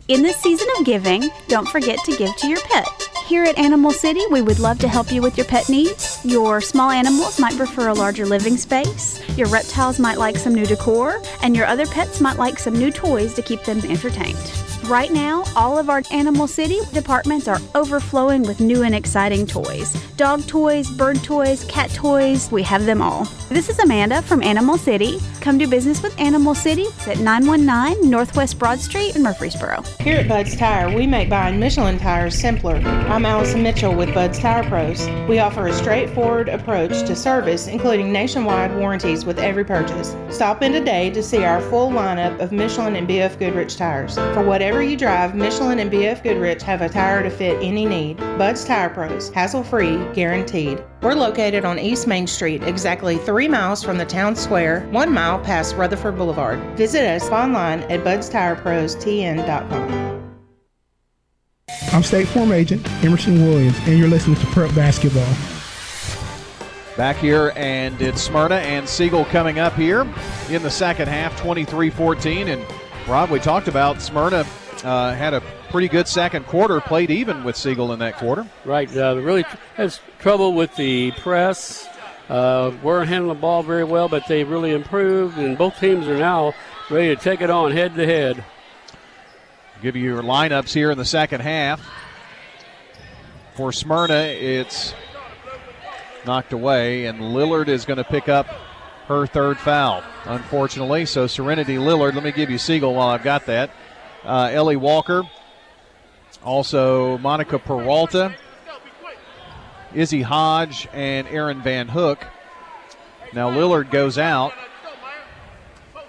In 0.09 0.23
this 0.23 0.39
season 0.39 0.67
of 0.79 0.87
giving, 0.87 1.29
don't 1.49 1.69
forget 1.69 1.99
to 2.07 2.17
give 2.17 2.35
to 2.37 2.49
your 2.49 2.61
pet. 2.63 2.89
Here 3.27 3.45
at 3.45 3.59
Animal 3.59 3.93
City, 3.93 4.23
we 4.31 4.41
would 4.43 4.59
love 4.59 4.79
to 4.81 4.89
help 4.89 5.13
you 5.13 5.23
with 5.23 5.37
your 5.37 5.47
pet 5.47 5.69
needs. 5.69 6.19
Your 6.25 6.61
small 6.61 6.91
animals 6.91 7.39
might 7.39 7.57
prefer 7.57 7.89
a 7.89 7.95
larger 7.95 8.27
living 8.27 8.57
space, 8.57 9.23
your 9.37 9.47
reptiles 9.49 10.01
might 10.01 10.19
like 10.19 10.37
some 10.37 10.55
new 10.55 10.67
decor, 10.67 11.23
and 11.43 11.55
your 11.55 11.67
other 11.67 11.87
pets 11.87 12.21
might 12.21 12.39
like 12.39 12.59
some 12.59 12.75
new 12.75 12.91
toys 12.91 13.35
to 13.35 13.43
keep 13.43 13.63
them 13.63 13.79
entertained. 13.89 14.37
Right 14.91 15.13
now, 15.13 15.45
all 15.55 15.79
of 15.79 15.89
our 15.89 16.03
Animal 16.11 16.49
City 16.49 16.81
departments 16.93 17.47
are 17.47 17.61
overflowing 17.77 18.43
with 18.43 18.59
new 18.59 18.83
and 18.83 18.93
exciting 18.93 19.47
toys 19.47 19.95
dog 20.21 20.47
toys, 20.47 20.91
bird 20.91 21.17
toys, 21.25 21.65
cat 21.65 21.89
toys, 21.93 22.53
we 22.53 22.63
have 22.63 22.85
them 22.85 23.01
all. 23.01 23.25
This 23.49 23.71
is 23.71 23.79
Amanda 23.79 24.21
from 24.21 24.43
Animal 24.43 24.77
City. 24.77 25.19
Come 25.41 25.57
do 25.57 25.67
business 25.67 26.03
with 26.03 26.15
Animal 26.21 26.55
City 26.55 26.85
at 27.07 27.21
919 27.21 28.11
Northwest 28.11 28.59
Broad 28.59 28.79
Street 28.81 29.17
in 29.17 29.23
Murfreesboro. 29.23 29.83
Here 29.99 30.19
at 30.19 30.29
Bud's 30.29 30.55
Tire, 30.55 30.95
we 30.95 31.07
make 31.07 31.31
buying 31.31 31.59
Michelin 31.59 31.99
tires 31.99 32.35
simpler. 32.35 32.77
I'm 32.77 33.25
Allison 33.25 33.63
Mitchell 33.63 33.95
with 33.95 34.13
Bud's 34.13 34.39
Tire 34.39 34.63
Pros. 34.69 35.09
We 35.27 35.39
offer 35.39 35.69
a 35.69 35.73
straightforward 35.73 36.51
approach 36.51 36.91
to 37.07 37.17
service, 37.17 37.67
including 37.67 38.13
nationwide 38.13 38.77
warranties 38.77 39.25
with 39.25 39.39
every 39.39 39.65
purchase. 39.65 40.15
Stop 40.29 40.63
in 40.63 40.73
today 40.73 41.09
to 41.09 41.23
see 41.23 41.45
our 41.45 41.63
full 41.63 41.91
lineup 41.91 42.39
of 42.41 42.53
Michelin 42.53 42.95
and 42.95 43.09
BF 43.09 43.39
Goodrich 43.39 43.79
tires. 43.79 44.17
For 44.17 44.45
whatever 44.45 44.80
you 44.83 44.97
drive, 44.97 45.35
Michelin 45.35 45.79
and 45.79 45.91
BF 45.91 46.23
Goodrich 46.23 46.63
have 46.63 46.83
a 46.83 46.89
tire 46.89 47.23
to 47.23 47.31
fit 47.31 47.63
any 47.63 47.85
need. 47.85 48.17
Bud's 48.39 48.65
Tire 48.65 48.91
Pros, 48.91 49.31
hassle 49.31 49.65
free, 49.65 49.99
guaranteed. 50.15 50.83
We're 51.03 51.15
located 51.15 51.65
on 51.65 51.79
East 51.79 52.07
Main 52.07 52.27
Street, 52.27 52.63
exactly 52.63 53.17
three 53.19 53.49
miles 53.49 53.83
from 53.83 53.99
the 53.99 54.05
town 54.05 54.37
square, 54.37 54.87
one 54.91 55.13
mile 55.13 55.39
past 55.39 55.77
Rutherford 55.77 56.17
Boulevard. 56.17 56.59
Visit 56.77 57.07
us 57.07 57.29
online 57.31 57.81
at 57.85 58.05
budstireprostn.com. 58.05 60.11
I'm 61.93 62.03
State 62.03 62.29
Farm 62.29 62.53
Agent 62.53 62.87
Emerson 63.05 63.43
Williams, 63.45 63.79
and 63.81 63.99
you're 63.99 64.09
listening 64.09 64.37
to 64.37 64.47
Prep 64.47 64.75
Basketball. 64.75 65.27
Back 66.97 67.17
here, 67.17 67.53
and 67.57 68.01
it's 68.01 68.23
Smyrna 68.23 68.57
and 68.57 68.89
Siegel 68.89 69.25
coming 69.27 69.59
up 69.59 69.75
here 69.75 70.03
in 70.51 70.63
the 70.63 70.71
second 70.71 71.09
half, 71.09 71.39
23 71.41 71.91
14. 71.91 72.49
And 72.49 72.65
Rob, 73.09 73.31
we 73.31 73.41
talked 73.41 73.69
about 73.69 74.03
Smyrna 74.03 74.45
uh, 74.85 75.15
had 75.15 75.35
a 75.35 75.41
pretty 75.71 75.89
good 75.89 76.09
second 76.09 76.47
quarter, 76.47 76.81
played 76.81 77.11
even 77.11 77.45
with 77.45 77.57
Siegel 77.57 77.93
in 77.93 77.99
that 77.99 78.17
quarter. 78.17 78.47
Right. 78.65 78.95
Uh, 78.95 79.17
really 79.17 79.45
has 79.77 80.01
trouble 80.19 80.55
with 80.55 80.75
the 80.77 81.11
press. 81.13 81.89
Uh, 82.29 82.73
we're 82.83 83.05
handling 83.05 83.37
the 83.37 83.41
ball 83.41 83.63
very 83.63 83.85
well, 83.85 84.09
but 84.09 84.27
they 84.29 84.45
really 84.45 84.73
improved, 84.73 85.37
and 85.37 85.59
both 85.59 85.79
teams 85.81 86.07
are 86.07 86.17
now 86.17 86.55
ready 86.89 87.15
to 87.15 87.21
take 87.21 87.41
it 87.41 87.51
on 87.51 87.73
head 87.73 87.95
to 87.97 88.07
head. 88.07 88.45
Give 89.83 89.97
you 89.97 90.05
your 90.05 90.23
lineups 90.23 90.73
here 90.73 90.91
in 90.91 90.99
the 90.99 91.05
second 91.05 91.41
half. 91.41 91.81
For 93.57 93.73
Smyrna, 93.73 94.15
it's 94.15 94.95
knocked 96.25 96.53
away, 96.53 97.07
and 97.07 97.19
Lillard 97.19 97.69
is 97.69 97.85
going 97.85 97.97
to 97.97 98.05
pick 98.05 98.29
up 98.29 98.47
her 99.09 99.27
third 99.27 99.59
foul, 99.59 100.05
unfortunately. 100.25 101.07
So 101.07 101.27
Serenity 101.27 101.77
Lillard, 101.77 102.15
let 102.15 102.23
me 102.23 102.31
give 102.31 102.49
you 102.49 102.59
Siegel 102.59 102.95
while 102.95 103.09
I've 103.09 103.25
got 103.25 103.47
that. 103.47 103.71
Uh, 104.25 104.51
Ellie 104.53 104.77
Walker, 104.77 105.23
also 106.45 107.19
Monica 107.19 107.59
Peralta, 107.59 108.35
Izzy 109.95 110.23
Hodge, 110.23 110.87
and 110.93 111.27
Aaron 111.29 111.63
Van 111.63 111.89
Hook. 111.89 112.27
Now 113.33 113.51
Lillard 113.51 113.91
goes 113.91 114.19
out, 114.19 114.53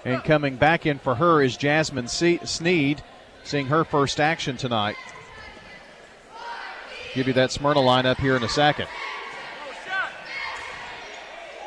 and 0.03 0.23
coming 0.23 0.57
back 0.57 0.85
in 0.85 0.99
for 0.99 1.15
her 1.15 1.41
is 1.41 1.55
Jasmine 1.55 2.07
Sneed, 2.07 3.01
seeing 3.43 3.67
her 3.67 3.83
first 3.83 4.19
action 4.19 4.57
tonight. 4.57 4.97
Give 7.13 7.27
you 7.27 7.33
that 7.33 7.51
Smyrna 7.51 7.79
lineup 7.79 8.17
here 8.17 8.35
in 8.35 8.43
a 8.43 8.49
second. 8.49 8.87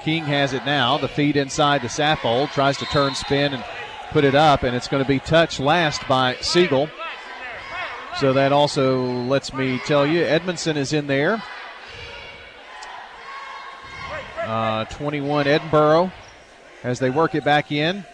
King 0.03 0.25
has 0.25 0.53
it 0.53 0.67
now. 0.67 0.99
The 0.99 1.09
feed 1.09 1.37
inside 1.37 1.81
the 1.81 1.89
Saffold. 1.89 2.51
Tries 2.53 2.77
to 2.79 2.85
turn, 2.87 3.15
spin, 3.15 3.55
and 3.55 3.65
put 4.15 4.23
it 4.23 4.37
up, 4.37 4.63
and 4.63 4.77
it's 4.77 4.87
going 4.87 5.03
to 5.03 5.09
be 5.09 5.19
touched 5.19 5.59
last 5.59 6.07
by 6.07 6.37
Siegel. 6.37 6.89
So 8.21 8.33
that 8.35 8.53
also 8.53 9.05
lets 9.05 9.53
me 9.53 9.81
tell 9.87 10.07
you 10.07 10.23
Edmondson 10.23 10.77
is 10.77 10.93
in 10.93 11.09
there. 11.09 11.43
Uh, 14.39 14.85
21 14.85 15.49
Edinburgh 15.49 16.13
as 16.85 17.01
they 17.01 17.11
work 17.11 17.35
it 17.35 17.43
back 17.43 17.73
in. 17.73 18.05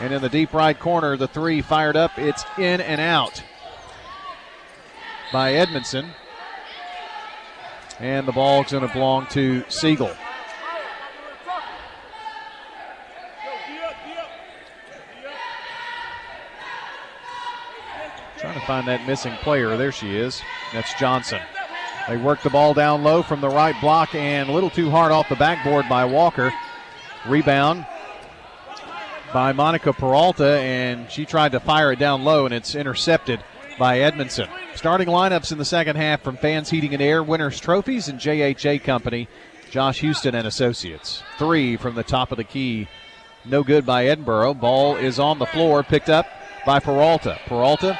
And 0.00 0.12
in 0.12 0.20
the 0.20 0.28
deep 0.28 0.52
right 0.52 0.78
corner, 0.78 1.16
the 1.16 1.28
three 1.28 1.62
fired 1.62 1.96
up. 1.96 2.18
It's 2.18 2.44
in 2.58 2.82
and 2.82 3.00
out 3.00 3.42
by 5.32 5.54
Edmondson. 5.54 6.10
And 7.98 8.28
the 8.28 8.32
ball's 8.32 8.70
going 8.70 8.86
to 8.86 8.92
belong 8.92 9.28
to 9.28 9.64
Siegel. 9.70 10.14
Trying 18.40 18.58
to 18.58 18.66
find 18.66 18.88
that 18.88 19.06
missing 19.06 19.34
player. 19.42 19.76
There 19.76 19.92
she 19.92 20.16
is. 20.16 20.40
That's 20.72 20.94
Johnson. 20.94 21.40
They 22.08 22.16
work 22.16 22.40
the 22.42 22.48
ball 22.48 22.72
down 22.72 23.02
low 23.02 23.22
from 23.22 23.42
the 23.42 23.50
right 23.50 23.78
block 23.82 24.14
and 24.14 24.48
a 24.48 24.52
little 24.52 24.70
too 24.70 24.90
hard 24.90 25.12
off 25.12 25.28
the 25.28 25.36
backboard 25.36 25.88
by 25.90 26.06
Walker. 26.06 26.50
Rebound 27.28 27.86
by 29.34 29.52
Monica 29.52 29.92
Peralta, 29.92 30.58
and 30.60 31.10
she 31.10 31.26
tried 31.26 31.52
to 31.52 31.60
fire 31.60 31.92
it 31.92 31.98
down 31.98 32.24
low, 32.24 32.46
and 32.46 32.54
it's 32.54 32.74
intercepted 32.74 33.44
by 33.78 34.00
Edmondson. 34.00 34.48
Starting 34.74 35.08
lineups 35.08 35.52
in 35.52 35.58
the 35.58 35.64
second 35.64 35.96
half 35.96 36.22
from 36.22 36.38
Fans 36.38 36.70
Heating 36.70 36.94
and 36.94 37.02
Air, 37.02 37.22
Winners 37.22 37.60
Trophies, 37.60 38.08
and 38.08 38.18
JHA 38.18 38.82
Company, 38.82 39.28
Josh 39.70 40.00
Houston 40.00 40.34
and 40.34 40.46
Associates. 40.46 41.22
Three 41.38 41.76
from 41.76 41.94
the 41.94 42.02
top 42.02 42.32
of 42.32 42.38
the 42.38 42.44
key. 42.44 42.88
No 43.44 43.62
good 43.62 43.84
by 43.84 44.06
Edinburgh. 44.06 44.54
Ball 44.54 44.96
is 44.96 45.18
on 45.18 45.38
the 45.38 45.46
floor, 45.46 45.82
picked 45.82 46.08
up 46.08 46.26
by 46.66 46.80
Peralta. 46.80 47.38
Peralta 47.46 47.98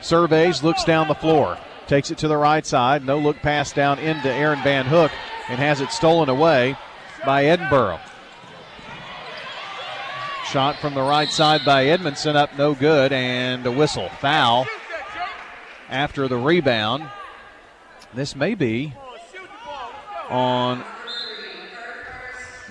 surveys, 0.00 0.62
looks 0.62 0.84
down 0.84 1.08
the 1.08 1.14
floor, 1.14 1.58
takes 1.86 2.10
it 2.10 2.18
to 2.18 2.28
the 2.28 2.36
right 2.36 2.64
side. 2.64 3.04
No 3.04 3.18
look 3.18 3.36
pass 3.36 3.72
down 3.72 3.98
into 3.98 4.32
Aaron 4.32 4.62
Van 4.62 4.86
Hook, 4.86 5.12
and 5.48 5.58
has 5.58 5.80
it 5.80 5.90
stolen 5.90 6.28
away 6.28 6.76
by 7.24 7.44
Edinburgh. 7.44 8.00
Shot 10.46 10.76
from 10.76 10.94
the 10.94 11.02
right 11.02 11.30
side 11.30 11.64
by 11.64 11.86
Edmondson 11.86 12.34
up 12.34 12.56
no 12.58 12.74
good, 12.74 13.12
and 13.12 13.64
a 13.66 13.70
whistle. 13.70 14.08
Foul 14.20 14.66
after 15.88 16.26
the 16.28 16.36
rebound. 16.36 17.08
This 18.14 18.34
may 18.34 18.54
be 18.54 18.92
on. 20.28 20.82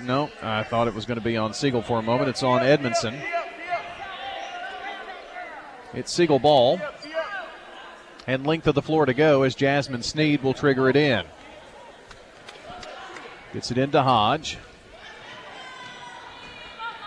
No, 0.02 0.30
I 0.42 0.64
thought 0.64 0.88
it 0.88 0.94
was 0.94 1.06
going 1.06 1.20
to 1.20 1.24
be 1.24 1.38
on 1.38 1.54
Siegel 1.54 1.82
for 1.82 2.00
a 2.00 2.02
moment. 2.02 2.30
It's 2.30 2.44
on 2.44 2.64
Edmondson. 2.64 3.16
It's 5.94 6.12
Siegel 6.12 6.40
ball. 6.40 6.80
And 8.30 8.46
length 8.46 8.68
of 8.68 8.76
the 8.76 8.84
floor 8.84 9.08
to 9.08 9.14
go 9.16 9.42
as 9.42 9.56
Jasmine 9.56 10.04
Sneed 10.04 10.44
will 10.44 10.54
trigger 10.54 10.88
it 10.88 10.96
in. 10.96 11.26
Gets 13.54 13.72
it 13.72 13.80
into 13.80 14.04
Hodge. 14.04 14.60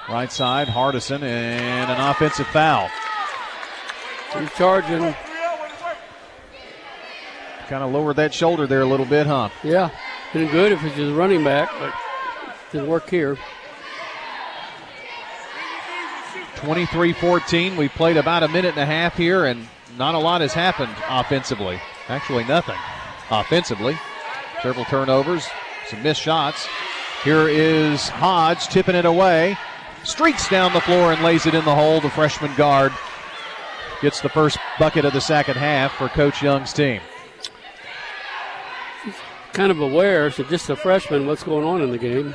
Right 0.09 0.33
side, 0.33 0.67
Hardison, 0.67 1.23
and 1.23 1.93
an 1.93 2.01
offensive 2.11 2.49
foul. 2.49 2.91
He's 4.37 4.51
charging. 4.55 5.15
Kind 7.69 7.85
of 7.85 7.93
lowered 7.93 8.17
that 8.17 8.35
shoulder 8.35 8.67
there 8.67 8.81
a 8.81 8.87
little 8.87 9.07
bit, 9.07 9.29
huh? 9.29 9.51
Yeah, 9.63 9.91
been 10.33 10.51
good 10.51 10.73
if 10.73 10.83
it's 10.83 10.97
just 10.97 11.15
running 11.15 11.45
back, 11.45 11.71
but 11.79 11.95
didn't 12.73 12.89
work 12.89 13.09
here. 13.09 13.39
23 16.57 17.13
14. 17.13 17.77
We 17.77 17.89
played 17.89 18.17
about 18.17 18.43
a 18.43 18.49
minute 18.49 18.71
and 18.71 18.81
a 18.81 18.87
half 18.87 19.17
here, 19.17 19.45
and 19.45 19.69
not 20.03 20.17
a 20.17 20.19
lot 20.19 20.41
has 20.41 20.53
happened 20.53 20.93
offensively. 21.09 21.81
Actually, 22.09 22.43
nothing 22.43 22.75
offensively. 23.31 23.97
Several 24.61 24.85
turnovers, 24.87 25.47
some 25.87 26.03
missed 26.03 26.21
shots. 26.21 26.67
Here 27.23 27.47
is 27.47 28.09
Hodge 28.09 28.67
tipping 28.67 28.97
it 28.97 29.05
away. 29.05 29.57
Streaks 30.03 30.49
down 30.49 30.73
the 30.73 30.81
floor 30.81 31.13
and 31.13 31.23
lays 31.23 31.47
it 31.47 31.55
in 31.55 31.65
the 31.65 31.73
hole. 31.73 32.01
The 32.01 32.11
freshman 32.11 32.53
guard 32.57 32.93
gets 34.01 34.21
the 34.21 34.29
first 34.29 34.59
bucket 34.77 35.05
of 35.05 35.13
the 35.13 35.21
second 35.21 35.55
half 35.57 35.93
for 35.93 36.09
Coach 36.09 36.43
Young's 36.43 36.73
team. 36.73 37.01
Kind 39.53 39.71
of 39.71 39.81
aware, 39.81 40.33
so 40.33 40.43
just 40.43 40.69
a 40.69 40.75
freshman, 40.75 41.29
what's 41.29 41.45
going 41.45 41.65
on 41.65 41.81
in 41.81 41.93
the 41.93 41.99
game. 41.99 42.35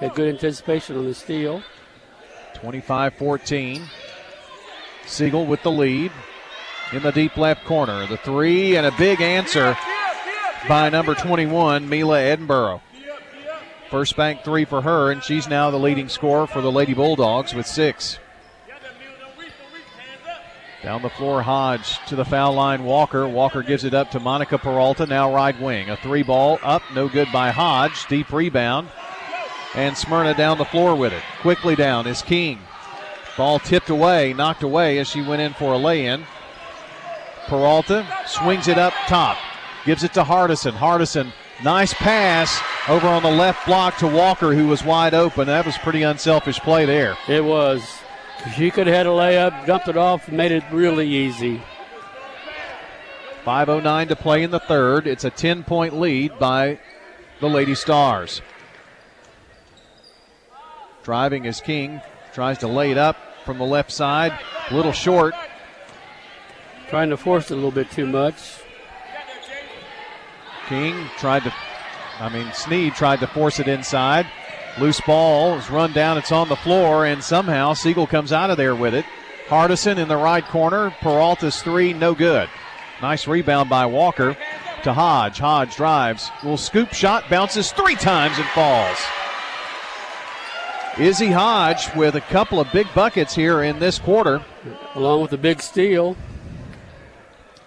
Had 0.00 0.14
good 0.14 0.30
anticipation 0.30 0.96
on 0.96 1.04
the 1.04 1.14
steal. 1.14 1.62
25 2.54 3.12
14. 3.16 3.82
Siegel 5.04 5.44
with 5.44 5.62
the 5.62 5.70
lead 5.70 6.10
in 6.92 7.02
the 7.02 7.12
deep 7.12 7.36
left 7.36 7.64
corner. 7.64 8.06
The 8.06 8.16
three 8.18 8.76
and 8.76 8.86
a 8.86 8.92
big 8.92 9.20
answer 9.20 9.76
by 10.68 10.88
number 10.90 11.14
21, 11.14 11.88
Mila 11.88 12.20
Edinburgh. 12.20 12.82
First 13.90 14.16
bank 14.16 14.42
three 14.42 14.64
for 14.64 14.80
her, 14.80 15.10
and 15.10 15.22
she's 15.22 15.48
now 15.48 15.70
the 15.70 15.78
leading 15.78 16.08
scorer 16.08 16.46
for 16.46 16.62
the 16.62 16.72
Lady 16.72 16.94
Bulldogs 16.94 17.54
with 17.54 17.66
six. 17.66 18.18
Down 20.82 21.02
the 21.02 21.10
floor, 21.10 21.42
Hodge 21.42 21.98
to 22.06 22.16
the 22.16 22.24
foul 22.24 22.54
line. 22.54 22.84
Walker. 22.84 23.28
Walker 23.28 23.62
gives 23.62 23.84
it 23.84 23.94
up 23.94 24.10
to 24.10 24.18
Monica 24.18 24.58
Peralta, 24.58 25.06
now 25.06 25.32
right 25.32 25.58
wing. 25.60 25.90
A 25.90 25.96
three 25.96 26.24
ball 26.24 26.58
up, 26.62 26.82
no 26.92 27.08
good 27.08 27.28
by 27.32 27.50
Hodge. 27.50 28.06
Deep 28.08 28.32
rebound. 28.32 28.88
And 29.74 29.96
Smyrna 29.96 30.34
down 30.34 30.58
the 30.58 30.64
floor 30.64 30.96
with 30.96 31.12
it. 31.12 31.22
Quickly 31.40 31.76
down 31.76 32.06
is 32.06 32.20
King. 32.20 32.58
Ball 33.36 33.60
tipped 33.60 33.90
away, 33.90 34.32
knocked 34.32 34.62
away 34.64 34.98
as 34.98 35.08
she 35.08 35.22
went 35.22 35.40
in 35.40 35.54
for 35.54 35.72
a 35.72 35.78
lay 35.78 36.06
in. 36.06 36.24
Peralta 37.46 38.06
swings 38.26 38.68
it 38.68 38.78
up 38.78 38.94
top, 39.06 39.36
gives 39.84 40.04
it 40.04 40.12
to 40.14 40.22
Hardison. 40.22 40.72
Hardison, 40.72 41.32
nice 41.62 41.92
pass 41.94 42.60
over 42.88 43.06
on 43.06 43.22
the 43.22 43.30
left 43.30 43.66
block 43.66 43.96
to 43.98 44.06
Walker, 44.06 44.54
who 44.54 44.68
was 44.68 44.84
wide 44.84 45.14
open. 45.14 45.46
That 45.46 45.66
was 45.66 45.76
pretty 45.78 46.02
unselfish 46.02 46.60
play 46.60 46.84
there. 46.84 47.16
It 47.28 47.44
was. 47.44 47.82
She 48.56 48.70
could 48.70 48.86
have 48.86 48.96
had 48.96 49.06
a 49.06 49.10
layup, 49.10 49.66
dumped 49.66 49.88
it 49.88 49.96
off, 49.96 50.28
and 50.28 50.36
made 50.36 50.50
it 50.50 50.64
really 50.72 51.08
easy. 51.08 51.62
5.09 53.44 54.08
to 54.08 54.16
play 54.16 54.42
in 54.42 54.50
the 54.50 54.60
third. 54.60 55.06
It's 55.06 55.24
a 55.24 55.30
10 55.30 55.64
point 55.64 55.98
lead 55.98 56.38
by 56.38 56.78
the 57.40 57.48
Lady 57.48 57.74
Stars. 57.74 58.40
Driving 61.02 61.44
is 61.44 61.60
King. 61.60 62.00
Tries 62.32 62.58
to 62.58 62.68
lay 62.68 62.92
it 62.92 62.98
up 62.98 63.16
from 63.44 63.58
the 63.58 63.64
left 63.64 63.90
side. 63.90 64.32
A 64.70 64.74
little 64.74 64.92
short. 64.92 65.34
Trying 66.92 67.08
to 67.08 67.16
force 67.16 67.50
it 67.50 67.54
a 67.54 67.56
little 67.56 67.70
bit 67.70 67.90
too 67.90 68.04
much. 68.04 68.58
King 70.68 71.08
tried 71.16 71.42
to, 71.44 71.54
I 72.20 72.28
mean, 72.28 72.52
Sneed 72.52 72.94
tried 72.94 73.20
to 73.20 73.26
force 73.26 73.58
it 73.58 73.66
inside. 73.66 74.26
Loose 74.78 75.00
ball 75.00 75.56
is 75.56 75.70
run 75.70 75.94
down. 75.94 76.18
It's 76.18 76.30
on 76.30 76.50
the 76.50 76.56
floor, 76.56 77.06
and 77.06 77.24
somehow 77.24 77.72
Siegel 77.72 78.06
comes 78.06 78.30
out 78.30 78.50
of 78.50 78.58
there 78.58 78.74
with 78.74 78.92
it. 78.92 79.06
Hardison 79.48 79.96
in 79.96 80.06
the 80.06 80.18
right 80.18 80.44
corner. 80.44 80.90
Peralta's 81.00 81.62
three, 81.62 81.94
no 81.94 82.14
good. 82.14 82.50
Nice 83.00 83.26
rebound 83.26 83.70
by 83.70 83.86
Walker 83.86 84.36
to 84.82 84.92
Hodge. 84.92 85.38
Hodge 85.38 85.74
drives. 85.74 86.30
Little 86.42 86.58
scoop 86.58 86.92
shot, 86.92 87.24
bounces 87.30 87.72
three 87.72 87.96
times 87.96 88.36
and 88.36 88.46
falls. 88.48 88.98
Izzy 90.98 91.30
Hodge 91.30 91.88
with 91.96 92.16
a 92.16 92.20
couple 92.20 92.60
of 92.60 92.70
big 92.70 92.86
buckets 92.94 93.34
here 93.34 93.62
in 93.62 93.78
this 93.78 93.98
quarter. 93.98 94.44
Along 94.94 95.22
with 95.22 95.32
a 95.32 95.38
big 95.38 95.62
steal. 95.62 96.18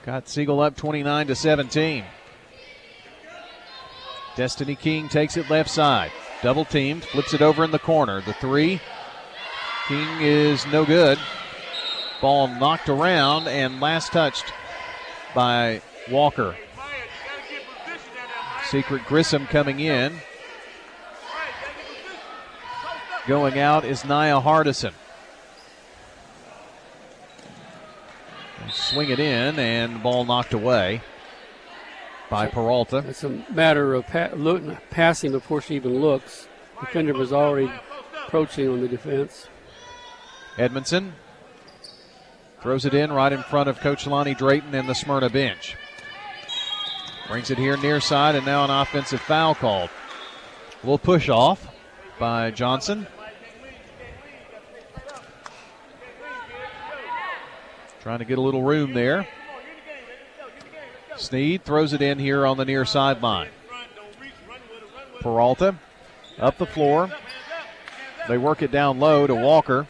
Got 0.06 0.30
Siegel 0.30 0.60
up 0.60 0.76
29 0.76 1.26
to 1.28 1.36
17. 1.36 2.04
Destiny 4.36 4.76
King 4.76 5.10
takes 5.10 5.36
it 5.36 5.50
left 5.50 5.72
side. 5.72 6.12
Double 6.44 6.64
teamed, 6.64 7.04
flips 7.06 7.34
it 7.34 7.42
over 7.42 7.64
in 7.64 7.72
the 7.72 7.80
corner. 7.80 8.22
The 8.22 8.34
three. 8.34 8.80
King 9.88 10.22
is 10.22 10.64
no 10.68 10.86
good. 10.86 11.18
Ball 12.22 12.48
knocked 12.48 12.88
around 12.88 13.48
and 13.48 13.82
last 13.82 14.12
touched 14.12 14.46
by 15.34 15.82
Walker. 16.12 16.56
Secret 18.66 19.06
Grissom 19.06 19.48
coming 19.48 19.80
in. 19.80 20.14
Going 23.26 23.58
out 23.58 23.84
is 23.84 24.06
Nia 24.06 24.40
Hardison. 24.40 24.94
Swing 28.72 29.10
it 29.10 29.20
in, 29.20 29.60
and 29.60 30.02
ball 30.02 30.26
knocked 30.26 30.54
away 30.54 31.02
by 32.30 32.48
Peralta. 32.48 33.04
It's 33.08 33.24
a 33.24 33.44
matter 33.50 33.94
of 33.94 34.08
pa- 34.08 34.32
look, 34.36 34.64
passing 34.90 35.32
before 35.32 35.62
she 35.62 35.76
even 35.76 36.00
looks. 36.00 36.48
Defender 36.80 37.14
was 37.14 37.32
already 37.32 37.72
approaching 38.26 38.70
on 38.70 38.82
the 38.82 38.88
defense. 38.88 39.48
Edmondson 40.58 41.14
throws 42.62 42.86
it 42.86 42.94
in 42.94 43.12
right 43.12 43.32
in 43.32 43.44
front 43.44 43.70
of 43.70 43.80
Coach 43.80 44.08
Lonnie 44.08 44.34
Drayton 44.34 44.74
and 44.74 44.90
the 44.90 44.96
Smyrna 44.96 45.30
bench. 45.30 45.76
Brings 47.28 47.50
it 47.50 47.58
here 47.58 47.78
near 47.78 48.00
side, 48.00 48.36
and 48.36 48.46
now 48.46 48.64
an 48.64 48.70
offensive 48.70 49.22
foul 49.22 49.56
called. 49.56 49.90
A 49.90 50.86
little 50.86 50.98
push 51.00 51.30
off 51.30 51.68
by 52.20 52.52
Johnson. 52.52 53.08
Trying 58.06 58.20
to 58.20 58.26
get 58.26 58.38
a 58.38 58.42
little 58.42 58.62
room 58.62 58.94
there. 58.94 59.28
Sneed 61.18 61.64
throws 61.64 61.92
it 61.92 62.04
in 62.04 62.20
here 62.20 62.46
on 62.46 62.56
the 62.56 62.64
near 62.64 62.86
sideline. 62.86 63.50
Peralta 65.22 65.74
up 66.38 66.60
the 66.60 66.68
floor. 66.68 67.10
They 68.28 68.38
work 68.38 68.62
it 68.62 68.72
down 68.72 69.00
low 69.00 69.26
to 69.26 69.34
Walker. 69.34 69.88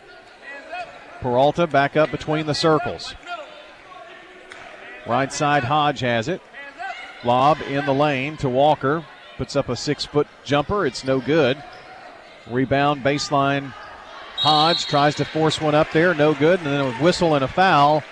Peralta 1.19 1.67
back 1.67 1.97
up 1.97 2.09
between 2.09 2.45
the 2.45 2.53
circles. 2.55 3.13
Right 5.05 5.33
side, 5.33 5.65
Hodge 5.65 5.99
has 5.99 6.29
it. 6.29 6.39
Lob 7.25 7.57
in 7.67 7.85
the 7.85 7.93
lane 7.93 8.37
to 8.37 8.47
Walker. 8.47 9.03
Puts 9.35 9.57
up 9.57 9.67
a 9.67 9.75
six 9.75 10.05
foot 10.05 10.27
jumper. 10.45 10.85
It's 10.85 11.03
no 11.03 11.19
good. 11.19 11.61
Rebound 12.49 13.03
baseline. 13.03 13.73
Hodge 14.37 14.85
tries 14.85 15.15
to 15.15 15.25
force 15.25 15.59
one 15.59 15.75
up 15.75 15.91
there. 15.91 16.13
No 16.13 16.33
good. 16.33 16.59
And 16.59 16.67
then 16.67 16.81
a 16.81 16.91
whistle 17.03 17.35
and 17.35 17.43
a 17.43 17.47
foul 17.47 18.03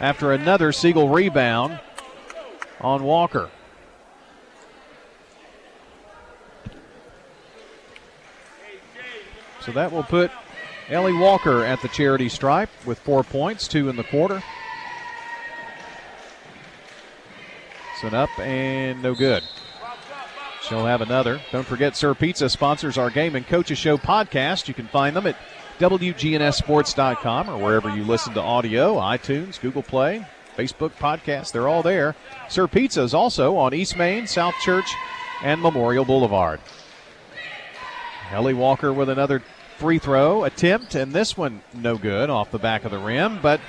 after 0.00 0.32
another 0.32 0.72
Siegel 0.72 1.08
rebound 1.08 1.78
on 2.80 3.04
Walker. 3.04 3.50
So 9.64 9.72
that 9.72 9.92
will 9.92 10.02
put 10.02 10.30
Ellie 10.88 11.12
Walker 11.12 11.64
at 11.64 11.82
the 11.82 11.88
charity 11.88 12.28
stripe 12.28 12.70
with 12.84 12.98
four 12.98 13.22
points, 13.22 13.68
two 13.68 13.88
in 13.88 13.96
the 13.96 14.04
quarter. 14.04 14.42
Set 18.00 18.14
up 18.14 18.30
and 18.38 19.02
no 19.02 19.14
good. 19.14 19.42
She'll 20.70 20.86
have 20.86 21.00
another. 21.00 21.40
Don't 21.50 21.66
forget, 21.66 21.96
Sir 21.96 22.14
Pizza 22.14 22.48
sponsors 22.48 22.96
our 22.96 23.10
Game 23.10 23.34
and 23.34 23.44
Coaches 23.44 23.76
Show 23.76 23.98
podcast. 23.98 24.68
You 24.68 24.74
can 24.74 24.86
find 24.86 25.16
them 25.16 25.26
at 25.26 25.36
WGNSSports.com 25.80 27.50
or 27.50 27.58
wherever 27.58 27.92
you 27.92 28.04
listen 28.04 28.34
to 28.34 28.40
audio, 28.40 28.94
iTunes, 28.94 29.60
Google 29.60 29.82
Play, 29.82 30.24
Facebook 30.56 30.92
podcast. 30.92 31.50
They're 31.50 31.66
all 31.66 31.82
there. 31.82 32.14
Sir 32.48 32.68
Pizza 32.68 33.02
is 33.02 33.14
also 33.14 33.56
on 33.56 33.74
East 33.74 33.96
Main, 33.96 34.28
South 34.28 34.54
Church, 34.62 34.94
and 35.42 35.60
Memorial 35.60 36.04
Boulevard. 36.04 36.60
Ellie 38.30 38.54
Walker 38.54 38.92
with 38.92 39.08
another 39.08 39.42
free 39.78 39.98
throw 39.98 40.44
attempt, 40.44 40.94
and 40.94 41.12
this 41.12 41.36
one 41.36 41.62
no 41.74 41.98
good 41.98 42.30
off 42.30 42.52
the 42.52 42.60
back 42.60 42.84
of 42.84 42.92
the 42.92 42.98
rim, 43.00 43.40
but 43.42 43.60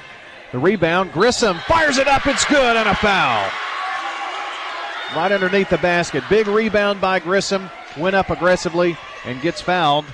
the 0.52 0.60
rebound, 0.60 1.14
Grissom 1.14 1.58
fires 1.68 1.98
it 1.98 2.08
up, 2.08 2.28
it's 2.28 2.46
good, 2.46 2.78
and 2.78 2.88
a 2.88 2.94
foul. 2.94 3.50
Right 5.16 5.32
underneath 5.32 5.70
the 5.70 5.78
basket. 5.78 6.24
Big 6.30 6.48
rebound 6.48 7.02
by 7.02 7.20
Grissom, 7.20 7.70
went 7.98 8.16
up 8.16 8.30
aggressively 8.30 8.98
and 9.26 9.42
gets 9.42 9.60
fouled. 9.60 10.06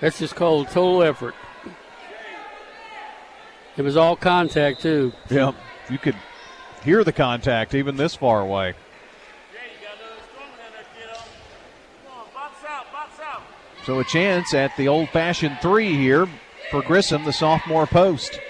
That's 0.00 0.20
just 0.20 0.36
called 0.36 0.68
total 0.68 1.02
effort. 1.02 1.34
It 3.76 3.82
was 3.82 3.96
all 3.96 4.14
contact, 4.14 4.82
too. 4.82 5.12
Yeah, 5.28 5.52
you 5.90 5.98
could 5.98 6.14
hear 6.84 7.02
the 7.02 7.12
contact 7.12 7.74
even 7.74 7.96
this 7.96 8.14
far 8.14 8.40
away. 8.40 8.74
So 13.84 13.98
a 13.98 14.04
chance 14.04 14.54
at 14.54 14.74
the 14.76 14.88
old 14.88 15.10
fashioned 15.10 15.58
three 15.60 15.94
here 15.94 16.26
for 16.70 16.82
Grissom, 16.82 17.24
the 17.24 17.32
sophomore 17.32 17.86
post. 17.86 18.40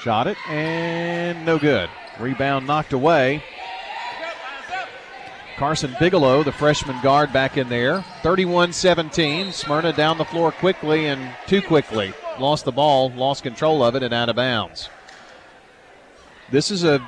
Shot 0.00 0.26
it 0.26 0.36
and 0.48 1.46
no 1.46 1.58
good. 1.58 1.88
Rebound 2.18 2.66
knocked 2.66 2.92
away. 2.92 3.44
Carson 5.62 5.94
Bigelow, 6.00 6.42
the 6.42 6.50
freshman 6.50 7.00
guard, 7.02 7.32
back 7.32 7.56
in 7.56 7.68
there. 7.68 8.02
31 8.24 8.72
17. 8.72 9.52
Smyrna 9.52 9.92
down 9.92 10.18
the 10.18 10.24
floor 10.24 10.50
quickly 10.50 11.06
and 11.06 11.32
too 11.46 11.62
quickly. 11.62 12.12
Lost 12.40 12.64
the 12.64 12.72
ball, 12.72 13.12
lost 13.12 13.44
control 13.44 13.84
of 13.84 13.94
it, 13.94 14.02
and 14.02 14.12
out 14.12 14.28
of 14.28 14.34
bounds. 14.34 14.90
This 16.50 16.72
is 16.72 16.82
a 16.82 17.00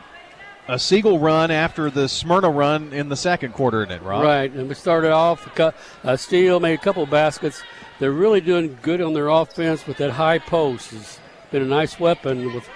a 0.69 0.79
Siegel 0.79 1.19
run 1.19 1.51
after 1.51 1.91
the 1.91 2.09
Smyrna 2.09 2.49
run 2.49 2.93
in 2.93 3.09
the 3.09 3.17
second 3.17 3.55
quarter, 3.55 3.83
isn't 3.83 3.91
it, 3.91 4.03
Rob? 4.03 4.23
Right, 4.23 4.53
and 4.53 4.69
we 4.69 4.77
started 4.77 5.11
off, 5.11 5.49
uh, 5.59 6.17
Steele 6.17 6.61
made 6.61 6.75
a 6.75 6.83
couple 6.83 7.05
baskets. 7.07 7.61
They're 7.99 8.13
really 8.13 8.41
doing 8.41 8.79
good 8.83 9.01
on 9.01 9.15
their 9.15 9.31
offense 9.31 9.85
with 9.85 9.97
that 9.97 10.13
high 10.13 10.39
post. 10.39 10.93
It's 10.93 11.19
been 11.51 11.63
a 11.63 11.67
nice 11.67 11.99
weapon 11.99 12.55
with, 12.55 12.69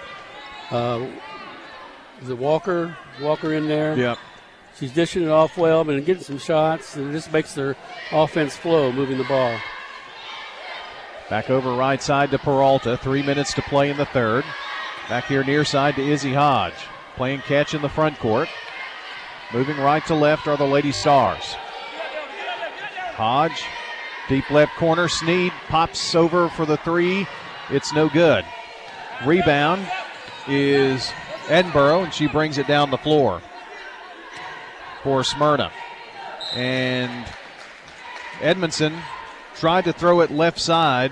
uh, 0.71 1.07
is 2.21 2.29
it 2.29 2.37
Walker? 2.37 2.97
Walker 3.21 3.53
in 3.53 3.69
there? 3.69 3.97
Yep. 3.97 4.17
She's 4.79 4.93
dishing 4.93 5.23
it 5.23 5.29
off 5.29 5.57
well, 5.57 5.83
but 5.83 6.05
getting 6.05 6.23
some 6.23 6.37
shots, 6.37 6.95
and 6.95 7.09
it 7.09 7.11
just 7.11 7.33
makes 7.33 7.53
their 7.53 7.75
offense 8.13 8.55
flow, 8.55 8.93
moving 8.93 9.17
the 9.17 9.25
ball. 9.25 9.53
Back 11.29 11.49
over 11.49 11.73
right 11.73 12.01
side 12.01 12.31
to 12.31 12.39
Peralta. 12.39 12.95
Three 12.95 13.21
minutes 13.21 13.53
to 13.55 13.61
play 13.63 13.89
in 13.89 13.97
the 13.97 14.05
third. 14.05 14.45
Back 15.09 15.25
here 15.25 15.43
near 15.43 15.65
side 15.65 15.95
to 15.95 16.01
Izzy 16.01 16.33
Hodge. 16.33 16.73
Playing 17.17 17.41
catch 17.41 17.73
in 17.73 17.81
the 17.81 17.89
front 17.89 18.17
court. 18.19 18.47
Moving 19.53 19.77
right 19.77 20.05
to 20.07 20.15
left 20.15 20.47
are 20.47 20.55
the 20.55 20.63
Lady 20.63 20.93
Stars. 20.93 21.55
Hodge, 23.15 23.65
deep 24.29 24.49
left 24.49 24.75
corner. 24.75 25.09
Sneed 25.09 25.51
pops 25.67 26.15
over 26.15 26.47
for 26.49 26.65
the 26.65 26.77
three. 26.77 27.27
It's 27.69 27.91
no 27.91 28.07
good. 28.07 28.45
Rebound 29.25 29.85
is 30.47 31.11
Edinburgh, 31.49 32.03
and 32.03 32.13
she 32.13 32.27
brings 32.27 32.57
it 32.57 32.65
down 32.65 32.91
the 32.91 32.97
floor 32.97 33.41
for 35.03 35.23
Smyrna. 35.23 35.71
And 36.55 37.25
Edmondson 38.41 38.97
tried 39.55 39.85
to 39.85 39.93
throw 39.93 40.21
it 40.21 40.31
left 40.31 40.59
side 40.59 41.11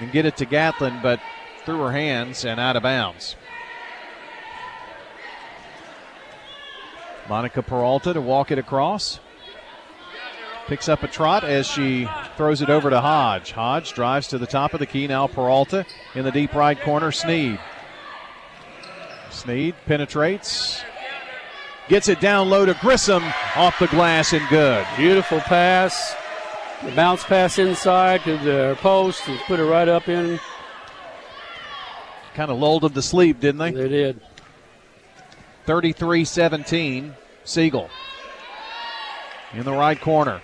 and 0.00 0.10
get 0.10 0.26
it 0.26 0.36
to 0.38 0.44
Gatlin, 0.44 1.00
but 1.02 1.20
through 1.64 1.78
her 1.78 1.92
hands 1.92 2.44
and 2.44 2.58
out 2.58 2.76
of 2.76 2.82
bounds. 2.82 3.36
Monica 7.28 7.62
Peralta 7.62 8.12
to 8.12 8.20
walk 8.20 8.50
it 8.50 8.58
across. 8.58 9.20
Picks 10.66 10.88
up 10.88 11.02
a 11.02 11.08
trot 11.08 11.44
as 11.44 11.66
she 11.66 12.08
throws 12.36 12.62
it 12.62 12.70
over 12.70 12.88
to 12.88 13.00
Hodge. 13.00 13.52
Hodge 13.52 13.92
drives 13.92 14.28
to 14.28 14.38
the 14.38 14.46
top 14.46 14.72
of 14.72 14.80
the 14.80 14.86
key. 14.86 15.06
Now 15.06 15.26
Peralta 15.26 15.84
in 16.14 16.24
the 16.24 16.32
deep 16.32 16.54
right 16.54 16.80
corner. 16.80 17.12
Sneed. 17.12 17.58
Sneed 19.30 19.74
penetrates. 19.86 20.82
Gets 21.88 22.08
it 22.08 22.20
down 22.20 22.48
low 22.48 22.64
to 22.64 22.74
Grissom 22.80 23.22
off 23.56 23.78
the 23.78 23.88
glass 23.88 24.32
and 24.32 24.46
good. 24.48 24.86
Beautiful 24.96 25.40
pass. 25.40 26.14
The 26.82 26.90
bounce 26.92 27.24
pass 27.24 27.58
inside 27.58 28.22
to 28.24 28.38
the 28.38 28.76
post 28.80 29.28
and 29.28 29.38
put 29.40 29.60
it 29.60 29.64
right 29.64 29.88
up 29.88 30.08
in. 30.08 30.40
Kind 32.34 32.50
of 32.50 32.58
lulled 32.58 32.82
them 32.82 32.94
to 32.94 33.02
sleep, 33.02 33.38
didn't 33.38 33.58
they? 33.58 33.70
They 33.70 33.88
did. 33.88 34.20
33 35.66 36.24
17, 36.24 37.14
Siegel. 37.44 37.90
In 39.52 39.64
the 39.64 39.72
right 39.72 40.00
corner. 40.00 40.40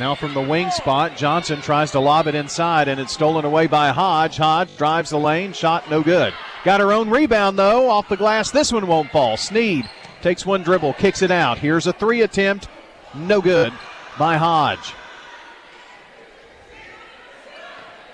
Now 0.00 0.14
from 0.14 0.32
the 0.32 0.40
wing 0.40 0.70
spot, 0.70 1.16
Johnson 1.16 1.60
tries 1.60 1.90
to 1.90 2.00
lob 2.00 2.26
it 2.26 2.34
inside, 2.34 2.88
and 2.88 2.98
it's 2.98 3.12
stolen 3.12 3.44
away 3.44 3.66
by 3.66 3.90
Hodge. 3.90 4.38
Hodge 4.38 4.74
drives 4.78 5.10
the 5.10 5.18
lane, 5.18 5.52
shot 5.52 5.90
no 5.90 6.02
good. 6.02 6.32
Got 6.64 6.80
her 6.80 6.92
own 6.92 7.10
rebound, 7.10 7.58
though, 7.58 7.90
off 7.90 8.08
the 8.08 8.16
glass. 8.16 8.50
This 8.50 8.72
one 8.72 8.86
won't 8.86 9.10
fall. 9.10 9.36
Sneed 9.36 9.88
takes 10.22 10.46
one 10.46 10.62
dribble, 10.62 10.94
kicks 10.94 11.22
it 11.22 11.30
out. 11.30 11.58
Here's 11.58 11.86
a 11.86 11.92
three 11.92 12.22
attempt, 12.22 12.68
no 13.14 13.40
good 13.40 13.72
by 14.18 14.36
Hodge. 14.36 14.94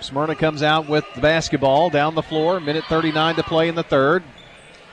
Smyrna 0.00 0.34
comes 0.34 0.62
out 0.62 0.88
with 0.88 1.04
the 1.14 1.20
basketball 1.20 1.90
down 1.90 2.14
the 2.14 2.22
floor. 2.22 2.60
Minute 2.60 2.84
39 2.88 3.34
to 3.36 3.42
play 3.42 3.68
in 3.68 3.74
the 3.74 3.82
third. 3.82 4.22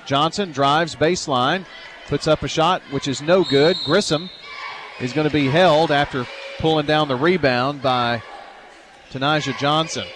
Johnson 0.06 0.52
drives 0.52 0.96
baseline, 0.96 1.66
puts 2.08 2.28
up 2.28 2.44
a 2.44 2.48
shot, 2.48 2.82
which 2.92 3.08
is 3.08 3.22
no 3.22 3.44
good. 3.44 3.78
Grissom 3.86 4.30
is 5.00 5.14
going 5.14 5.28
to 5.28 5.34
be 5.34 5.48
held 5.48 5.92
after 5.92 6.26
pulling 6.60 6.86
down 6.86 7.08
the 7.08 7.16
rebound 7.16 7.82
by 7.82 8.22
Tanaja 9.12 9.58
Johnson. 9.58 10.08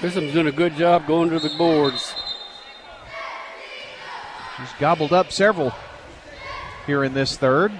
Grissom's 0.00 0.32
doing 0.32 0.46
a 0.46 0.52
good 0.52 0.76
job 0.76 1.06
going 1.06 1.30
to 1.30 1.38
the 1.38 1.54
boards. 1.56 2.14
She's 4.60 4.72
gobbled 4.78 5.12
up 5.12 5.32
several 5.32 5.72
here 6.86 7.02
in 7.02 7.14
this 7.14 7.36
third. 7.36 7.72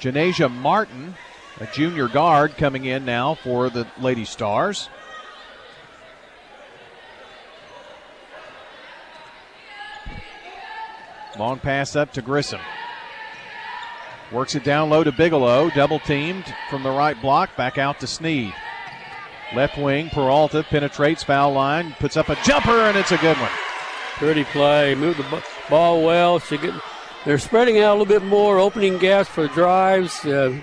Janasia 0.00 0.50
Martin, 0.50 1.14
a 1.60 1.66
junior 1.66 2.08
guard, 2.08 2.56
coming 2.56 2.84
in 2.84 3.04
now 3.04 3.34
for 3.34 3.70
the 3.70 3.86
Lady 4.00 4.24
Stars. 4.24 4.88
Long 11.38 11.58
pass 11.58 11.94
up 11.94 12.12
to 12.14 12.22
Grissom. 12.22 12.60
Works 14.32 14.54
it 14.54 14.64
down 14.64 14.90
low 14.90 15.04
to 15.04 15.12
Bigelow. 15.12 15.70
Double 15.70 16.00
teamed 16.00 16.44
from 16.70 16.82
the 16.82 16.90
right 16.90 17.20
block. 17.20 17.56
Back 17.56 17.78
out 17.78 18.00
to 18.00 18.06
Sneed. 18.06 18.52
Left 19.54 19.78
wing, 19.78 20.10
Peralta 20.10 20.64
penetrates 20.64 21.22
foul 21.22 21.52
line, 21.52 21.94
puts 22.00 22.16
up 22.16 22.28
a 22.28 22.36
jumper, 22.44 22.72
and 22.72 22.96
it's 22.96 23.12
a 23.12 23.18
good 23.18 23.36
one. 23.36 23.50
Pretty 24.16 24.44
play. 24.44 24.94
Moved 24.94 25.18
the 25.18 25.44
ball 25.70 26.02
well. 26.02 26.38
She 26.40 26.58
get, 26.58 26.74
they're 27.24 27.38
spreading 27.38 27.78
out 27.78 27.96
a 27.96 27.98
little 27.98 28.06
bit 28.06 28.24
more, 28.24 28.58
opening 28.58 28.98
gaps 28.98 29.28
for 29.28 29.46
drives, 29.48 30.24
uh, 30.24 30.58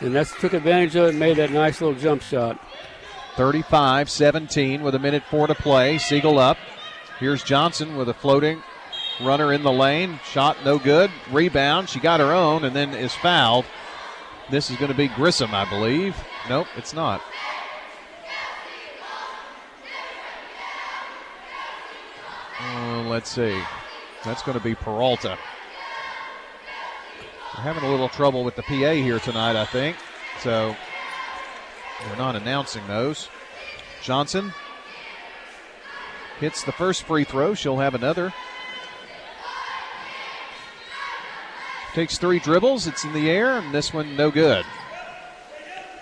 and 0.00 0.14
that's 0.14 0.38
took 0.40 0.54
advantage 0.54 0.96
of 0.96 1.06
it 1.06 1.10
and 1.10 1.18
made 1.18 1.36
that 1.36 1.52
nice 1.52 1.80
little 1.80 1.98
jump 1.98 2.22
shot. 2.22 2.58
35 3.36 4.10
17 4.10 4.82
with 4.82 4.94
a 4.94 4.98
minute 4.98 5.22
four 5.30 5.46
to 5.46 5.54
play. 5.54 5.98
Siegel 5.98 6.38
up. 6.38 6.58
Here's 7.18 7.42
Johnson 7.42 7.96
with 7.96 8.08
a 8.08 8.14
floating 8.14 8.62
runner 9.20 9.52
in 9.52 9.62
the 9.62 9.72
lane. 9.72 10.18
Shot 10.24 10.56
no 10.64 10.78
good. 10.78 11.10
Rebound. 11.30 11.88
She 11.88 12.00
got 12.00 12.20
her 12.20 12.32
own 12.32 12.64
and 12.64 12.74
then 12.74 12.94
is 12.94 13.14
fouled. 13.14 13.64
This 14.50 14.70
is 14.70 14.76
going 14.76 14.90
to 14.90 14.96
be 14.96 15.08
Grissom, 15.08 15.54
I 15.54 15.68
believe. 15.68 16.16
Nope, 16.48 16.66
it's 16.76 16.92
not. 16.92 17.22
Uh, 22.62 23.02
let's 23.08 23.30
see. 23.30 23.60
That's 24.24 24.42
going 24.42 24.56
to 24.56 24.62
be 24.62 24.74
Peralta. 24.74 25.36
We're 27.56 27.62
having 27.62 27.84
a 27.84 27.90
little 27.90 28.08
trouble 28.08 28.44
with 28.44 28.56
the 28.56 28.62
PA 28.62 28.92
here 28.92 29.18
tonight, 29.18 29.56
I 29.56 29.64
think. 29.64 29.96
So 30.40 30.74
we're 32.08 32.16
not 32.16 32.36
announcing 32.36 32.86
those. 32.86 33.28
Johnson 34.02 34.52
hits 36.40 36.64
the 36.64 36.72
first 36.72 37.02
free 37.02 37.24
throw. 37.24 37.54
She'll 37.54 37.78
have 37.78 37.94
another. 37.94 38.32
Takes 41.94 42.16
three 42.16 42.38
dribbles. 42.38 42.86
It's 42.86 43.04
in 43.04 43.12
the 43.12 43.28
air, 43.28 43.58
and 43.58 43.74
this 43.74 43.92
one 43.92 44.16
no 44.16 44.30
good. 44.30 44.64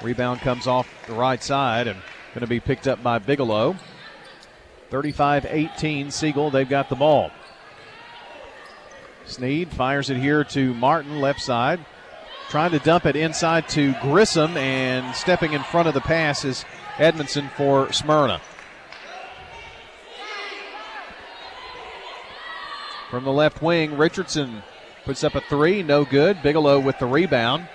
Rebound 0.02 0.40
comes 0.40 0.66
off 0.66 0.88
the 1.06 1.14
right 1.14 1.42
side 1.42 1.88
and 1.88 2.00
going 2.32 2.42
to 2.42 2.46
be 2.46 2.60
picked 2.60 2.86
up 2.86 3.02
by 3.02 3.18
Bigelow. 3.18 3.76
35 4.90 5.46
18, 5.46 6.10
Siegel. 6.10 6.50
They've 6.50 6.68
got 6.68 6.88
the 6.88 6.96
ball. 6.96 7.30
Sneed 9.24 9.70
fires 9.70 10.10
it 10.10 10.16
here 10.16 10.42
to 10.44 10.74
Martin, 10.74 11.20
left 11.20 11.40
side. 11.40 11.84
Trying 12.48 12.72
to 12.72 12.80
dump 12.80 13.06
it 13.06 13.14
inside 13.14 13.68
to 13.70 13.94
Grissom, 14.02 14.56
and 14.56 15.14
stepping 15.14 15.52
in 15.52 15.62
front 15.62 15.86
of 15.86 15.94
the 15.94 16.00
pass 16.00 16.44
is 16.44 16.64
Edmondson 16.98 17.48
for 17.56 17.92
Smyrna. 17.92 18.40
From 23.08 23.24
the 23.24 23.32
left 23.32 23.62
wing, 23.62 23.96
Richardson 23.96 24.62
puts 25.04 25.22
up 25.22 25.36
a 25.36 25.40
three, 25.42 25.82
no 25.82 26.04
good. 26.04 26.42
Bigelow 26.42 26.80
with 26.80 26.98
the 26.98 27.06
rebound 27.06 27.68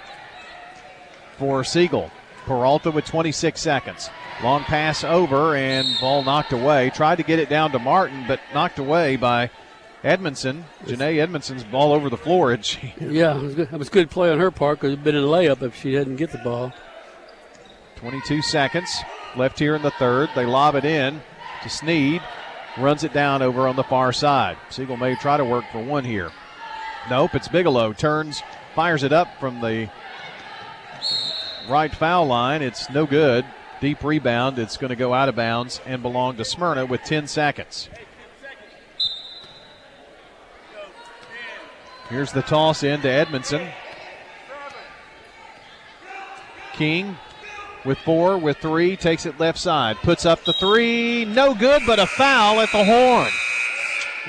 for 1.37 1.63
Siegel. 1.63 2.11
Peralta 2.45 2.91
with 2.91 3.05
26 3.05 3.59
seconds. 3.59 4.09
Long 4.43 4.63
pass 4.63 5.03
over 5.03 5.55
and 5.55 5.87
ball 5.99 6.23
knocked 6.23 6.51
away. 6.51 6.89
Tried 6.89 7.17
to 7.17 7.23
get 7.23 7.39
it 7.39 7.49
down 7.49 7.71
to 7.71 7.79
Martin, 7.79 8.25
but 8.27 8.39
knocked 8.53 8.79
away 8.79 9.15
by 9.15 9.49
Edmondson. 10.03 10.65
Janae 10.85 11.19
Edmondson's 11.19 11.63
ball 11.63 11.93
over 11.93 12.09
the 12.09 12.17
floor. 12.17 12.51
And 12.51 12.63
she 12.63 12.93
yeah, 12.99 13.37
it 13.37 13.41
was 13.41 13.55
good, 13.55 13.73
it 13.73 13.79
was 13.79 13.89
good 13.89 14.09
play 14.09 14.31
on 14.31 14.39
her 14.39 14.51
part 14.51 14.79
because 14.79 14.91
it'd 14.91 15.03
been 15.03 15.15
a 15.15 15.21
layup 15.21 15.61
if 15.61 15.75
she 15.75 15.91
didn't 15.91 16.17
get 16.17 16.31
the 16.31 16.37
ball. 16.39 16.73
22 17.95 18.41
seconds 18.41 18.89
left 19.37 19.57
here 19.57 19.75
in 19.75 19.81
the 19.81 19.91
third. 19.91 20.29
They 20.35 20.45
lob 20.45 20.75
it 20.75 20.85
in 20.85 21.21
to 21.63 21.69
Sneed. 21.69 22.21
Runs 22.77 23.05
it 23.05 23.13
down 23.13 23.41
over 23.41 23.69
on 23.69 23.77
the 23.77 23.83
far 23.83 24.11
side. 24.11 24.57
Siegel 24.69 24.97
may 24.97 25.15
try 25.15 25.37
to 25.37 25.45
work 25.45 25.63
for 25.71 25.81
one 25.81 26.03
here. 26.03 26.29
Nope, 27.09 27.35
it's 27.35 27.47
Bigelow. 27.47 27.93
Turns, 27.93 28.43
fires 28.73 29.03
it 29.03 29.13
up 29.13 29.39
from 29.39 29.61
the 29.61 29.89
right 31.69 31.95
foul 31.95 32.27
line. 32.27 32.61
It's 32.61 32.89
no 32.89 33.05
good. 33.05 33.45
Deep 33.85 34.03
rebound. 34.03 34.57
It's 34.57 34.77
going 34.77 34.89
to 34.89 34.95
go 34.95 35.13
out 35.13 35.29
of 35.29 35.35
bounds 35.35 35.79
and 35.85 36.01
belong 36.01 36.37
to 36.37 36.43
Smyrna 36.43 36.87
with 36.87 37.03
10 37.03 37.27
seconds. 37.27 37.87
Here's 42.09 42.31
the 42.31 42.41
toss 42.41 42.81
in 42.81 43.01
to 43.01 43.07
Edmondson. 43.07 43.67
King 46.73 47.15
with 47.85 47.99
four, 47.99 48.39
with 48.39 48.57
three, 48.57 48.95
takes 48.95 49.27
it 49.27 49.39
left 49.39 49.59
side, 49.59 49.97
puts 49.97 50.25
up 50.25 50.43
the 50.45 50.53
three, 50.53 51.23
no 51.23 51.53
good, 51.53 51.83
but 51.85 51.99
a 51.99 52.07
foul 52.07 52.61
at 52.61 52.71
the 52.71 52.83
horn. 52.83 53.29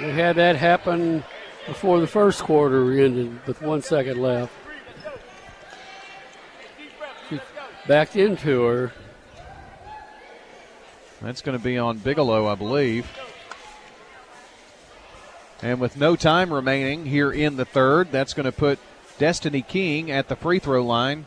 We 0.07 0.13
had 0.13 0.37
that 0.37 0.57
happen 0.57 1.25
before 1.67 2.01
the 2.01 2.07
first 2.07 2.43
quarter 2.43 2.93
ended 2.93 3.41
with 3.47 3.63
one 3.63 3.81
second 3.81 4.21
left. 4.21 4.53
Backed 7.89 8.17
into 8.17 8.63
her. 8.65 8.93
That's 11.23 11.41
going 11.41 11.57
to 11.57 11.63
be 11.63 11.79
on 11.79 11.99
Bigelow, 11.99 12.47
I 12.47 12.55
believe. 12.55 13.07
And 15.63 15.81
with 15.81 15.97
no 15.97 16.17
time 16.17 16.53
remaining 16.53 17.07
here 17.07 17.33
in 17.33 17.57
the 17.57 17.65
third, 17.65 18.13
that's 18.13 18.35
going 18.35 18.45
to 18.45 18.53
put 18.53 18.79
Destiny 19.19 19.63
King 19.63 20.11
at 20.11 20.29
the 20.29 20.37
free 20.37 20.59
throw 20.59 20.85
line 20.85 21.25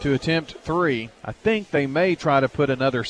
to 0.00 0.12
attempt 0.12 0.52
three. 0.58 1.10
I 1.24 1.32
think 1.32 1.70
they 1.70 1.86
may 1.86 2.14
try 2.14 2.40
to 2.40 2.48
put 2.48 2.68
another 2.68 3.04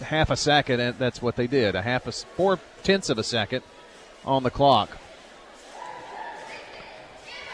half 0.00 0.30
a 0.30 0.36
second, 0.36 0.80
and 0.80 0.98
that's 0.98 1.22
what 1.22 1.36
they 1.36 1.46
did. 1.46 1.76
A 1.76 1.82
half 1.82 2.06
a 2.06 2.12
four 2.12 2.58
tenths 2.82 3.08
of 3.08 3.18
a 3.18 3.22
second 3.22 3.62
on 4.24 4.42
the 4.42 4.50
clock. 4.50 4.90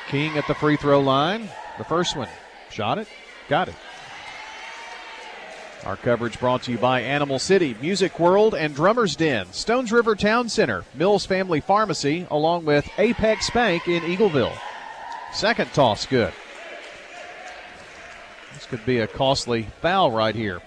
King 0.08 0.38
at 0.38 0.46
the 0.46 0.54
free 0.54 0.76
throw 0.76 1.00
line. 1.00 1.48
The 1.76 1.84
first 1.84 2.16
one. 2.16 2.28
Shot 2.70 2.98
it. 2.98 3.08
Got 3.48 3.68
it. 3.68 3.74
Our 5.84 5.96
coverage 5.96 6.38
brought 6.38 6.62
to 6.64 6.72
you 6.72 6.78
by 6.78 7.00
Animal 7.00 7.38
City, 7.38 7.74
Music 7.80 8.20
World, 8.20 8.54
and 8.54 8.74
Drummers 8.74 9.16
Den, 9.16 9.50
Stones 9.52 9.90
River 9.90 10.14
Town 10.14 10.48
Center, 10.50 10.84
Mills 10.94 11.24
Family 11.24 11.60
Pharmacy, 11.60 12.26
along 12.30 12.66
with 12.66 12.88
Apex 12.98 13.48
Bank 13.50 13.88
in 13.88 14.02
Eagleville. 14.02 14.56
Second 15.32 15.72
toss, 15.72 16.04
good. 16.04 16.34
This 18.52 18.66
could 18.66 18.84
be 18.84 18.98
a 18.98 19.06
costly 19.06 19.68
foul 19.80 20.10
right 20.10 20.34
here. 20.34 20.60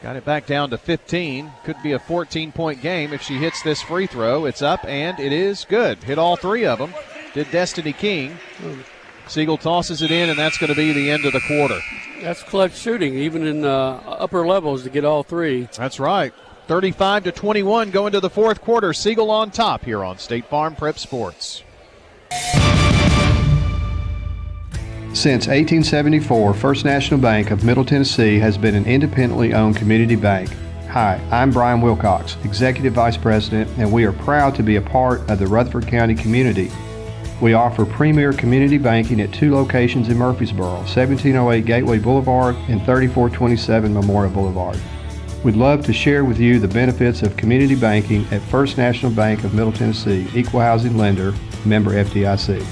Got 0.00 0.16
it 0.16 0.24
back 0.24 0.46
down 0.46 0.70
to 0.70 0.78
15. 0.78 1.50
Could 1.64 1.82
be 1.82 1.92
a 1.92 1.98
14 1.98 2.52
point 2.52 2.80
game 2.80 3.12
if 3.12 3.22
she 3.22 3.38
hits 3.38 3.62
this 3.62 3.82
free 3.82 4.06
throw. 4.06 4.44
It's 4.44 4.62
up 4.62 4.84
and 4.84 5.18
it 5.18 5.32
is 5.32 5.64
good. 5.64 6.04
Hit 6.04 6.18
all 6.18 6.36
three 6.36 6.66
of 6.66 6.78
them. 6.78 6.92
Did 7.32 7.50
Destiny 7.50 7.94
King. 7.94 8.32
Hmm. 8.58 8.80
Siegel 9.26 9.56
tosses 9.56 10.02
it 10.02 10.10
in, 10.10 10.28
and 10.28 10.38
that's 10.38 10.58
going 10.58 10.70
to 10.70 10.76
be 10.76 10.92
the 10.92 11.10
end 11.10 11.24
of 11.24 11.32
the 11.32 11.40
quarter. 11.40 11.80
That's 12.20 12.42
clutch 12.42 12.76
shooting, 12.76 13.14
even 13.14 13.46
in 13.46 13.64
uh, 13.64 14.00
upper 14.06 14.46
levels, 14.46 14.82
to 14.84 14.90
get 14.90 15.04
all 15.04 15.22
three. 15.22 15.68
That's 15.76 15.98
right. 15.98 16.32
35 16.66 17.24
to 17.24 17.32
21 17.32 17.90
going 17.90 18.12
to 18.12 18.20
the 18.20 18.30
fourth 18.30 18.60
quarter. 18.60 18.92
Siegel 18.92 19.30
on 19.30 19.50
top 19.50 19.84
here 19.84 20.02
on 20.02 20.18
State 20.18 20.46
Farm 20.46 20.74
Prep 20.74 20.98
Sports. 20.98 21.62
Since 25.12 25.46
1874, 25.46 26.54
First 26.54 26.84
National 26.84 27.20
Bank 27.20 27.50
of 27.50 27.64
Middle 27.64 27.84
Tennessee 27.84 28.38
has 28.38 28.58
been 28.58 28.74
an 28.74 28.84
independently 28.84 29.54
owned 29.54 29.76
community 29.76 30.16
bank. 30.16 30.50
Hi, 30.88 31.20
I'm 31.30 31.50
Brian 31.50 31.80
Wilcox, 31.80 32.36
Executive 32.44 32.94
Vice 32.94 33.16
President, 33.16 33.70
and 33.78 33.92
we 33.92 34.04
are 34.04 34.12
proud 34.12 34.54
to 34.56 34.62
be 34.62 34.76
a 34.76 34.82
part 34.82 35.28
of 35.30 35.38
the 35.38 35.46
Rutherford 35.46 35.86
County 35.86 36.14
community. 36.14 36.70
We 37.40 37.54
offer 37.54 37.84
premier 37.84 38.32
community 38.32 38.78
banking 38.78 39.20
at 39.20 39.32
two 39.32 39.54
locations 39.54 40.08
in 40.08 40.16
Murfreesboro 40.16 40.76
1708 40.84 41.64
Gateway 41.64 41.98
Boulevard 41.98 42.54
and 42.68 42.80
3427 42.84 43.92
Memorial 43.92 44.32
Boulevard. 44.32 44.78
We'd 45.42 45.56
love 45.56 45.84
to 45.84 45.92
share 45.92 46.24
with 46.24 46.38
you 46.38 46.58
the 46.58 46.68
benefits 46.68 47.22
of 47.22 47.36
community 47.36 47.74
banking 47.74 48.24
at 48.30 48.40
First 48.42 48.78
National 48.78 49.12
Bank 49.12 49.44
of 49.44 49.52
Middle 49.52 49.72
Tennessee, 49.72 50.26
equal 50.34 50.60
housing 50.60 50.96
lender, 50.96 51.34
member 51.66 51.90
FDIC. 51.92 52.64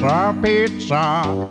Sir 0.00 0.38
Pizza. 0.42 1.50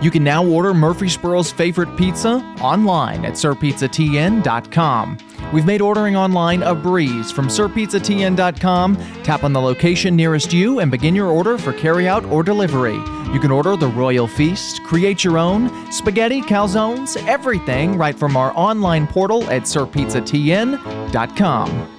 You 0.00 0.10
can 0.12 0.22
now 0.22 0.46
order 0.46 0.72
Murfreesboro's 0.72 1.50
favorite 1.50 1.96
pizza 1.96 2.36
online 2.62 3.24
at 3.24 3.32
sirpizzatn.com. 3.32 5.18
We've 5.52 5.64
made 5.64 5.80
ordering 5.80 6.16
online 6.16 6.62
a 6.62 6.74
breeze 6.74 7.30
from 7.30 7.48
sirpizzatn.com. 7.48 8.96
Tap 9.22 9.44
on 9.44 9.52
the 9.52 9.60
location 9.60 10.14
nearest 10.14 10.52
you 10.52 10.80
and 10.80 10.90
begin 10.90 11.14
your 11.14 11.28
order 11.28 11.56
for 11.56 11.72
carryout 11.72 12.30
or 12.30 12.42
delivery. 12.42 12.96
You 13.32 13.40
can 13.40 13.50
order 13.50 13.74
the 13.76 13.88
Royal 13.88 14.26
Feast, 14.26 14.82
create 14.84 15.24
your 15.24 15.38
own, 15.38 15.70
spaghetti, 15.92 16.42
calzones, 16.42 17.16
everything 17.26 17.96
right 17.96 18.18
from 18.18 18.36
our 18.36 18.52
online 18.56 19.06
portal 19.06 19.44
at 19.50 19.62
sirpizzatn.com. 19.62 21.94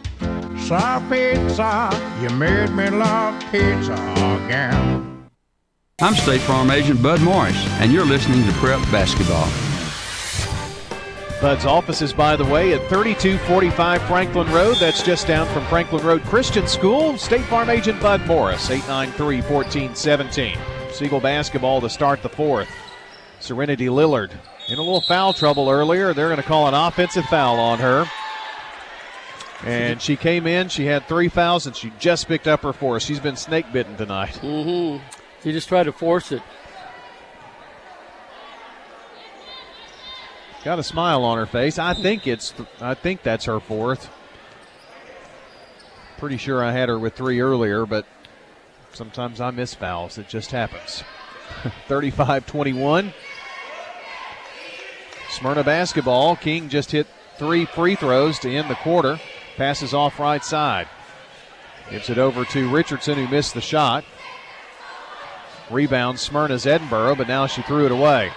Sir 0.60 1.02
Pizza, 1.10 1.90
you 2.22 2.30
made 2.38 2.70
me 2.72 2.90
love 2.90 3.40
pizza 3.52 3.94
again. 4.46 5.06
I'm 6.02 6.16
State 6.16 6.42
Farm 6.42 6.72
Agent 6.72 7.02
Bud 7.02 7.22
Morris, 7.22 7.58
and 7.82 7.92
you're 7.92 8.06
listening 8.06 8.46
to 8.46 8.52
Prep 8.54 8.80
Basketball. 8.92 9.50
Bud's 11.42 11.66
office 11.66 12.02
is, 12.02 12.12
by 12.12 12.36
the 12.36 12.44
way, 12.44 12.74
at 12.74 12.82
3245 12.90 14.02
Franklin 14.04 14.52
Road. 14.52 14.76
That's 14.78 15.02
just 15.02 15.26
down 15.26 15.48
from 15.48 15.66
Franklin 15.68 16.06
Road 16.06 16.22
Christian 16.24 16.68
School. 16.68 17.18
State 17.18 17.46
Farm 17.46 17.70
Agent 17.70 18.02
Bud 18.02 18.26
Morris, 18.28 18.70
893 18.70 19.42
1417. 19.42 20.58
Siegel 20.92 21.22
basketball 21.22 21.80
to 21.80 21.90
start 21.90 22.22
the 22.22 22.30
fourth. 22.30 22.70
Serenity 23.40 23.86
Lillard 23.86 24.32
in 24.68 24.80
a 24.80 24.82
little 24.82 25.00
foul 25.00 25.32
trouble 25.32 25.70
earlier. 25.70 26.14
They're 26.14 26.28
going 26.28 26.42
to 26.42 26.48
call 26.48 26.68
an 26.68 26.74
offensive 26.74 27.24
foul 27.26 27.58
on 27.58 27.80
her. 27.80 28.06
And 29.64 30.02
she 30.02 30.18
came 30.18 30.46
in, 30.46 30.68
she 30.68 30.86
had 30.86 31.08
three 31.08 31.30
fouls, 31.30 31.68
and 31.68 31.76
she 31.76 31.92
just 32.00 32.28
picked 32.28 32.48
up 32.48 32.62
her 32.64 32.74
fourth. 32.74 33.04
She's 33.04 33.20
been 33.20 33.36
snake 33.38 33.72
bitten 33.72 33.96
tonight. 33.96 34.40
Mm-hmm. 34.42 35.04
She 35.44 35.54
just 35.54 35.70
tried 35.70 35.84
to 35.84 35.94
force 35.94 36.32
it. 36.34 36.42
Got 40.64 40.80
a 40.80 40.84
smile 40.84 41.24
on 41.24 41.38
her 41.38 41.46
face. 41.46 41.80
I 41.80 41.94
think 41.94 42.28
it's. 42.28 42.54
I 42.82 42.94
think 42.94 43.24
that's 43.24 43.46
her 43.46 43.60
fourth. 43.60 44.10
Pretty 46.18 46.38
sure 46.38 46.64
I 46.64 46.74
had 46.74 46.90
her 46.90 47.00
with 47.00 47.14
three 47.14 47.40
earlier, 47.40 47.86
but 47.86 48.06
sometimes 48.92 49.40
I 49.40 49.52
miss 49.52 49.74
fouls. 49.74 50.18
It 50.18 50.28
just 50.28 50.52
happens. 50.52 51.04
35 51.88 52.46
21. 52.46 53.14
Smyrna 55.30 55.64
basketball. 55.64 56.36
King 56.36 56.68
just 56.68 56.92
hit 56.92 57.08
three 57.38 57.64
free 57.66 57.96
throws 57.96 58.38
to 58.40 58.52
end 58.54 58.70
the 58.70 58.76
quarter. 58.76 59.20
Passes 59.56 59.94
off 59.94 60.20
right 60.20 60.44
side. 60.44 60.90
Gives 61.90 62.10
it 62.10 62.18
over 62.18 62.44
to 62.46 62.70
Richardson, 62.70 63.16
who 63.16 63.28
missed 63.30 63.54
the 63.54 63.62
shot. 63.62 64.04
Rebound, 65.70 66.20
Smyrna's 66.20 66.66
Edinburgh, 66.66 67.16
but 67.16 67.28
now 67.28 67.48
she 67.48 67.62
threw 67.62 67.86
it 67.86 67.92
away. 67.92 68.32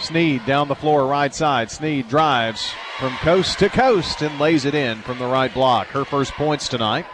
Sneed 0.00 0.44
down 0.44 0.68
the 0.68 0.74
floor, 0.74 1.06
right 1.06 1.34
side. 1.34 1.70
Sneed 1.70 2.08
drives 2.08 2.72
from 2.98 3.12
coast 3.18 3.58
to 3.60 3.68
coast 3.68 4.22
and 4.22 4.38
lays 4.38 4.64
it 4.64 4.74
in 4.74 5.00
from 5.02 5.18
the 5.18 5.26
right 5.26 5.52
block. 5.52 5.86
Her 5.88 6.04
first 6.04 6.32
points 6.32 6.68
tonight. 6.68 7.06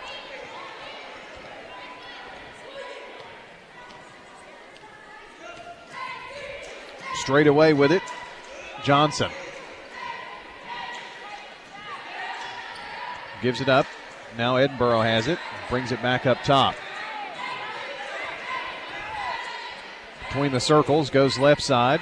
Straight 7.14 7.46
away 7.46 7.74
with 7.74 7.92
it, 7.92 8.02
Johnson. 8.82 9.30
Gives 13.42 13.60
it 13.60 13.68
up. 13.68 13.86
Now 14.36 14.56
Edinburgh 14.56 15.02
has 15.02 15.28
it. 15.28 15.38
Brings 15.68 15.92
it 15.92 16.02
back 16.02 16.26
up 16.26 16.42
top. 16.42 16.74
Between 20.26 20.52
the 20.52 20.60
circles, 20.60 21.10
goes 21.10 21.38
left 21.38 21.62
side 21.62 22.00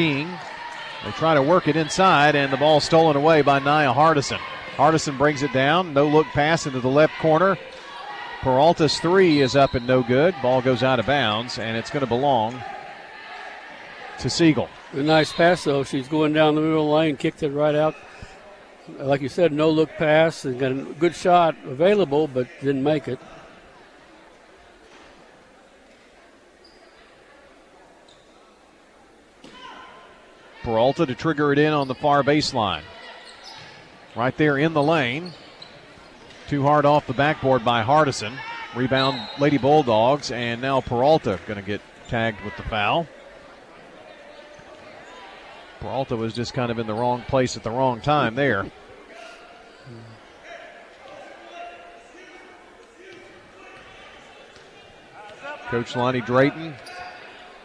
King. 0.00 0.30
They 1.04 1.10
try 1.10 1.34
to 1.34 1.42
work 1.42 1.68
it 1.68 1.76
inside, 1.76 2.34
and 2.34 2.50
the 2.50 2.56
ball 2.56 2.80
stolen 2.80 3.16
away 3.16 3.42
by 3.42 3.58
Nia 3.58 3.92
Hardison. 3.92 4.38
Hardison 4.76 5.18
brings 5.18 5.42
it 5.42 5.52
down. 5.52 5.92
No 5.92 6.08
look 6.08 6.26
pass 6.28 6.64
into 6.66 6.80
the 6.80 6.88
left 6.88 7.12
corner. 7.18 7.58
Peralta's 8.40 8.98
three 8.98 9.42
is 9.42 9.56
up 9.56 9.74
and 9.74 9.86
no 9.86 10.02
good. 10.02 10.34
Ball 10.40 10.62
goes 10.62 10.82
out 10.82 11.00
of 11.00 11.04
bounds, 11.04 11.58
and 11.58 11.76
it's 11.76 11.90
going 11.90 12.00
to 12.00 12.06
belong 12.06 12.58
to 14.20 14.30
Siegel. 14.30 14.70
A 14.94 15.02
nice 15.02 15.34
pass, 15.34 15.64
though. 15.64 15.84
She's 15.84 16.08
going 16.08 16.32
down 16.32 16.54
the 16.54 16.62
middle 16.62 16.90
lane, 16.90 17.18
kicked 17.18 17.42
it 17.42 17.50
right 17.50 17.74
out. 17.74 17.94
Like 19.00 19.20
you 19.20 19.28
said, 19.28 19.52
no 19.52 19.68
look 19.68 19.90
pass, 19.98 20.46
and 20.46 20.58
got 20.58 20.72
a 20.72 20.76
good 20.76 21.14
shot 21.14 21.56
available, 21.66 22.26
but 22.26 22.48
didn't 22.62 22.82
make 22.82 23.06
it. 23.06 23.18
Peralta 30.62 31.06
to 31.06 31.14
trigger 31.14 31.52
it 31.52 31.58
in 31.58 31.72
on 31.72 31.88
the 31.88 31.94
far 31.94 32.22
baseline. 32.22 32.82
Right 34.14 34.36
there 34.36 34.58
in 34.58 34.74
the 34.74 34.82
lane. 34.82 35.32
Too 36.48 36.62
hard 36.62 36.84
off 36.84 37.06
the 37.06 37.14
backboard 37.14 37.64
by 37.64 37.82
Hardison. 37.82 38.36
Rebound 38.74 39.20
Lady 39.38 39.58
Bulldogs, 39.58 40.30
and 40.30 40.60
now 40.60 40.80
Peralta 40.80 41.40
going 41.46 41.58
to 41.58 41.64
get 41.64 41.80
tagged 42.08 42.40
with 42.44 42.56
the 42.56 42.62
foul. 42.64 43.06
Peralta 45.80 46.14
was 46.14 46.34
just 46.34 46.52
kind 46.54 46.70
of 46.70 46.78
in 46.78 46.86
the 46.86 46.94
wrong 46.94 47.22
place 47.22 47.56
at 47.56 47.62
the 47.62 47.70
wrong 47.70 48.00
time 48.00 48.34
there. 48.34 48.70
Coach 55.68 55.94
Lonnie 55.96 56.20
Drayton 56.20 56.74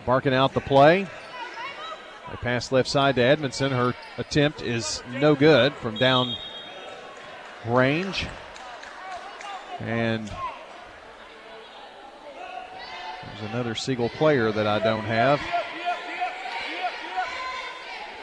barking 0.05 0.33
out 0.33 0.53
the 0.53 0.61
play. 0.61 1.07
A 2.31 2.37
pass 2.37 2.71
left 2.71 2.89
side 2.89 3.15
to 3.15 3.21
Edmondson. 3.21 3.71
Her 3.71 3.93
attempt 4.17 4.61
is 4.61 5.03
no 5.11 5.35
good 5.35 5.73
from 5.75 5.95
down 5.95 6.35
range. 7.67 8.27
And 9.79 10.31
there's 13.25 13.51
another 13.51 13.75
Siegel 13.75 14.09
player 14.09 14.51
that 14.51 14.65
I 14.65 14.79
don't 14.79 15.03
have. 15.03 15.39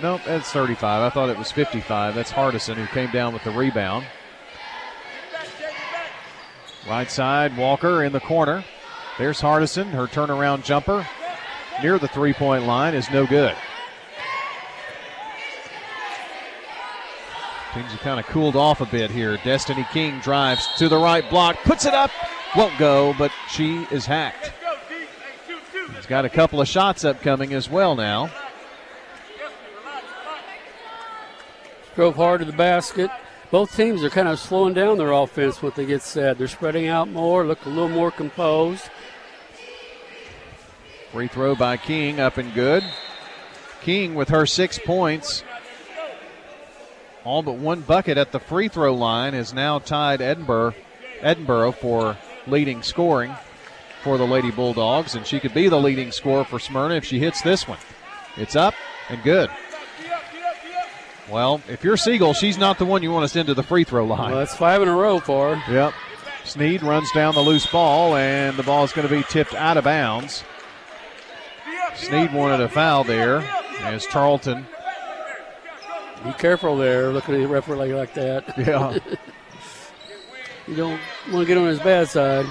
Nope, 0.00 0.22
that's 0.26 0.50
35. 0.50 1.02
I 1.02 1.10
thought 1.14 1.28
it 1.28 1.38
was 1.38 1.52
55. 1.52 2.14
That's 2.14 2.32
Hardison 2.32 2.74
who 2.74 2.86
came 2.86 3.10
down 3.10 3.32
with 3.32 3.44
the 3.44 3.52
rebound. 3.52 4.04
Right 6.88 7.08
side, 7.08 7.56
Walker 7.56 8.02
in 8.02 8.12
the 8.12 8.20
corner. 8.20 8.64
There's 9.18 9.40
Hardison. 9.40 9.90
Her 9.90 10.08
turnaround 10.08 10.64
jumper 10.64 11.06
near 11.80 11.98
the 11.98 12.08
three 12.08 12.32
point 12.32 12.66
line 12.66 12.94
is 12.94 13.08
no 13.10 13.26
good. 13.26 13.54
Teams 17.74 17.90
have 17.90 18.00
kind 18.00 18.20
of 18.20 18.26
cooled 18.26 18.54
off 18.54 18.82
a 18.82 18.86
bit 18.86 19.10
here. 19.10 19.38
Destiny 19.44 19.86
King 19.92 20.20
drives 20.20 20.68
to 20.76 20.90
the 20.90 20.98
right 20.98 21.28
block, 21.30 21.56
puts 21.64 21.86
it 21.86 21.94
up, 21.94 22.10
won't 22.54 22.76
go, 22.78 23.14
but 23.18 23.32
she 23.48 23.86
is 23.90 24.04
hacked. 24.04 24.52
He's 25.96 26.04
got 26.04 26.26
a 26.26 26.28
couple 26.28 26.60
of 26.60 26.68
shots 26.68 27.02
upcoming 27.02 27.54
as 27.54 27.70
well 27.70 27.94
now. 27.94 28.30
Drove 31.94 32.16
hard 32.16 32.40
to 32.40 32.46
the 32.46 32.52
basket. 32.52 33.10
Both 33.50 33.74
teams 33.74 34.04
are 34.04 34.10
kind 34.10 34.28
of 34.28 34.38
slowing 34.38 34.74
down 34.74 34.98
their 34.98 35.12
offense 35.12 35.62
once 35.62 35.76
they 35.76 35.86
get 35.86 36.02
set. 36.02 36.36
They're 36.36 36.48
spreading 36.48 36.88
out 36.88 37.08
more, 37.08 37.46
look 37.46 37.64
a 37.64 37.70
little 37.70 37.88
more 37.88 38.10
composed. 38.10 38.90
Free 41.10 41.28
throw 41.28 41.54
by 41.54 41.78
King, 41.78 42.20
up 42.20 42.36
and 42.36 42.52
good. 42.52 42.84
King 43.80 44.14
with 44.14 44.28
her 44.28 44.44
six 44.44 44.78
points. 44.78 45.42
All 47.24 47.42
but 47.42 47.56
one 47.56 47.82
bucket 47.82 48.18
at 48.18 48.32
the 48.32 48.40
free 48.40 48.68
throw 48.68 48.94
line 48.94 49.32
has 49.34 49.54
now 49.54 49.78
tied 49.78 50.20
Edinburgh, 50.20 50.74
Edinburgh 51.20 51.72
for 51.72 52.16
leading 52.46 52.82
scoring 52.82 53.34
for 54.02 54.18
the 54.18 54.26
Lady 54.26 54.50
Bulldogs, 54.50 55.14
and 55.14 55.24
she 55.24 55.38
could 55.38 55.54
be 55.54 55.68
the 55.68 55.78
leading 55.80 56.10
scorer 56.10 56.44
for 56.44 56.58
Smyrna 56.58 56.96
if 56.96 57.04
she 57.04 57.20
hits 57.20 57.40
this 57.42 57.68
one. 57.68 57.78
It's 58.36 58.56
up 58.56 58.74
and 59.08 59.22
good. 59.22 59.50
Well, 61.30 61.62
if 61.68 61.84
you're 61.84 61.96
Siegel, 61.96 62.34
she's 62.34 62.58
not 62.58 62.78
the 62.78 62.84
one 62.84 63.02
you 63.02 63.12
want 63.12 63.24
to 63.24 63.28
send 63.28 63.46
to 63.46 63.54
the 63.54 63.62
free 63.62 63.84
throw 63.84 64.04
line. 64.04 64.32
Well, 64.32 64.40
that's 64.40 64.56
five 64.56 64.82
in 64.82 64.88
a 64.88 64.94
row 64.94 65.20
for 65.20 65.54
her. 65.54 65.72
Yep. 65.72 65.94
Sneed 66.44 66.82
runs 66.82 67.10
down 67.12 67.34
the 67.34 67.40
loose 67.40 67.66
ball, 67.66 68.16
and 68.16 68.56
the 68.56 68.64
ball 68.64 68.82
is 68.82 68.92
going 68.92 69.08
to 69.08 69.14
be 69.14 69.22
tipped 69.22 69.54
out 69.54 69.76
of 69.76 69.84
bounds. 69.84 70.42
Sneed 71.94 72.34
wanted 72.34 72.60
a 72.60 72.68
foul 72.68 73.04
there 73.04 73.38
as 73.80 74.04
Tarleton. 74.06 74.66
Be 76.24 76.32
careful 76.32 76.76
there, 76.76 77.12
looking 77.12 77.34
at 77.34 77.38
the 77.38 77.48
referee 77.48 77.94
like 77.94 78.14
that. 78.14 78.56
Yeah. 78.58 78.98
you 80.68 80.76
don't 80.76 81.00
want 81.30 81.42
to 81.42 81.44
get 81.46 81.58
on 81.58 81.66
his 81.66 81.80
bad 81.80 82.08
side. 82.08 82.46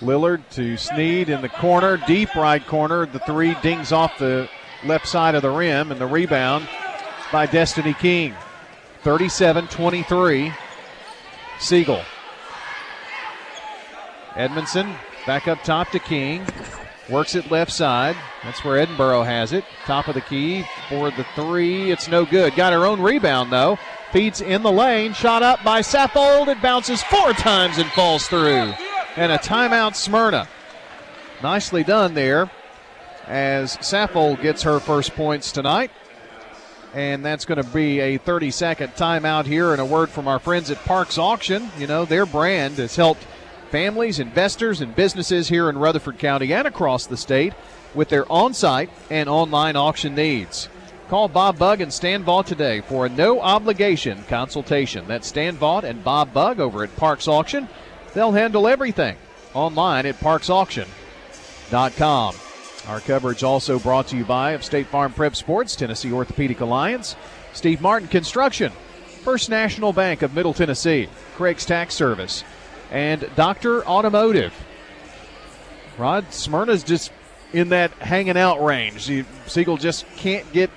Lillard 0.00 0.42
to 0.50 0.76
Sneed 0.76 1.28
in 1.28 1.40
the 1.40 1.48
corner, 1.48 1.96
deep 1.96 2.34
right 2.34 2.64
corner. 2.66 3.06
The 3.06 3.20
three 3.20 3.54
dings 3.62 3.92
off 3.92 4.18
the 4.18 4.48
left 4.84 5.06
side 5.06 5.34
of 5.34 5.42
the 5.42 5.50
rim, 5.50 5.92
and 5.92 6.00
the 6.00 6.06
rebound 6.06 6.68
by 7.30 7.46
Destiny 7.46 7.94
King. 7.94 8.34
37 9.02 9.68
23. 9.68 10.52
Siegel. 11.60 12.02
Edmondson 14.34 14.92
back 15.26 15.46
up 15.46 15.62
top 15.62 15.90
to 15.90 15.98
King. 15.98 16.44
Works 17.10 17.34
it 17.34 17.50
left 17.50 17.70
side. 17.70 18.16
That's 18.42 18.64
where 18.64 18.78
Edinburgh 18.78 19.24
has 19.24 19.52
it. 19.52 19.64
Top 19.84 20.08
of 20.08 20.14
the 20.14 20.22
key 20.22 20.64
for 20.88 21.10
the 21.10 21.26
three. 21.34 21.90
It's 21.90 22.08
no 22.08 22.24
good. 22.24 22.54
Got 22.56 22.72
her 22.72 22.86
own 22.86 23.00
rebound, 23.00 23.52
though. 23.52 23.78
Feeds 24.10 24.40
in 24.40 24.62
the 24.62 24.72
lane. 24.72 25.12
Shot 25.12 25.42
up 25.42 25.62
by 25.62 25.80
Saffold. 25.80 26.48
It 26.48 26.62
bounces 26.62 27.02
four 27.02 27.34
times 27.34 27.76
and 27.76 27.90
falls 27.90 28.26
through. 28.26 28.72
And 29.16 29.32
a 29.32 29.38
timeout, 29.38 29.96
Smyrna. 29.96 30.48
Nicely 31.42 31.84
done 31.84 32.14
there 32.14 32.50
as 33.26 33.76
Saffold 33.78 34.40
gets 34.40 34.62
her 34.62 34.80
first 34.80 35.14
points 35.14 35.52
tonight. 35.52 35.90
And 36.94 37.24
that's 37.24 37.44
going 37.44 37.62
to 37.62 37.68
be 37.68 38.00
a 38.00 38.18
30 38.18 38.50
second 38.50 38.94
timeout 38.94 39.44
here. 39.44 39.72
And 39.72 39.80
a 39.80 39.84
word 39.84 40.08
from 40.08 40.26
our 40.26 40.38
friends 40.38 40.70
at 40.70 40.78
Parks 40.84 41.18
Auction. 41.18 41.68
You 41.76 41.86
know, 41.86 42.06
their 42.06 42.24
brand 42.24 42.76
has 42.76 42.96
helped 42.96 43.26
families, 43.74 44.20
investors, 44.20 44.80
and 44.80 44.94
businesses 44.94 45.48
here 45.48 45.68
in 45.68 45.76
Rutherford 45.76 46.16
County 46.16 46.54
and 46.54 46.68
across 46.68 47.06
the 47.06 47.16
state 47.16 47.52
with 47.92 48.08
their 48.08 48.30
on 48.30 48.54
site 48.54 48.88
and 49.10 49.28
online 49.28 49.74
auction 49.74 50.14
needs. 50.14 50.68
Call 51.08 51.26
Bob 51.26 51.58
Bug 51.58 51.80
and 51.80 51.92
Stan 51.92 52.22
Vaught 52.22 52.46
today 52.46 52.82
for 52.82 53.04
a 53.04 53.08
no 53.08 53.40
obligation 53.40 54.22
consultation. 54.28 55.04
That's 55.08 55.26
Stan 55.26 55.56
Vaught 55.56 55.82
and 55.82 56.04
Bob 56.04 56.32
Bug 56.32 56.60
over 56.60 56.84
at 56.84 56.94
Parks 56.94 57.26
Auction. 57.26 57.66
They'll 58.14 58.30
handle 58.30 58.68
everything 58.68 59.16
online 59.54 60.06
at 60.06 60.20
parksauction.com. 60.20 62.34
Our 62.86 63.00
coverage 63.00 63.42
also 63.42 63.80
brought 63.80 64.06
to 64.06 64.16
you 64.16 64.24
by 64.24 64.56
State 64.60 64.86
Farm 64.86 65.12
Prep 65.12 65.34
Sports, 65.34 65.74
Tennessee 65.74 66.12
Orthopedic 66.12 66.60
Alliance, 66.60 67.16
Steve 67.54 67.80
Martin 67.80 68.06
Construction, 68.06 68.70
First 69.24 69.50
National 69.50 69.92
Bank 69.92 70.22
of 70.22 70.32
Middle 70.32 70.54
Tennessee, 70.54 71.08
Craig's 71.34 71.64
Tax 71.64 71.94
Service, 71.94 72.44
and 72.94 73.28
Doctor 73.34 73.84
Automotive. 73.84 74.54
Rod 75.98 76.32
Smyrna's 76.32 76.84
just 76.84 77.10
in 77.52 77.68
that 77.70 77.90
hanging 77.94 78.36
out 78.36 78.64
range. 78.64 79.10
Siegel 79.46 79.76
just 79.76 80.06
can't 80.16 80.50
get 80.52 80.70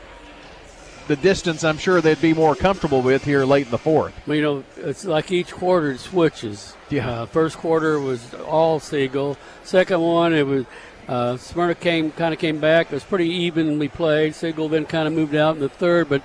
the 1.07 1.15
distance 1.15 1.63
I'm 1.63 1.77
sure 1.77 2.01
they'd 2.01 2.19
be 2.19 2.33
more 2.33 2.55
comfortable 2.55 3.01
with 3.01 3.23
here 3.23 3.45
late 3.45 3.65
in 3.65 3.71
the 3.71 3.77
fourth. 3.77 4.13
Well, 4.27 4.35
you 4.35 4.41
know, 4.41 4.63
it's 4.77 5.05
like 5.05 5.31
each 5.31 5.51
quarter 5.53 5.91
it 5.91 5.99
switches. 5.99 6.75
Yeah. 6.89 7.09
Uh, 7.09 7.25
first 7.25 7.57
quarter 7.57 7.99
was 7.99 8.33
all 8.33 8.79
Siegel. 8.79 9.37
Second 9.63 10.01
one, 10.01 10.33
it 10.33 10.45
was 10.45 10.65
uh, 11.07 11.37
Smyrna 11.37 11.75
came 11.75 12.11
kind 12.11 12.33
of 12.33 12.39
came 12.39 12.59
back. 12.59 12.87
It 12.87 12.93
was 12.93 13.03
pretty 13.03 13.29
evenly 13.29 13.87
played. 13.87 14.35
Siegel 14.35 14.67
then 14.69 14.85
kind 14.85 15.07
of 15.07 15.13
moved 15.13 15.35
out 15.35 15.55
in 15.55 15.61
the 15.61 15.69
third, 15.69 16.09
but 16.09 16.21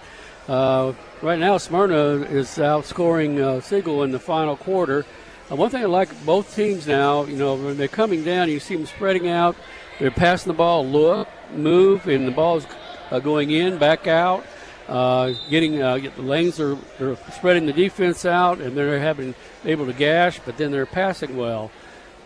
Uh, 0.48 0.92
right 1.22 1.38
now, 1.38 1.56
Smyrna 1.56 2.26
is 2.26 2.48
outscoring 2.58 3.38
uh, 3.38 3.60
Siegel 3.60 4.02
in 4.02 4.10
the 4.10 4.18
final 4.18 4.56
quarter. 4.56 5.06
Uh, 5.52 5.56
one 5.56 5.70
thing 5.70 5.82
I 5.82 5.86
like 5.86 6.24
both 6.24 6.54
teams 6.54 6.86
now, 6.86 7.24
you 7.24 7.36
know, 7.36 7.56
when 7.56 7.76
they're 7.76 7.88
coming 7.88 8.24
down, 8.24 8.48
you 8.48 8.58
see 8.58 8.74
them 8.74 8.86
spreading 8.86 9.28
out. 9.28 9.54
They're 9.98 10.10
passing 10.10 10.50
the 10.50 10.56
ball, 10.56 10.86
look, 10.86 11.28
move, 11.54 12.08
and 12.08 12.26
the 12.26 12.30
ball's 12.30 12.66
uh, 13.10 13.18
going 13.18 13.50
in, 13.50 13.76
back 13.76 14.06
out. 14.06 14.46
Uh, 14.88 15.34
getting 15.50 15.80
uh, 15.80 15.98
get 15.98 16.16
the 16.16 16.22
lanes 16.22 16.58
are 16.58 16.76
they're 16.98 17.16
spreading 17.32 17.66
the 17.66 17.72
defense 17.72 18.24
out, 18.24 18.60
and 18.60 18.76
they're 18.76 18.98
having 18.98 19.34
able 19.64 19.86
to 19.86 19.92
gash, 19.92 20.40
but 20.44 20.56
then 20.56 20.72
they're 20.72 20.86
passing 20.86 21.36
well. 21.36 21.70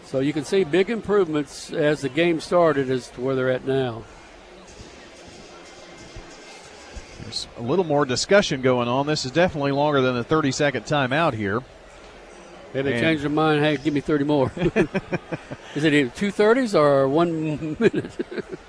So 0.05 0.21
you 0.21 0.33
can 0.33 0.45
see 0.45 0.63
big 0.63 0.89
improvements 0.89 1.73
as 1.73 2.03
the 2.03 2.09
game 2.09 2.39
started 2.39 2.91
as 2.91 3.09
to 3.11 3.21
where 3.21 3.35
they're 3.35 3.51
at 3.51 3.67
now. 3.67 4.05
There's 7.23 7.49
a 7.59 7.63
little 7.63 7.85
more 7.85 8.05
discussion 8.05 8.63
going 8.63 8.87
on. 8.87 9.07
This 9.07 9.25
is 9.25 9.33
definitely 9.33 9.73
longer 9.73 10.01
than 10.01 10.15
the 10.15 10.25
30 10.25 10.53
second 10.53 10.85
timeout 10.85 11.35
here. 11.35 11.63
Maybe 12.77 12.93
they 12.93 13.01
changed 13.01 13.23
their 13.23 13.31
mind. 13.31 13.65
Hey, 13.65 13.77
give 13.79 13.95
me 13.95 14.01
30 14.01 14.25
more. 14.25 14.53
is 15.75 15.85
it 15.85 16.15
two 16.15 16.31
thirties 16.31 16.75
or 16.75 17.09
one 17.09 17.77
minute? 17.79 18.11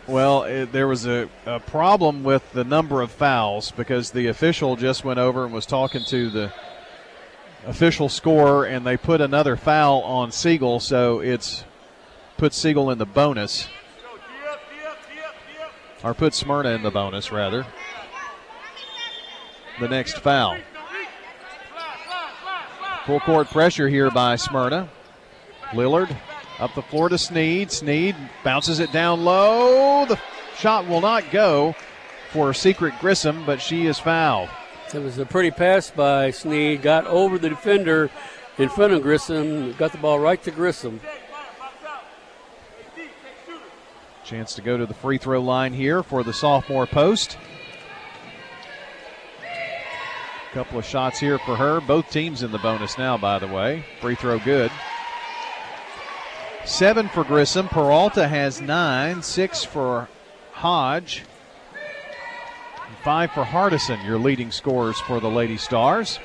well, 0.07 0.43
it, 0.43 0.71
there 0.71 0.87
was 0.87 1.05
a, 1.05 1.29
a 1.45 1.59
problem 1.59 2.23
with 2.23 2.49
the 2.53 2.63
number 2.63 3.01
of 3.01 3.11
fouls 3.11 3.71
because 3.71 4.11
the 4.11 4.27
official 4.27 4.77
just 4.77 5.03
went 5.03 5.19
over 5.19 5.43
and 5.43 5.53
was 5.53 5.65
talking 5.65 6.03
to 6.05 6.29
the 6.29 6.53
official 7.65 8.07
score, 8.07 8.65
and 8.65 8.85
they 8.85 8.95
put 8.95 9.19
another 9.19 9.57
foul 9.57 10.01
on 10.03 10.31
Siegel, 10.31 10.79
so 10.79 11.19
it's 11.19 11.65
put 12.37 12.53
Siegel 12.53 12.89
in 12.91 12.97
the 12.97 13.05
bonus. 13.05 13.67
Or 16.03 16.13
put 16.13 16.33
Smyrna 16.33 16.69
in 16.69 16.83
the 16.83 16.91
bonus, 16.91 17.31
rather. 17.31 17.65
The 19.81 19.89
next 19.89 20.19
foul. 20.19 20.57
Full 23.07 23.21
court 23.21 23.47
pressure 23.47 23.87
here 23.87 24.11
by 24.11 24.35
Smyrna. 24.35 24.89
Lillard 25.71 26.13
up 26.59 26.75
the 26.75 26.81
floor 26.81 27.07
to 27.07 27.17
Sneed. 27.17 27.71
Sneed 27.71 28.17
bounces 28.43 28.79
it 28.79 28.91
down 28.91 29.23
low. 29.23 30.05
The 30.05 30.19
shot 30.57 30.85
will 30.89 30.99
not 30.99 31.31
go 31.31 31.73
for 32.33 32.53
Secret 32.53 32.93
Grissom, 32.99 33.45
but 33.45 33.61
she 33.61 33.85
is 33.85 33.97
fouled. 33.97 34.49
It 34.93 34.99
was 34.99 35.17
a 35.19 35.25
pretty 35.25 35.51
pass 35.51 35.89
by 35.89 36.31
Sneed. 36.31 36.81
Got 36.81 37.07
over 37.07 37.37
the 37.37 37.47
defender 37.47 38.09
in 38.57 38.67
front 38.67 38.91
of 38.91 39.01
Grissom. 39.03 39.71
Got 39.77 39.93
the 39.93 39.99
ball 39.99 40.19
right 40.19 40.43
to 40.43 40.51
Grissom. 40.51 40.99
Chance 44.25 44.55
to 44.55 44.61
go 44.61 44.75
to 44.75 44.85
the 44.85 44.93
free 44.93 45.17
throw 45.17 45.41
line 45.41 45.71
here 45.71 46.03
for 46.03 46.23
the 46.23 46.33
sophomore 46.33 46.85
post. 46.85 47.37
Couple 50.57 50.79
of 50.79 50.85
shots 50.85 51.19
here 51.19 51.37
for 51.37 51.55
her. 51.55 51.79
Both 51.79 52.09
teams 52.09 52.41
in 52.41 52.51
the 52.51 52.57
bonus 52.57 52.97
now, 52.97 53.15
by 53.15 53.37
the 53.37 53.45
way. 53.45 53.85
Free 54.01 54.15
throw 54.15 54.39
good. 54.39 54.71
Seven 56.65 57.09
for 57.09 57.23
Grissom. 57.23 57.67
Peralta 57.67 58.27
has 58.27 58.59
nine. 58.59 59.21
Six 59.21 59.63
for 59.63 60.09
Hodge. 60.53 61.25
Five 63.03 63.33
for 63.33 63.43
Hardison, 63.43 64.03
your 64.03 64.17
leading 64.17 64.49
scorers 64.49 64.99
for 65.01 65.19
the 65.19 65.29
Lady 65.29 65.57
Stars. 65.57 66.17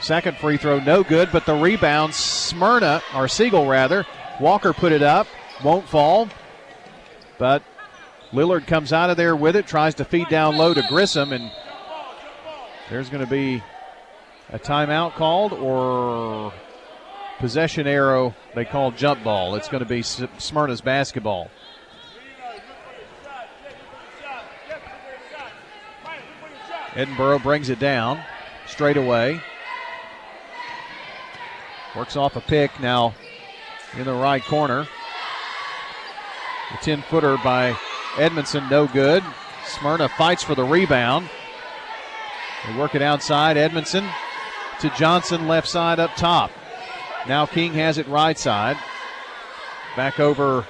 Second 0.00 0.38
free 0.38 0.56
throw, 0.56 0.80
no 0.80 1.02
good, 1.02 1.28
but 1.30 1.44
the 1.44 1.54
rebound, 1.54 2.14
Smyrna, 2.14 3.02
or 3.14 3.28
Siegel 3.28 3.66
rather. 3.66 4.06
Walker 4.40 4.72
put 4.72 4.90
it 4.90 5.02
up, 5.02 5.26
won't 5.62 5.86
fall. 5.86 6.30
But 7.36 7.62
Lillard 8.32 8.66
comes 8.66 8.92
out 8.92 9.08
of 9.08 9.16
there 9.16 9.34
with 9.34 9.56
it, 9.56 9.66
tries 9.66 9.94
to 9.96 10.04
feed 10.04 10.28
down 10.28 10.56
low 10.56 10.74
to 10.74 10.82
Grissom, 10.88 11.32
and 11.32 11.50
there's 12.90 13.08
going 13.08 13.24
to 13.24 13.30
be 13.30 13.62
a 14.50 14.58
timeout 14.58 15.14
called 15.14 15.52
or 15.52 16.52
possession 17.38 17.86
arrow 17.86 18.34
they 18.54 18.64
call 18.64 18.90
jump 18.90 19.22
ball. 19.22 19.54
It's 19.54 19.68
going 19.68 19.82
to 19.82 19.88
be 19.88 20.02
Smyrna's 20.02 20.80
basketball. 20.80 21.50
Edinburgh 26.94 27.38
brings 27.40 27.70
it 27.70 27.78
down 27.78 28.22
straight 28.66 28.96
away. 28.96 29.40
Works 31.96 32.16
off 32.16 32.36
a 32.36 32.40
pick 32.40 32.78
now 32.80 33.14
in 33.96 34.04
the 34.04 34.12
right 34.12 34.42
corner. 34.42 34.86
The 36.72 36.78
10 36.82 37.02
footer 37.02 37.38
by 37.38 37.78
Edmondson, 38.18 38.68
no 38.68 38.86
good. 38.86 39.22
Smyrna 39.64 40.08
fights 40.08 40.42
for 40.42 40.54
the 40.54 40.64
rebound. 40.64 41.28
They 42.66 42.76
work 42.76 42.94
it 42.94 43.02
outside. 43.02 43.56
Edmondson 43.56 44.08
to 44.80 44.90
Johnson, 44.90 45.48
left 45.48 45.68
side 45.68 45.98
up 45.98 46.14
top. 46.16 46.50
Now 47.26 47.46
King 47.46 47.74
has 47.74 47.98
it 47.98 48.08
right 48.08 48.38
side. 48.38 48.76
Back 49.96 50.20
over 50.20 50.66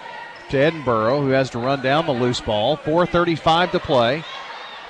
to 0.51 0.59
Edinburgh, 0.59 1.21
who 1.21 1.29
has 1.29 1.51
to 1.51 1.59
run 1.59 1.83
down 1.83 2.07
the 2.07 2.13
loose 2.13 2.41
ball. 2.41 2.79
4.35 2.79 3.73
to 3.73 3.79
play. 3.79 4.25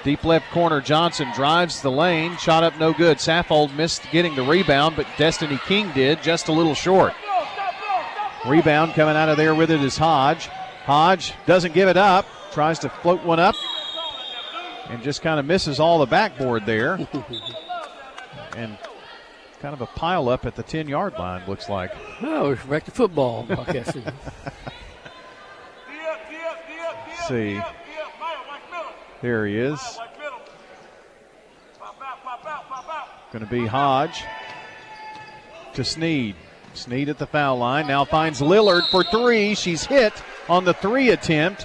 Deep 0.04 0.24
left 0.24 0.50
corner, 0.52 0.80
Johnson 0.80 1.28
drives 1.34 1.82
the 1.82 1.90
lane. 1.90 2.36
Shot 2.36 2.62
up 2.62 2.78
no 2.78 2.92
good. 2.92 3.18
Saffold 3.18 3.74
missed 3.74 4.08
getting 4.12 4.36
the 4.36 4.44
rebound, 4.44 4.94
but 4.94 5.06
Destiny 5.16 5.58
King 5.66 5.90
did, 5.92 6.22
just 6.22 6.48
a 6.48 6.52
little 6.52 6.74
short. 6.74 7.14
Rebound 8.46 8.94
coming 8.94 9.16
out 9.16 9.28
of 9.28 9.36
there 9.36 9.54
with 9.54 9.70
it 9.70 9.82
is 9.82 9.98
Hodge. 9.98 10.46
Hodge 10.84 11.34
doesn't 11.46 11.74
give 11.74 11.88
it 11.88 11.96
up, 11.96 12.26
tries 12.58 12.80
to 12.80 12.88
float 12.88 13.22
one 13.22 13.38
up, 13.38 13.54
and 14.88 15.00
just 15.00 15.22
kind 15.22 15.38
of 15.38 15.46
misses 15.46 15.78
all 15.78 16.00
the 16.00 16.06
backboard 16.06 16.66
there. 16.66 16.94
and 18.56 18.76
kind 19.60 19.74
of 19.74 19.80
a 19.80 19.86
pile 19.86 20.28
up 20.28 20.44
at 20.44 20.56
the 20.56 20.64
10 20.64 20.88
yard 20.88 21.12
line, 21.20 21.40
looks 21.46 21.68
like. 21.68 21.92
Oh, 22.20 22.50
it's 22.50 22.64
back 22.64 22.84
to 22.86 22.90
football, 22.90 23.46
I 23.48 23.72
guess. 23.72 23.94
see. 27.28 27.60
There 29.22 29.46
he 29.46 29.56
is. 29.56 29.78
Going 33.30 33.44
to 33.44 33.50
be 33.50 33.66
Hodge 33.66 34.24
to 35.74 35.84
Sneed. 35.84 36.34
Sneed 36.74 37.08
at 37.08 37.18
the 37.18 37.26
foul 37.28 37.58
line. 37.58 37.86
Now 37.86 38.04
finds 38.04 38.40
Lillard 38.40 38.88
for 38.88 39.04
three. 39.04 39.54
She's 39.54 39.84
hit 39.84 40.12
on 40.48 40.64
the 40.64 40.74
three 40.74 41.10
attempt, 41.10 41.64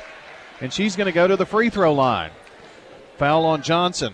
and 0.64 0.72
she's 0.72 0.96
going 0.96 1.08
to 1.08 1.12
go 1.12 1.28
to 1.28 1.36
the 1.36 1.46
free 1.46 1.70
throw 1.70 1.94
line. 1.94 2.32
Foul 3.18 3.46
on 3.46 3.62
Johnson. 3.62 4.14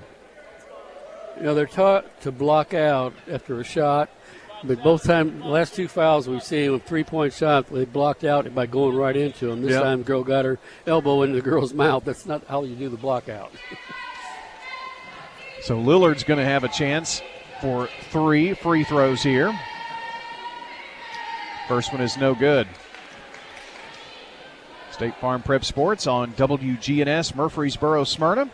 You 1.38 1.43
know, 1.43 1.54
they're 1.54 1.68
taught 1.68 2.22
to 2.22 2.32
block 2.32 2.74
out 2.74 3.14
after 3.30 3.60
a 3.60 3.64
shot, 3.64 4.10
but 4.64 4.82
both 4.84 5.04
times, 5.04 5.45
last 5.45 5.76
two 5.76 5.88
fouls 5.88 6.28
we've 6.28 6.41
seen 6.41 6.72
with 6.72 6.84
three 6.84 7.04
point 7.04 7.34
shot, 7.34 7.68
they 7.68 7.86
blocked 7.86 8.24
out 8.24 8.54
by 8.56 8.66
going 8.66 8.95
right 8.95 9.16
into 9.16 9.45
them. 9.45 9.62
This 9.62 9.74
yep. 9.74 9.84
time, 9.84 10.00
the 10.00 10.06
girl 10.06 10.24
got 10.24 10.43
her 10.43 10.58
elbow 10.88 11.21
into 11.21 11.36
the 11.36 11.43
girl's 11.43 11.71
mouth. 11.86 12.04
That's 12.04 12.26
not 12.26 12.43
how 12.47 12.63
you 12.63 12.76
do 12.76 12.89
the 12.89 12.97
block 12.97 13.30
out. 13.30 13.51
so 15.62 15.78
Lillard's 15.78 16.24
going 16.24 16.39
to 16.39 16.46
have 16.46 16.63
a 16.63 16.70
chance 16.70 17.21
for 17.62 17.88
three 18.09 18.55
free 18.55 18.84
throws 18.84 19.21
here. 19.21 19.58
First 21.67 21.93
one 21.93 22.01
is 22.01 22.17
no 22.17 22.34
good. 22.34 22.67
State 25.00 25.16
Farm 25.16 25.42
Prep 25.42 25.63
Sports 25.63 26.08
on 26.08 26.34
WGNS 26.34 27.34
Murfreesboro 27.34 28.04
Smyrna. 28.04 28.50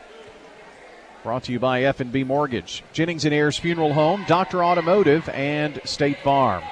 Brought 1.24 1.46
to 1.46 1.52
you 1.52 1.58
by 1.58 1.82
F&B 1.82 2.24
Mortgage, 2.24 2.84
Jennings 2.94 3.26
and 3.26 3.34
Ayers 3.34 3.58
Funeral 3.58 3.94
Home, 3.94 4.24
Doctor 4.28 4.64
Automotive, 4.64 5.28
and 5.30 5.82
State 5.86 6.20
Farm. 6.20 6.64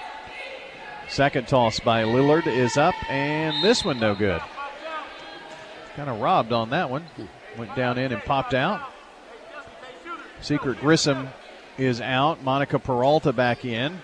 Second 1.09 1.47
toss 1.47 1.79
by 1.79 2.03
Lillard 2.03 2.45
is 2.45 2.77
up, 2.77 2.93
and 3.09 3.63
this 3.63 3.83
one 3.83 3.99
no 3.99 4.13
good. 4.13 4.43
Kind 5.95 6.07
of 6.07 6.21
robbed 6.21 6.53
on 6.53 6.69
that 6.69 6.91
one. 6.91 7.07
Went 7.57 7.75
down 7.75 7.97
in 7.97 8.13
and 8.13 8.21
popped 8.21 8.53
out. 8.53 8.79
Secret 10.39 10.79
Grissom 10.81 11.29
is 11.79 11.99
out. 11.99 12.43
Monica 12.43 12.77
Peralta 12.77 13.33
back 13.33 13.65
in. 13.65 14.03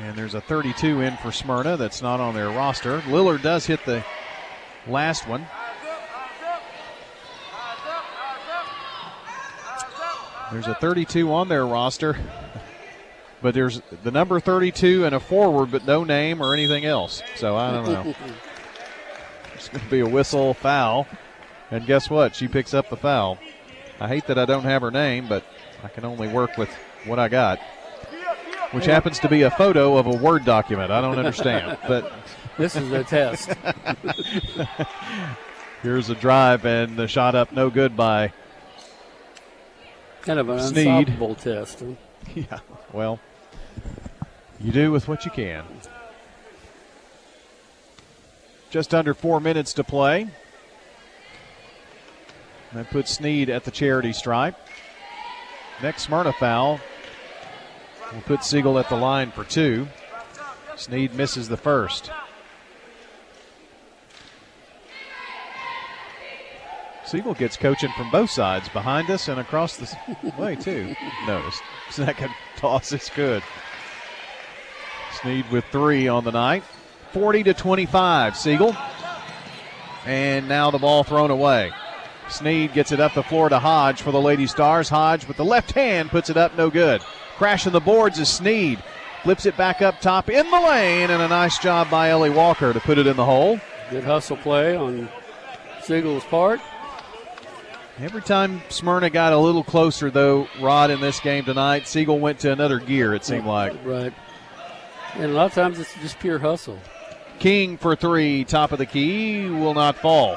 And 0.00 0.16
there's 0.16 0.34
a 0.34 0.40
32 0.40 1.00
in 1.00 1.16
for 1.18 1.30
Smyrna 1.30 1.76
that's 1.76 2.02
not 2.02 2.20
on 2.20 2.34
their 2.34 2.48
roster. 2.48 3.00
Lillard 3.02 3.42
does 3.42 3.66
hit 3.66 3.84
the 3.84 4.04
last 4.86 5.28
one. 5.28 5.46
There's 10.52 10.66
a 10.66 10.74
32 10.74 11.32
on 11.32 11.48
their 11.48 11.66
roster, 11.66 12.16
but 13.42 13.54
there's 13.54 13.80
the 14.02 14.10
number 14.10 14.38
32 14.40 15.04
and 15.04 15.14
a 15.14 15.20
forward, 15.20 15.70
but 15.70 15.86
no 15.86 16.04
name 16.04 16.40
or 16.40 16.52
anything 16.54 16.84
else. 16.84 17.22
So 17.36 17.56
I 17.56 17.72
don't 17.72 17.86
know. 17.86 18.14
it's 19.54 19.68
going 19.68 19.82
to 19.82 19.90
be 19.90 20.00
a 20.00 20.06
whistle 20.08 20.54
foul. 20.54 21.06
And 21.70 21.86
guess 21.86 22.10
what? 22.10 22.36
She 22.36 22.46
picks 22.46 22.74
up 22.74 22.90
the 22.90 22.96
foul. 22.96 23.38
I 23.98 24.08
hate 24.08 24.26
that 24.26 24.38
I 24.38 24.44
don't 24.44 24.64
have 24.64 24.82
her 24.82 24.90
name, 24.90 25.28
but 25.28 25.44
I 25.82 25.88
can 25.88 26.04
only 26.04 26.28
work 26.28 26.56
with 26.56 26.70
what 27.06 27.18
I 27.18 27.28
got. 27.28 27.58
Which 28.74 28.86
happens 28.86 29.18
to 29.20 29.28
be 29.28 29.42
a 29.42 29.50
photo 29.50 29.96
of 29.96 30.06
a 30.06 30.16
Word 30.16 30.44
document. 30.44 30.90
I 30.90 31.00
don't 31.00 31.18
understand, 31.18 31.78
but 31.88 32.12
this 32.58 32.76
is 32.76 32.90
a 32.92 33.04
test. 33.04 33.52
Here's 35.82 36.10
a 36.10 36.14
drive 36.14 36.66
and 36.66 36.96
the 36.96 37.06
shot 37.06 37.34
up, 37.34 37.52
no 37.52 37.70
good 37.70 37.96
by 37.96 38.32
kind 40.22 40.38
of 40.38 40.48
an 40.48 40.60
Sneed. 40.60 40.86
unsolvable 40.86 41.34
test. 41.34 41.82
Yeah, 42.34 42.60
well, 42.90 43.20
you 44.58 44.72
do 44.72 44.90
with 44.90 45.08
what 45.08 45.26
you 45.26 45.30
can. 45.30 45.62
Just 48.70 48.94
under 48.94 49.12
four 49.12 49.40
minutes 49.40 49.74
to 49.74 49.84
play. 49.84 50.28
That 52.72 52.88
puts 52.88 53.10
Sneed 53.10 53.50
at 53.50 53.64
the 53.64 53.70
charity 53.70 54.14
stripe. 54.14 54.56
Next 55.82 56.04
Smyrna 56.04 56.32
foul 56.32 56.80
will 58.14 58.22
put 58.22 58.44
Siegel 58.44 58.78
at 58.78 58.88
the 58.88 58.96
line 58.96 59.30
for 59.30 59.44
two. 59.44 59.88
Sneed 60.76 61.14
misses 61.14 61.48
the 61.48 61.56
first. 61.56 62.10
Siegel 67.06 67.34
gets 67.34 67.56
coaching 67.56 67.90
from 67.96 68.10
both 68.10 68.30
sides, 68.30 68.68
behind 68.70 69.10
us 69.10 69.28
and 69.28 69.38
across 69.38 69.76
the 69.76 70.32
way, 70.38 70.56
too. 70.56 70.94
Noticed. 71.26 71.62
Second 71.90 72.32
toss 72.56 72.92
is 72.92 73.10
good. 73.14 73.42
Sneed 75.20 75.48
with 75.50 75.64
three 75.66 76.08
on 76.08 76.24
the 76.24 76.32
night. 76.32 76.64
40 77.12 77.44
to 77.44 77.54
25, 77.54 78.36
Siegel. 78.36 78.74
And 80.06 80.48
now 80.48 80.70
the 80.70 80.78
ball 80.78 81.04
thrown 81.04 81.30
away. 81.30 81.72
Sneed 82.28 82.72
gets 82.72 82.90
it 82.90 83.00
up 83.00 83.14
the 83.14 83.22
floor 83.22 83.48
to 83.48 83.58
Hodge 83.58 84.02
for 84.02 84.10
the 84.10 84.20
Lady 84.20 84.46
Stars. 84.46 84.88
Hodge 84.88 85.28
with 85.28 85.36
the 85.36 85.44
left 85.44 85.72
hand 85.72 86.10
puts 86.10 86.30
it 86.30 86.36
up, 86.36 86.56
no 86.56 86.70
good. 86.70 87.02
Crashing 87.36 87.72
the 87.72 87.80
boards 87.80 88.18
is 88.18 88.28
Sneed. 88.28 88.82
Flips 89.22 89.46
it 89.46 89.56
back 89.56 89.82
up 89.82 90.00
top 90.00 90.28
in 90.28 90.50
the 90.50 90.60
lane, 90.60 91.10
and 91.10 91.22
a 91.22 91.28
nice 91.28 91.58
job 91.58 91.90
by 91.90 92.10
Ellie 92.10 92.30
Walker 92.30 92.72
to 92.72 92.80
put 92.80 92.98
it 92.98 93.06
in 93.06 93.16
the 93.16 93.24
hole. 93.24 93.58
Good 93.90 94.04
hustle 94.04 94.36
play 94.36 94.76
on 94.76 95.08
Siegel's 95.82 96.24
part. 96.24 96.60
Every 97.98 98.22
time 98.22 98.60
Smyrna 98.68 99.08
got 99.08 99.32
a 99.32 99.38
little 99.38 99.62
closer, 99.62 100.10
though, 100.10 100.48
Rod, 100.60 100.90
in 100.90 101.00
this 101.00 101.20
game 101.20 101.44
tonight, 101.44 101.86
Siegel 101.86 102.18
went 102.18 102.40
to 102.40 102.52
another 102.52 102.80
gear, 102.80 103.14
it 103.14 103.24
seemed 103.24 103.46
like. 103.46 103.72
Right. 103.84 104.12
And 105.14 105.24
a 105.24 105.28
lot 105.28 105.46
of 105.46 105.54
times 105.54 105.78
it's 105.78 105.94
just 105.94 106.18
pure 106.18 106.38
hustle. 106.38 106.78
King 107.38 107.78
for 107.78 107.94
three, 107.94 108.44
top 108.44 108.72
of 108.72 108.78
the 108.78 108.86
key, 108.86 109.48
will 109.48 109.74
not 109.74 109.96
fall. 109.96 110.36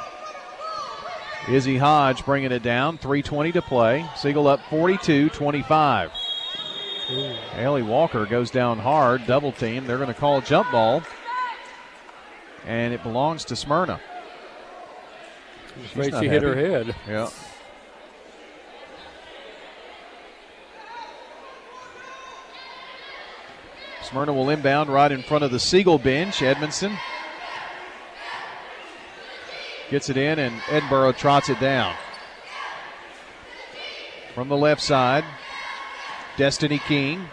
Izzy 1.49 1.77
Hodge 1.77 2.23
bringing 2.25 2.51
it 2.51 2.61
down, 2.61 2.97
3.20 2.97 3.53
to 3.53 3.61
play. 3.61 4.05
Siegel 4.15 4.47
up 4.47 4.59
42 4.69 5.29
25. 5.29 6.11
Haley 7.07 7.83
Walker 7.83 8.25
goes 8.25 8.51
down 8.51 8.79
hard, 8.79 9.25
double 9.25 9.53
team. 9.53 9.87
They're 9.87 9.97
going 9.97 10.07
to 10.09 10.13
call 10.13 10.39
a 10.39 10.41
jump 10.41 10.71
ball, 10.71 11.03
and 12.65 12.93
it 12.93 13.01
belongs 13.01 13.45
to 13.45 13.55
Smyrna. 13.55 14.01
Afraid 15.85 16.13
she 16.19 16.27
hit 16.27 16.43
her 16.43 16.55
head. 16.55 16.95
Yeah. 17.07 17.29
Smyrna 24.03 24.33
will 24.33 24.49
inbound 24.49 24.89
right 24.89 25.11
in 25.11 25.21
front 25.21 25.43
of 25.43 25.51
the 25.51 25.59
Siegel 25.59 25.97
bench. 25.97 26.41
Edmondson 26.41 26.97
gets 29.89 30.09
it 30.09 30.17
in, 30.17 30.39
and 30.39 30.61
Edinburgh 30.69 31.13
trots 31.13 31.49
it 31.49 31.59
down. 31.59 31.95
From 34.33 34.49
the 34.49 34.57
left 34.57 34.81
side, 34.81 35.23
Destiny 36.37 36.77
King. 36.77 37.27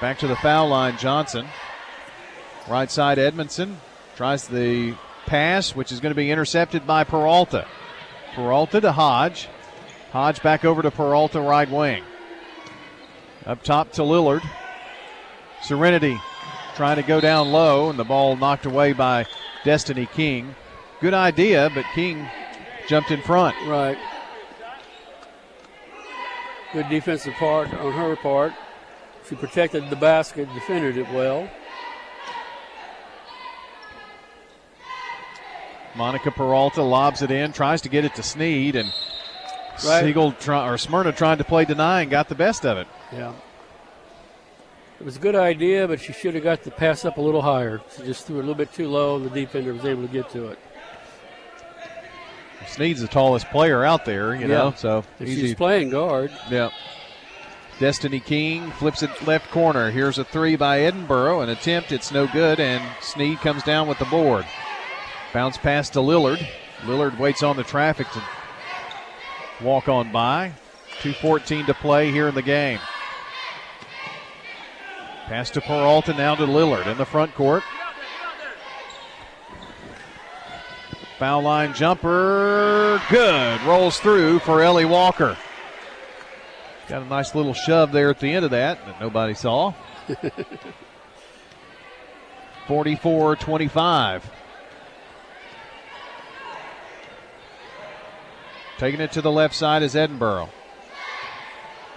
Back 0.00 0.18
to 0.18 0.26
the 0.26 0.36
foul 0.36 0.68
line, 0.68 0.96
Johnson. 0.98 1.46
Right 2.68 2.90
side, 2.90 3.18
Edmondson 3.18 3.80
tries 4.16 4.48
the 4.48 4.96
pass, 5.26 5.74
which 5.74 5.92
is 5.92 6.00
going 6.00 6.10
to 6.10 6.16
be 6.16 6.30
intercepted 6.30 6.86
by 6.86 7.04
Peralta. 7.04 7.66
Peralta 8.34 8.80
to 8.80 8.92
Hodge. 8.92 9.48
Hodge 10.10 10.42
back 10.42 10.64
over 10.64 10.82
to 10.82 10.90
Peralta, 10.90 11.40
right 11.40 11.70
wing. 11.70 12.02
Up 13.46 13.62
top 13.62 13.92
to 13.92 14.02
Lillard. 14.02 14.42
Serenity 15.62 16.20
trying 16.74 16.96
to 16.96 17.02
go 17.02 17.20
down 17.20 17.52
low, 17.52 17.90
and 17.90 17.98
the 17.98 18.04
ball 18.04 18.34
knocked 18.36 18.66
away 18.66 18.92
by 18.92 19.26
Destiny 19.64 20.06
King. 20.06 20.54
Good 21.00 21.14
idea, 21.14 21.70
but 21.74 21.84
King 21.94 22.28
jumped 22.88 23.10
in 23.10 23.22
front. 23.22 23.54
Right. 23.66 23.98
Good 26.72 26.88
defensive 26.88 27.34
part 27.34 27.72
on 27.74 27.92
her 27.92 28.16
part. 28.16 28.52
She 29.28 29.34
protected 29.34 29.90
the 29.90 29.96
basket, 29.96 30.48
defended 30.54 30.96
it 30.96 31.10
well. 31.12 31.48
Monica 35.96 36.30
Peralta 36.30 36.82
lobs 36.82 37.22
it 37.22 37.30
in, 37.30 37.52
tries 37.52 37.82
to 37.82 37.88
get 37.88 38.04
it 38.04 38.14
to 38.14 38.22
Sneed, 38.22 38.76
and 38.76 38.92
Right. 39.84 40.04
Siegel 40.04 40.32
try, 40.32 40.68
or 40.68 40.76
Smyrna 40.76 41.12
tried 41.12 41.38
to 41.38 41.44
play 41.44 41.64
deny 41.64 42.02
and 42.02 42.10
got 42.10 42.28
the 42.28 42.34
best 42.34 42.66
of 42.66 42.76
it. 42.78 42.86
Yeah. 43.12 43.32
It 44.98 45.04
was 45.04 45.16
a 45.16 45.20
good 45.20 45.36
idea, 45.36 45.88
but 45.88 46.00
she 46.00 46.12
should 46.12 46.34
have 46.34 46.44
got 46.44 46.62
the 46.62 46.70
pass 46.70 47.06
up 47.06 47.16
a 47.16 47.20
little 47.20 47.40
higher. 47.40 47.80
She 47.96 48.02
just 48.02 48.26
threw 48.26 48.36
it 48.36 48.40
a 48.40 48.42
little 48.42 48.54
bit 48.54 48.72
too 48.72 48.88
low, 48.88 49.16
and 49.16 49.24
the 49.24 49.30
defender 49.30 49.72
was 49.72 49.86
able 49.86 50.06
to 50.06 50.12
get 50.12 50.28
to 50.30 50.48
it. 50.48 50.58
Sneed's 52.70 53.00
the 53.00 53.08
tallest 53.08 53.48
player 53.50 53.84
out 53.84 54.04
there, 54.04 54.34
you 54.34 54.46
know, 54.46 54.72
so 54.76 55.04
If 55.18 55.28
easy. 55.28 55.40
she's 55.40 55.54
playing 55.54 55.90
guard. 55.90 56.30
Yeah. 56.50 56.70
Destiny 57.78 58.20
King 58.20 58.70
flips 58.72 59.02
it 59.02 59.10
left 59.26 59.50
corner. 59.50 59.90
Here's 59.90 60.18
a 60.18 60.24
three 60.24 60.54
by 60.56 60.80
Edinburgh. 60.80 61.40
An 61.40 61.48
attempt, 61.48 61.92
it's 61.92 62.12
no 62.12 62.26
good, 62.26 62.60
and 62.60 62.82
Sneed 63.00 63.38
comes 63.38 63.62
down 63.62 63.88
with 63.88 63.98
the 63.98 64.04
board. 64.06 64.44
Bounce 65.32 65.56
pass 65.56 65.88
to 65.90 66.00
Lillard. 66.00 66.46
Lillard 66.82 67.18
waits 67.18 67.42
on 67.42 67.56
the 67.56 67.64
traffic 67.64 68.06
to 68.10 68.22
walk 69.62 69.88
on 69.88 70.12
by. 70.12 70.52
2.14 71.00 71.66
to 71.66 71.74
play 71.74 72.10
here 72.10 72.28
in 72.28 72.34
the 72.34 72.42
game. 72.42 72.78
Pass 75.26 75.50
to 75.50 75.60
Peralta, 75.60 76.12
now 76.12 76.34
to 76.34 76.44
Lillard 76.46 76.86
in 76.86 76.98
the 76.98 77.06
front 77.06 77.34
court. 77.34 77.62
Foul 81.20 81.42
line 81.42 81.74
jumper, 81.74 82.98
good. 83.10 83.60
Rolls 83.64 84.00
through 84.00 84.38
for 84.38 84.62
Ellie 84.62 84.86
Walker. 84.86 85.36
Got 86.88 87.02
a 87.02 87.04
nice 87.04 87.34
little 87.34 87.52
shove 87.52 87.92
there 87.92 88.08
at 88.08 88.20
the 88.20 88.32
end 88.32 88.46
of 88.46 88.52
that 88.52 88.78
that 88.86 88.98
nobody 89.02 89.34
saw. 89.34 89.74
44 92.66 93.36
25. 93.36 94.30
Taking 98.78 99.00
it 99.02 99.12
to 99.12 99.20
the 99.20 99.30
left 99.30 99.54
side 99.54 99.82
is 99.82 99.94
Edinburgh. 99.94 100.48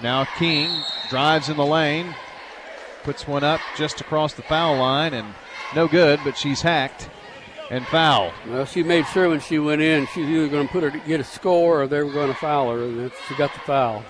Now 0.01 0.25
King 0.37 0.83
drives 1.09 1.47
in 1.47 1.55
the 1.55 1.65
lane, 1.65 2.13
puts 3.03 3.25
one 3.25 3.45
up 3.45 3.61
just 3.77 4.01
across 4.01 4.33
the 4.33 4.41
foul 4.41 4.75
line, 4.75 5.13
and 5.13 5.33
no 5.73 5.87
good, 5.87 6.19
but 6.25 6.37
she's 6.37 6.61
hacked 6.61 7.09
and 7.69 7.85
foul. 7.87 8.31
Well, 8.47 8.65
she 8.65 8.83
made 8.83 9.05
sure 9.07 9.29
when 9.29 9.39
she 9.39 9.59
went 9.59 9.81
in, 9.81 10.07
she 10.07 10.21
was 10.21 10.29
either 10.29 10.47
going 10.49 10.67
to 10.67 10.71
put 10.71 10.83
her 10.83 10.91
to 10.91 10.99
get 10.99 11.19
a 11.19 11.23
score 11.23 11.81
or 11.83 11.87
they 11.87 12.01
were 12.03 12.11
going 12.11 12.29
to 12.29 12.35
foul 12.35 12.71
her, 12.71 12.83
and 12.83 13.11
she 13.27 13.35
got 13.35 13.53
the 13.53 13.59
foul. 13.61 14.03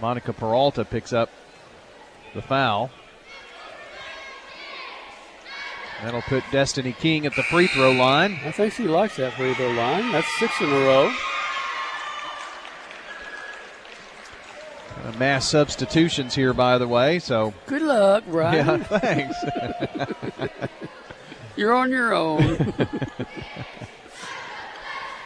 Monica 0.00 0.32
Peralta 0.32 0.84
picks 0.84 1.12
up 1.12 1.30
the 2.34 2.42
foul. 2.42 2.90
That'll 6.02 6.22
put 6.22 6.44
Destiny 6.52 6.92
King 6.92 7.26
at 7.26 7.34
the 7.34 7.42
free 7.42 7.66
throw 7.66 7.90
line. 7.90 8.38
I 8.44 8.52
think 8.52 8.72
she 8.72 8.84
likes 8.84 9.16
that 9.16 9.32
free 9.32 9.52
throw 9.54 9.72
line. 9.72 10.12
That's 10.12 10.28
six 10.38 10.60
in 10.60 10.68
a 10.68 10.72
row. 10.72 11.12
Uh, 15.04 15.12
mass 15.18 15.48
substitutions 15.48 16.36
here, 16.36 16.52
by 16.52 16.78
the 16.78 16.86
way. 16.86 17.18
So 17.18 17.52
Good 17.66 17.82
luck, 17.82 18.22
Ryan. 18.28 18.80
Yeah, 18.80 18.98
thanks. 18.98 19.36
You're 21.58 21.74
on 21.74 21.90
your 21.90 22.14
own. 22.14 22.40
I 22.40 22.46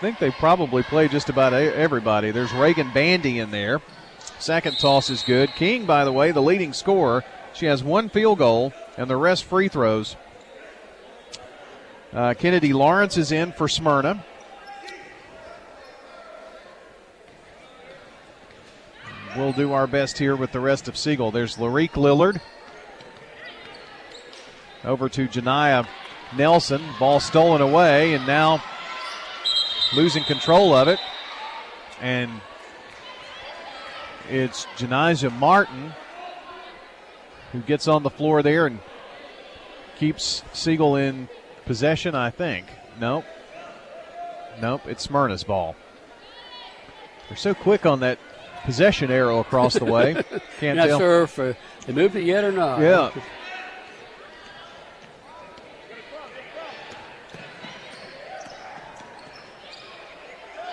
think 0.00 0.18
they 0.18 0.30
probably 0.30 0.82
play 0.82 1.06
just 1.06 1.28
about 1.28 1.52
everybody. 1.52 2.30
There's 2.30 2.54
Reagan 2.54 2.90
Bandy 2.94 3.38
in 3.38 3.50
there. 3.50 3.82
Second 4.38 4.78
toss 4.78 5.10
is 5.10 5.22
good. 5.24 5.50
King, 5.56 5.84
by 5.84 6.06
the 6.06 6.12
way, 6.12 6.32
the 6.32 6.40
leading 6.40 6.72
scorer. 6.72 7.22
She 7.52 7.66
has 7.66 7.84
one 7.84 8.08
field 8.08 8.38
goal 8.38 8.72
and 8.96 9.10
the 9.10 9.16
rest 9.16 9.44
free 9.44 9.68
throws. 9.68 10.16
Uh, 12.14 12.32
Kennedy 12.32 12.72
Lawrence 12.72 13.18
is 13.18 13.30
in 13.30 13.52
for 13.52 13.68
Smyrna. 13.68 14.24
We'll 19.36 19.52
do 19.52 19.74
our 19.74 19.86
best 19.86 20.16
here 20.16 20.34
with 20.34 20.52
the 20.52 20.60
rest 20.60 20.88
of 20.88 20.96
Siegel. 20.96 21.30
There's 21.30 21.58
Larique 21.58 21.90
Lillard. 21.90 22.40
Over 24.82 25.10
to 25.10 25.28
Janiyah 25.28 25.86
Nelson. 26.36 26.82
Ball 26.98 27.20
stolen 27.20 27.60
away, 27.60 28.14
and 28.14 28.26
now 28.26 28.62
losing 29.94 30.24
control 30.24 30.74
of 30.74 30.88
it. 30.88 30.98
And 32.00 32.40
it's 34.28 34.66
Janijah 34.76 35.36
Martin 35.38 35.92
who 37.52 37.60
gets 37.60 37.86
on 37.86 38.02
the 38.02 38.10
floor 38.10 38.42
there 38.42 38.66
and 38.66 38.80
keeps 39.98 40.42
Siegel 40.52 40.96
in 40.96 41.28
possession, 41.66 42.14
I 42.14 42.30
think. 42.30 42.66
Nope. 42.98 43.24
Nope, 44.60 44.82
it's 44.86 45.06
Smyrna's 45.06 45.44
ball. 45.44 45.76
They're 47.28 47.36
so 47.36 47.54
quick 47.54 47.86
on 47.86 48.00
that 48.00 48.18
possession 48.64 49.10
arrow 49.10 49.38
across 49.38 49.74
the 49.74 49.84
way. 49.84 50.14
Can't 50.60 50.76
not 50.76 50.86
tell. 50.86 50.98
sure 50.98 51.22
if 51.22 51.38
uh, 51.38 51.52
they 51.86 51.92
moved 51.92 52.16
it 52.16 52.24
yet 52.24 52.44
or 52.44 52.52
not. 52.52 52.80
Yeah. 52.80 53.10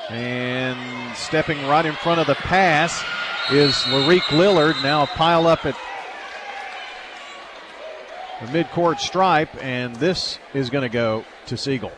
And 0.09 1.15
stepping 1.15 1.65
right 1.67 1.85
in 1.85 1.93
front 1.93 2.19
of 2.19 2.27
the 2.27 2.35
pass 2.35 3.03
is 3.51 3.75
Larique 3.83 4.21
Lillard. 4.29 4.81
Now 4.81 5.03
a 5.03 5.07
pile 5.07 5.45
up 5.45 5.65
at 5.65 5.75
the 8.41 8.47
midcourt 8.47 8.99
stripe, 8.99 9.49
and 9.63 9.95
this 9.97 10.39
is 10.53 10.69
going 10.69 10.81
to 10.81 10.89
go 10.89 11.25
to 11.47 11.57
Siegel 11.57 11.91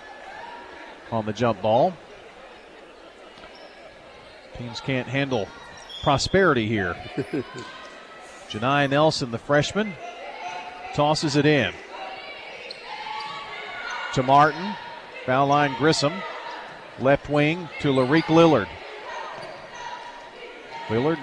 on 1.12 1.26
the 1.26 1.34
jump 1.34 1.62
ball. 1.62 1.94
Teams 4.58 4.82
can't 4.82 5.08
handle 5.08 5.48
prosperity 6.02 6.68
here. 6.68 6.96
Janiyah 8.50 8.90
Nelson, 8.90 9.32
the 9.32 9.38
freshman, 9.38 9.94
tosses 10.94 11.38
it 11.38 11.46
in 11.46 11.74
to 14.14 14.24
Martin. 14.24 14.74
Foul 15.26 15.48
line 15.48 15.76
Grissom. 15.78 16.14
Left 17.00 17.30
wing 17.30 17.70
to 17.80 17.90
Larique 17.90 18.26
Lillard. 18.26 18.68
Lillard 20.88 21.20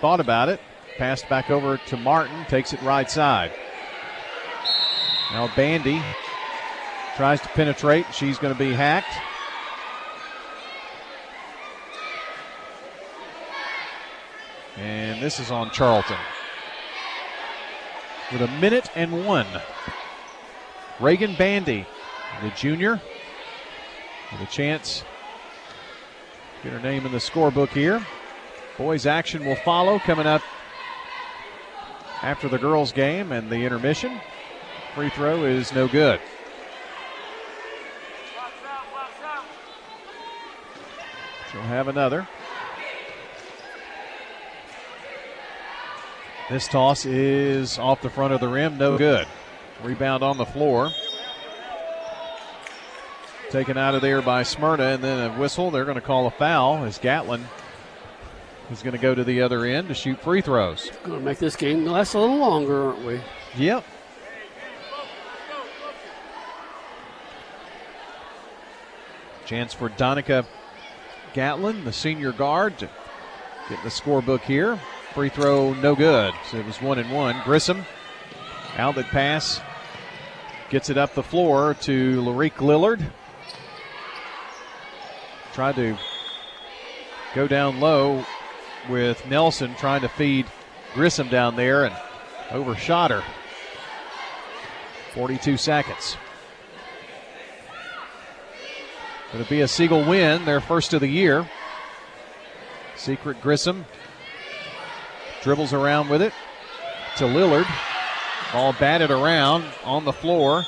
thought 0.00 0.20
about 0.20 0.48
it. 0.48 0.60
Passed 0.98 1.28
back 1.28 1.50
over 1.50 1.78
to 1.86 1.96
Martin. 1.96 2.44
Takes 2.46 2.72
it 2.72 2.82
right 2.82 3.10
side. 3.10 3.52
Now 5.32 5.48
Bandy 5.54 6.02
tries 7.16 7.40
to 7.40 7.48
penetrate. 7.48 8.06
She's 8.12 8.38
going 8.38 8.52
to 8.52 8.58
be 8.58 8.72
hacked. 8.72 9.14
And 14.76 15.22
this 15.22 15.38
is 15.38 15.50
on 15.50 15.70
Charlton. 15.70 16.16
With 18.32 18.42
a 18.42 18.48
minute 18.58 18.90
and 18.94 19.26
one. 19.26 19.46
Reagan 20.98 21.34
Bandy, 21.34 21.86
the 22.42 22.50
junior, 22.50 23.00
with 24.32 24.40
a 24.40 24.46
chance 24.46 25.04
get 26.62 26.72
her 26.72 26.80
name 26.80 27.06
in 27.06 27.12
the 27.12 27.18
scorebook 27.18 27.70
here. 27.70 28.04
Boys 28.76 29.06
action 29.06 29.44
will 29.44 29.56
follow 29.56 29.98
coming 29.98 30.26
up 30.26 30.42
after 32.22 32.48
the 32.48 32.58
girls 32.58 32.92
game 32.92 33.32
and 33.32 33.50
the 33.50 33.56
intermission. 33.56 34.20
Free 34.94 35.10
throw 35.10 35.44
is 35.44 35.72
no 35.72 35.88
good. 35.88 36.20
She'll 41.50 41.62
have 41.62 41.88
another. 41.88 42.28
This 46.50 46.66
toss 46.68 47.06
is 47.06 47.78
off 47.78 48.02
the 48.02 48.10
front 48.10 48.34
of 48.34 48.40
the 48.40 48.48
rim, 48.48 48.76
no 48.76 48.98
good. 48.98 49.26
Rebound 49.82 50.22
on 50.22 50.36
the 50.36 50.46
floor. 50.46 50.90
Taken 53.50 53.76
out 53.76 53.96
of 53.96 54.00
there 54.00 54.22
by 54.22 54.44
Smyrna, 54.44 54.84
and 54.84 55.02
then 55.02 55.30
a 55.30 55.36
whistle. 55.36 55.72
They're 55.72 55.84
going 55.84 55.96
to 55.96 56.00
call 56.00 56.28
a 56.28 56.30
foul 56.30 56.84
as 56.84 56.98
Gatlin 56.98 57.44
is 58.70 58.80
going 58.80 58.94
to 58.94 59.00
go 59.00 59.12
to 59.12 59.24
the 59.24 59.42
other 59.42 59.64
end 59.64 59.88
to 59.88 59.94
shoot 59.94 60.20
free 60.20 60.40
throws. 60.40 60.88
Going 61.04 61.18
to 61.18 61.24
make 61.24 61.38
this 61.38 61.56
game 61.56 61.84
last 61.84 62.14
a 62.14 62.20
little 62.20 62.38
longer, 62.38 62.90
aren't 62.90 63.04
we? 63.04 63.20
Yep. 63.56 63.84
Chance 69.46 69.74
for 69.74 69.88
Donica 69.88 70.46
Gatlin, 71.34 71.84
the 71.84 71.92
senior 71.92 72.30
guard, 72.30 72.78
to 72.78 72.88
get 73.68 73.82
the 73.82 73.88
scorebook 73.88 74.42
here. 74.42 74.78
Free 75.12 75.28
throw, 75.28 75.74
no 75.74 75.96
good. 75.96 76.32
So 76.52 76.58
it 76.58 76.66
was 76.66 76.80
one 76.80 77.00
and 77.00 77.10
one. 77.10 77.34
Grissom, 77.42 77.84
outlet 78.76 79.06
pass, 79.06 79.60
gets 80.68 80.88
it 80.88 80.96
up 80.96 81.14
the 81.14 81.22
floor 81.24 81.74
to 81.80 82.22
Larique 82.22 82.58
Lillard. 82.58 83.04
Tried 85.52 85.76
to 85.76 85.96
go 87.34 87.46
down 87.46 87.80
low 87.80 88.24
with 88.88 89.26
Nelson 89.26 89.74
trying 89.74 90.00
to 90.02 90.08
feed 90.08 90.46
Grissom 90.94 91.28
down 91.28 91.56
there 91.56 91.84
and 91.84 91.94
overshot 92.50 93.10
her. 93.10 93.22
42 95.14 95.56
seconds. 95.56 96.16
Going 99.32 99.44
to 99.44 99.50
be 99.50 99.60
a 99.60 99.68
Siegel 99.68 100.04
win, 100.08 100.44
their 100.44 100.60
first 100.60 100.92
of 100.92 101.00
the 101.00 101.08
year. 101.08 101.48
Secret 102.96 103.40
Grissom 103.40 103.84
dribbles 105.42 105.72
around 105.72 106.08
with 106.08 106.20
it 106.20 106.32
to 107.16 107.24
Lillard. 107.24 107.66
Ball 108.52 108.72
batted 108.74 109.10
around 109.10 109.64
on 109.84 110.04
the 110.04 110.12
floor. 110.12 110.64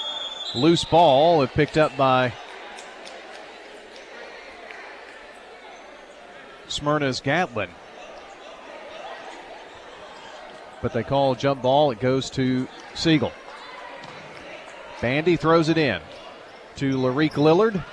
Loose 0.54 0.84
ball, 0.84 1.42
it 1.42 1.50
picked 1.50 1.76
up 1.76 1.96
by 1.96 2.32
Smyrna's 6.72 7.20
Gatlin. 7.20 7.70
But 10.80 10.92
they 10.92 11.04
call 11.04 11.34
jump 11.34 11.62
ball. 11.62 11.90
It 11.92 12.00
goes 12.00 12.28
to 12.30 12.66
Siegel. 12.94 13.32
Bandy 15.00 15.36
throws 15.36 15.68
it 15.68 15.78
in 15.78 16.00
to 16.76 16.96
Larique 16.96 17.32
Lillard. 17.34 17.84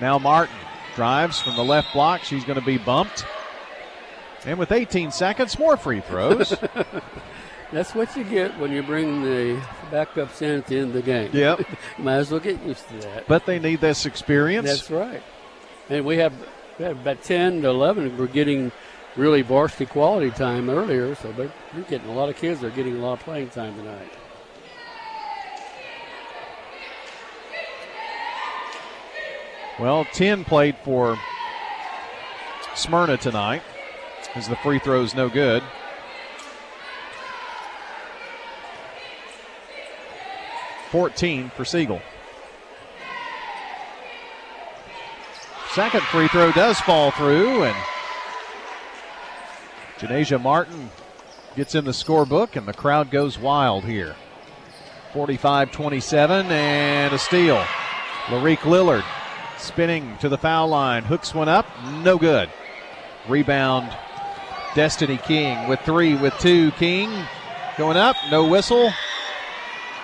Now 0.00 0.18
Martin 0.18 0.54
drives 0.94 1.40
from 1.40 1.56
the 1.56 1.64
left 1.64 1.92
block. 1.92 2.22
She's 2.22 2.44
going 2.44 2.58
to 2.58 2.64
be 2.64 2.78
bumped. 2.78 3.24
And 4.44 4.58
with 4.58 4.72
18 4.72 5.10
seconds, 5.10 5.58
more 5.58 5.76
free 5.76 6.00
throws. 6.00 6.54
That's 7.72 7.94
what 7.94 8.16
you 8.16 8.22
get 8.22 8.58
when 8.60 8.70
you 8.70 8.82
bring 8.82 9.22
the 9.22 9.60
backups 9.90 10.40
in 10.40 10.58
at 10.58 10.66
the 10.66 10.76
end 10.78 10.88
of 10.88 10.92
the 10.92 11.02
game. 11.02 11.30
Yep. 11.32 11.66
Might 11.98 12.16
as 12.16 12.30
well 12.30 12.40
get 12.40 12.62
used 12.62 12.88
to 12.88 12.98
that. 12.98 13.26
but 13.26 13.44
they 13.44 13.58
need 13.58 13.80
this 13.80 14.06
experience. 14.06 14.68
That's 14.68 14.90
right. 14.90 15.22
And 15.88 16.04
we 16.04 16.18
have, 16.18 16.32
we 16.32 16.46
have 16.46 16.55
about 16.78 17.22
10 17.22 17.62
to 17.62 17.68
11. 17.68 18.16
We're 18.16 18.26
getting 18.26 18.72
really 19.16 19.42
varsity 19.42 19.86
quality 19.86 20.30
time 20.30 20.68
earlier, 20.68 21.14
so 21.14 21.32
they're, 21.32 21.52
they're 21.72 21.84
getting 21.84 22.08
a 22.08 22.14
lot 22.14 22.28
of 22.28 22.36
kids. 22.36 22.60
They're 22.60 22.70
getting 22.70 22.96
a 22.96 23.00
lot 23.00 23.14
of 23.14 23.20
playing 23.20 23.50
time 23.50 23.74
tonight. 23.76 24.10
Well, 29.78 30.06
10 30.06 30.44
played 30.44 30.76
for 30.78 31.18
Smyrna 32.74 33.16
tonight 33.16 33.62
as 34.34 34.48
the 34.48 34.56
free 34.56 34.78
throw 34.78 35.02
is 35.02 35.14
no 35.14 35.28
good. 35.28 35.62
Fourteen 40.90 41.50
for 41.50 41.64
Siegel. 41.64 42.00
Second 45.76 46.04
free 46.04 46.26
throw 46.28 46.52
does 46.52 46.80
fall 46.80 47.10
through, 47.10 47.64
and 47.64 47.76
Janasia 49.98 50.40
Martin 50.40 50.88
gets 51.54 51.74
in 51.74 51.84
the 51.84 51.90
scorebook, 51.90 52.56
and 52.56 52.66
the 52.66 52.72
crowd 52.72 53.10
goes 53.10 53.38
wild 53.38 53.84
here. 53.84 54.16
45 55.12 55.70
27 55.70 56.46
and 56.46 57.12
a 57.12 57.18
steal. 57.18 57.62
Larique 58.28 58.60
Lillard 58.60 59.04
spinning 59.58 60.16
to 60.16 60.30
the 60.30 60.38
foul 60.38 60.68
line, 60.68 61.04
hooks 61.04 61.34
one 61.34 61.50
up, 61.50 61.66
no 62.02 62.16
good. 62.16 62.48
Rebound, 63.28 63.94
Destiny 64.74 65.18
King 65.18 65.68
with 65.68 65.80
three, 65.80 66.14
with 66.14 66.32
two. 66.38 66.70
King 66.70 67.10
going 67.76 67.98
up, 67.98 68.16
no 68.30 68.48
whistle. 68.48 68.94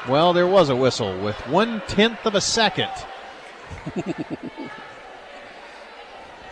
Well, 0.06 0.34
there 0.34 0.46
was 0.46 0.68
a 0.68 0.76
whistle 0.76 1.18
with 1.18 1.36
one 1.48 1.80
tenth 1.88 2.26
of 2.26 2.34
a 2.34 2.42
second. 2.42 2.90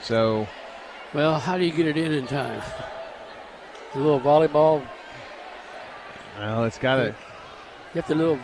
so, 0.02 0.48
Well, 1.12 1.38
how 1.38 1.58
do 1.58 1.64
you 1.64 1.72
get 1.72 1.86
it 1.86 1.96
in 1.96 2.12
in 2.12 2.26
time? 2.26 2.62
A 3.94 3.98
little 3.98 4.20
volleyball. 4.20 4.86
well, 6.38 6.64
it's 6.64 6.78
got 6.78 6.96
to. 6.96 7.06
You 7.06 7.14
have 7.94 8.06
to 8.06 8.14
little 8.14 8.38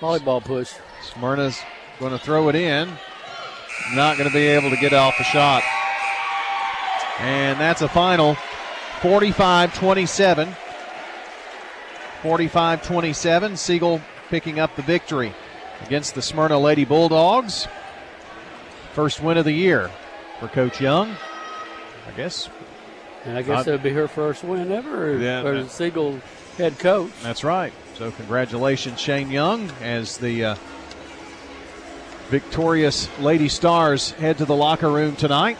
volleyball 0.00 0.44
push. 0.44 0.72
Smyrna's 1.02 1.58
going 1.98 2.12
to 2.12 2.18
throw 2.18 2.48
it 2.48 2.54
in. 2.54 2.88
Not 3.92 4.16
going 4.16 4.28
to 4.28 4.34
be 4.34 4.46
able 4.46 4.70
to 4.70 4.76
get 4.76 4.92
off 4.92 5.18
the 5.18 5.24
shot. 5.24 5.62
And 7.18 7.58
that's 7.60 7.82
a 7.82 7.88
final 7.88 8.36
45 9.02 9.74
27. 9.74 10.54
45 12.22 12.82
27. 12.82 13.56
Siegel 13.56 14.00
picking 14.30 14.58
up 14.58 14.74
the 14.76 14.82
victory 14.82 15.34
against 15.84 16.14
the 16.14 16.22
Smyrna 16.22 16.58
Lady 16.58 16.84
Bulldogs. 16.84 17.66
First 18.94 19.20
win 19.20 19.36
of 19.36 19.44
the 19.44 19.52
year 19.52 19.90
for 20.48 20.54
Coach 20.54 20.80
Young. 20.80 21.16
I 22.06 22.16
guess. 22.16 22.48
And 23.24 23.38
I 23.38 23.42
guess 23.42 23.60
Uh, 23.60 23.62
that'd 23.62 23.82
be 23.82 23.90
her 23.90 24.08
first 24.08 24.44
win 24.44 24.70
ever 24.70 25.16
Yeah, 25.16 25.42
for 25.42 25.54
that- 25.62 25.70
Siegel 25.70 26.20
head 26.58 26.78
coach. 26.78 27.10
That's 27.22 27.42
right. 27.44 27.72
So 27.96 28.10
congratulations, 28.10 29.00
Shane 29.00 29.30
Young, 29.30 29.70
as 29.82 30.18
the 30.18 30.44
uh, 30.44 30.54
victorious 32.28 33.08
Lady 33.20 33.48
Stars 33.48 34.10
head 34.12 34.38
to 34.38 34.44
the 34.44 34.54
locker 34.54 34.90
room 34.90 35.16
tonight. 35.16 35.56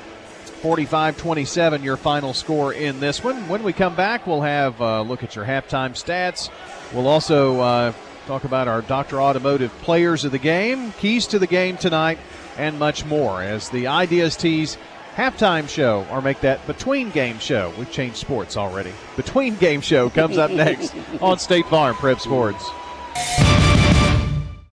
45-27 0.62 1.82
your 1.82 1.96
final 1.96 2.32
score 2.32 2.72
in 2.72 2.98
this 3.00 3.22
one. 3.22 3.48
When 3.48 3.62
we 3.62 3.72
come 3.74 3.94
back, 3.94 4.26
we'll 4.26 4.40
have 4.42 4.80
a 4.80 5.02
look 5.02 5.22
at 5.22 5.36
your 5.36 5.44
halftime 5.44 5.92
stats. 5.92 6.50
We'll 6.92 7.06
also 7.08 7.60
uh, 7.60 7.92
talk 8.26 8.44
about 8.44 8.66
our 8.66 8.80
Dr. 8.80 9.20
Automotive 9.20 9.70
players 9.82 10.24
of 10.24 10.32
the 10.32 10.38
game, 10.38 10.92
keys 10.92 11.26
to 11.28 11.38
the 11.38 11.46
game 11.46 11.76
tonight, 11.76 12.18
and 12.56 12.78
much 12.78 13.04
more 13.04 13.42
as 13.42 13.68
the 13.70 13.86
Ideas 13.86 14.36
Tees 14.36 14.76
halftime 15.16 15.68
show 15.68 16.06
or 16.10 16.20
make 16.20 16.40
that 16.40 16.66
between 16.66 17.10
game 17.10 17.38
show. 17.38 17.72
We've 17.78 17.90
changed 17.90 18.16
sports 18.16 18.56
already. 18.56 18.92
Between 19.16 19.56
game 19.56 19.80
show 19.80 20.10
comes 20.10 20.38
up 20.38 20.50
next 20.50 20.94
on 21.20 21.38
State 21.38 21.66
Farm 21.66 21.94
Prep 21.96 22.20
Sports. 22.20 22.64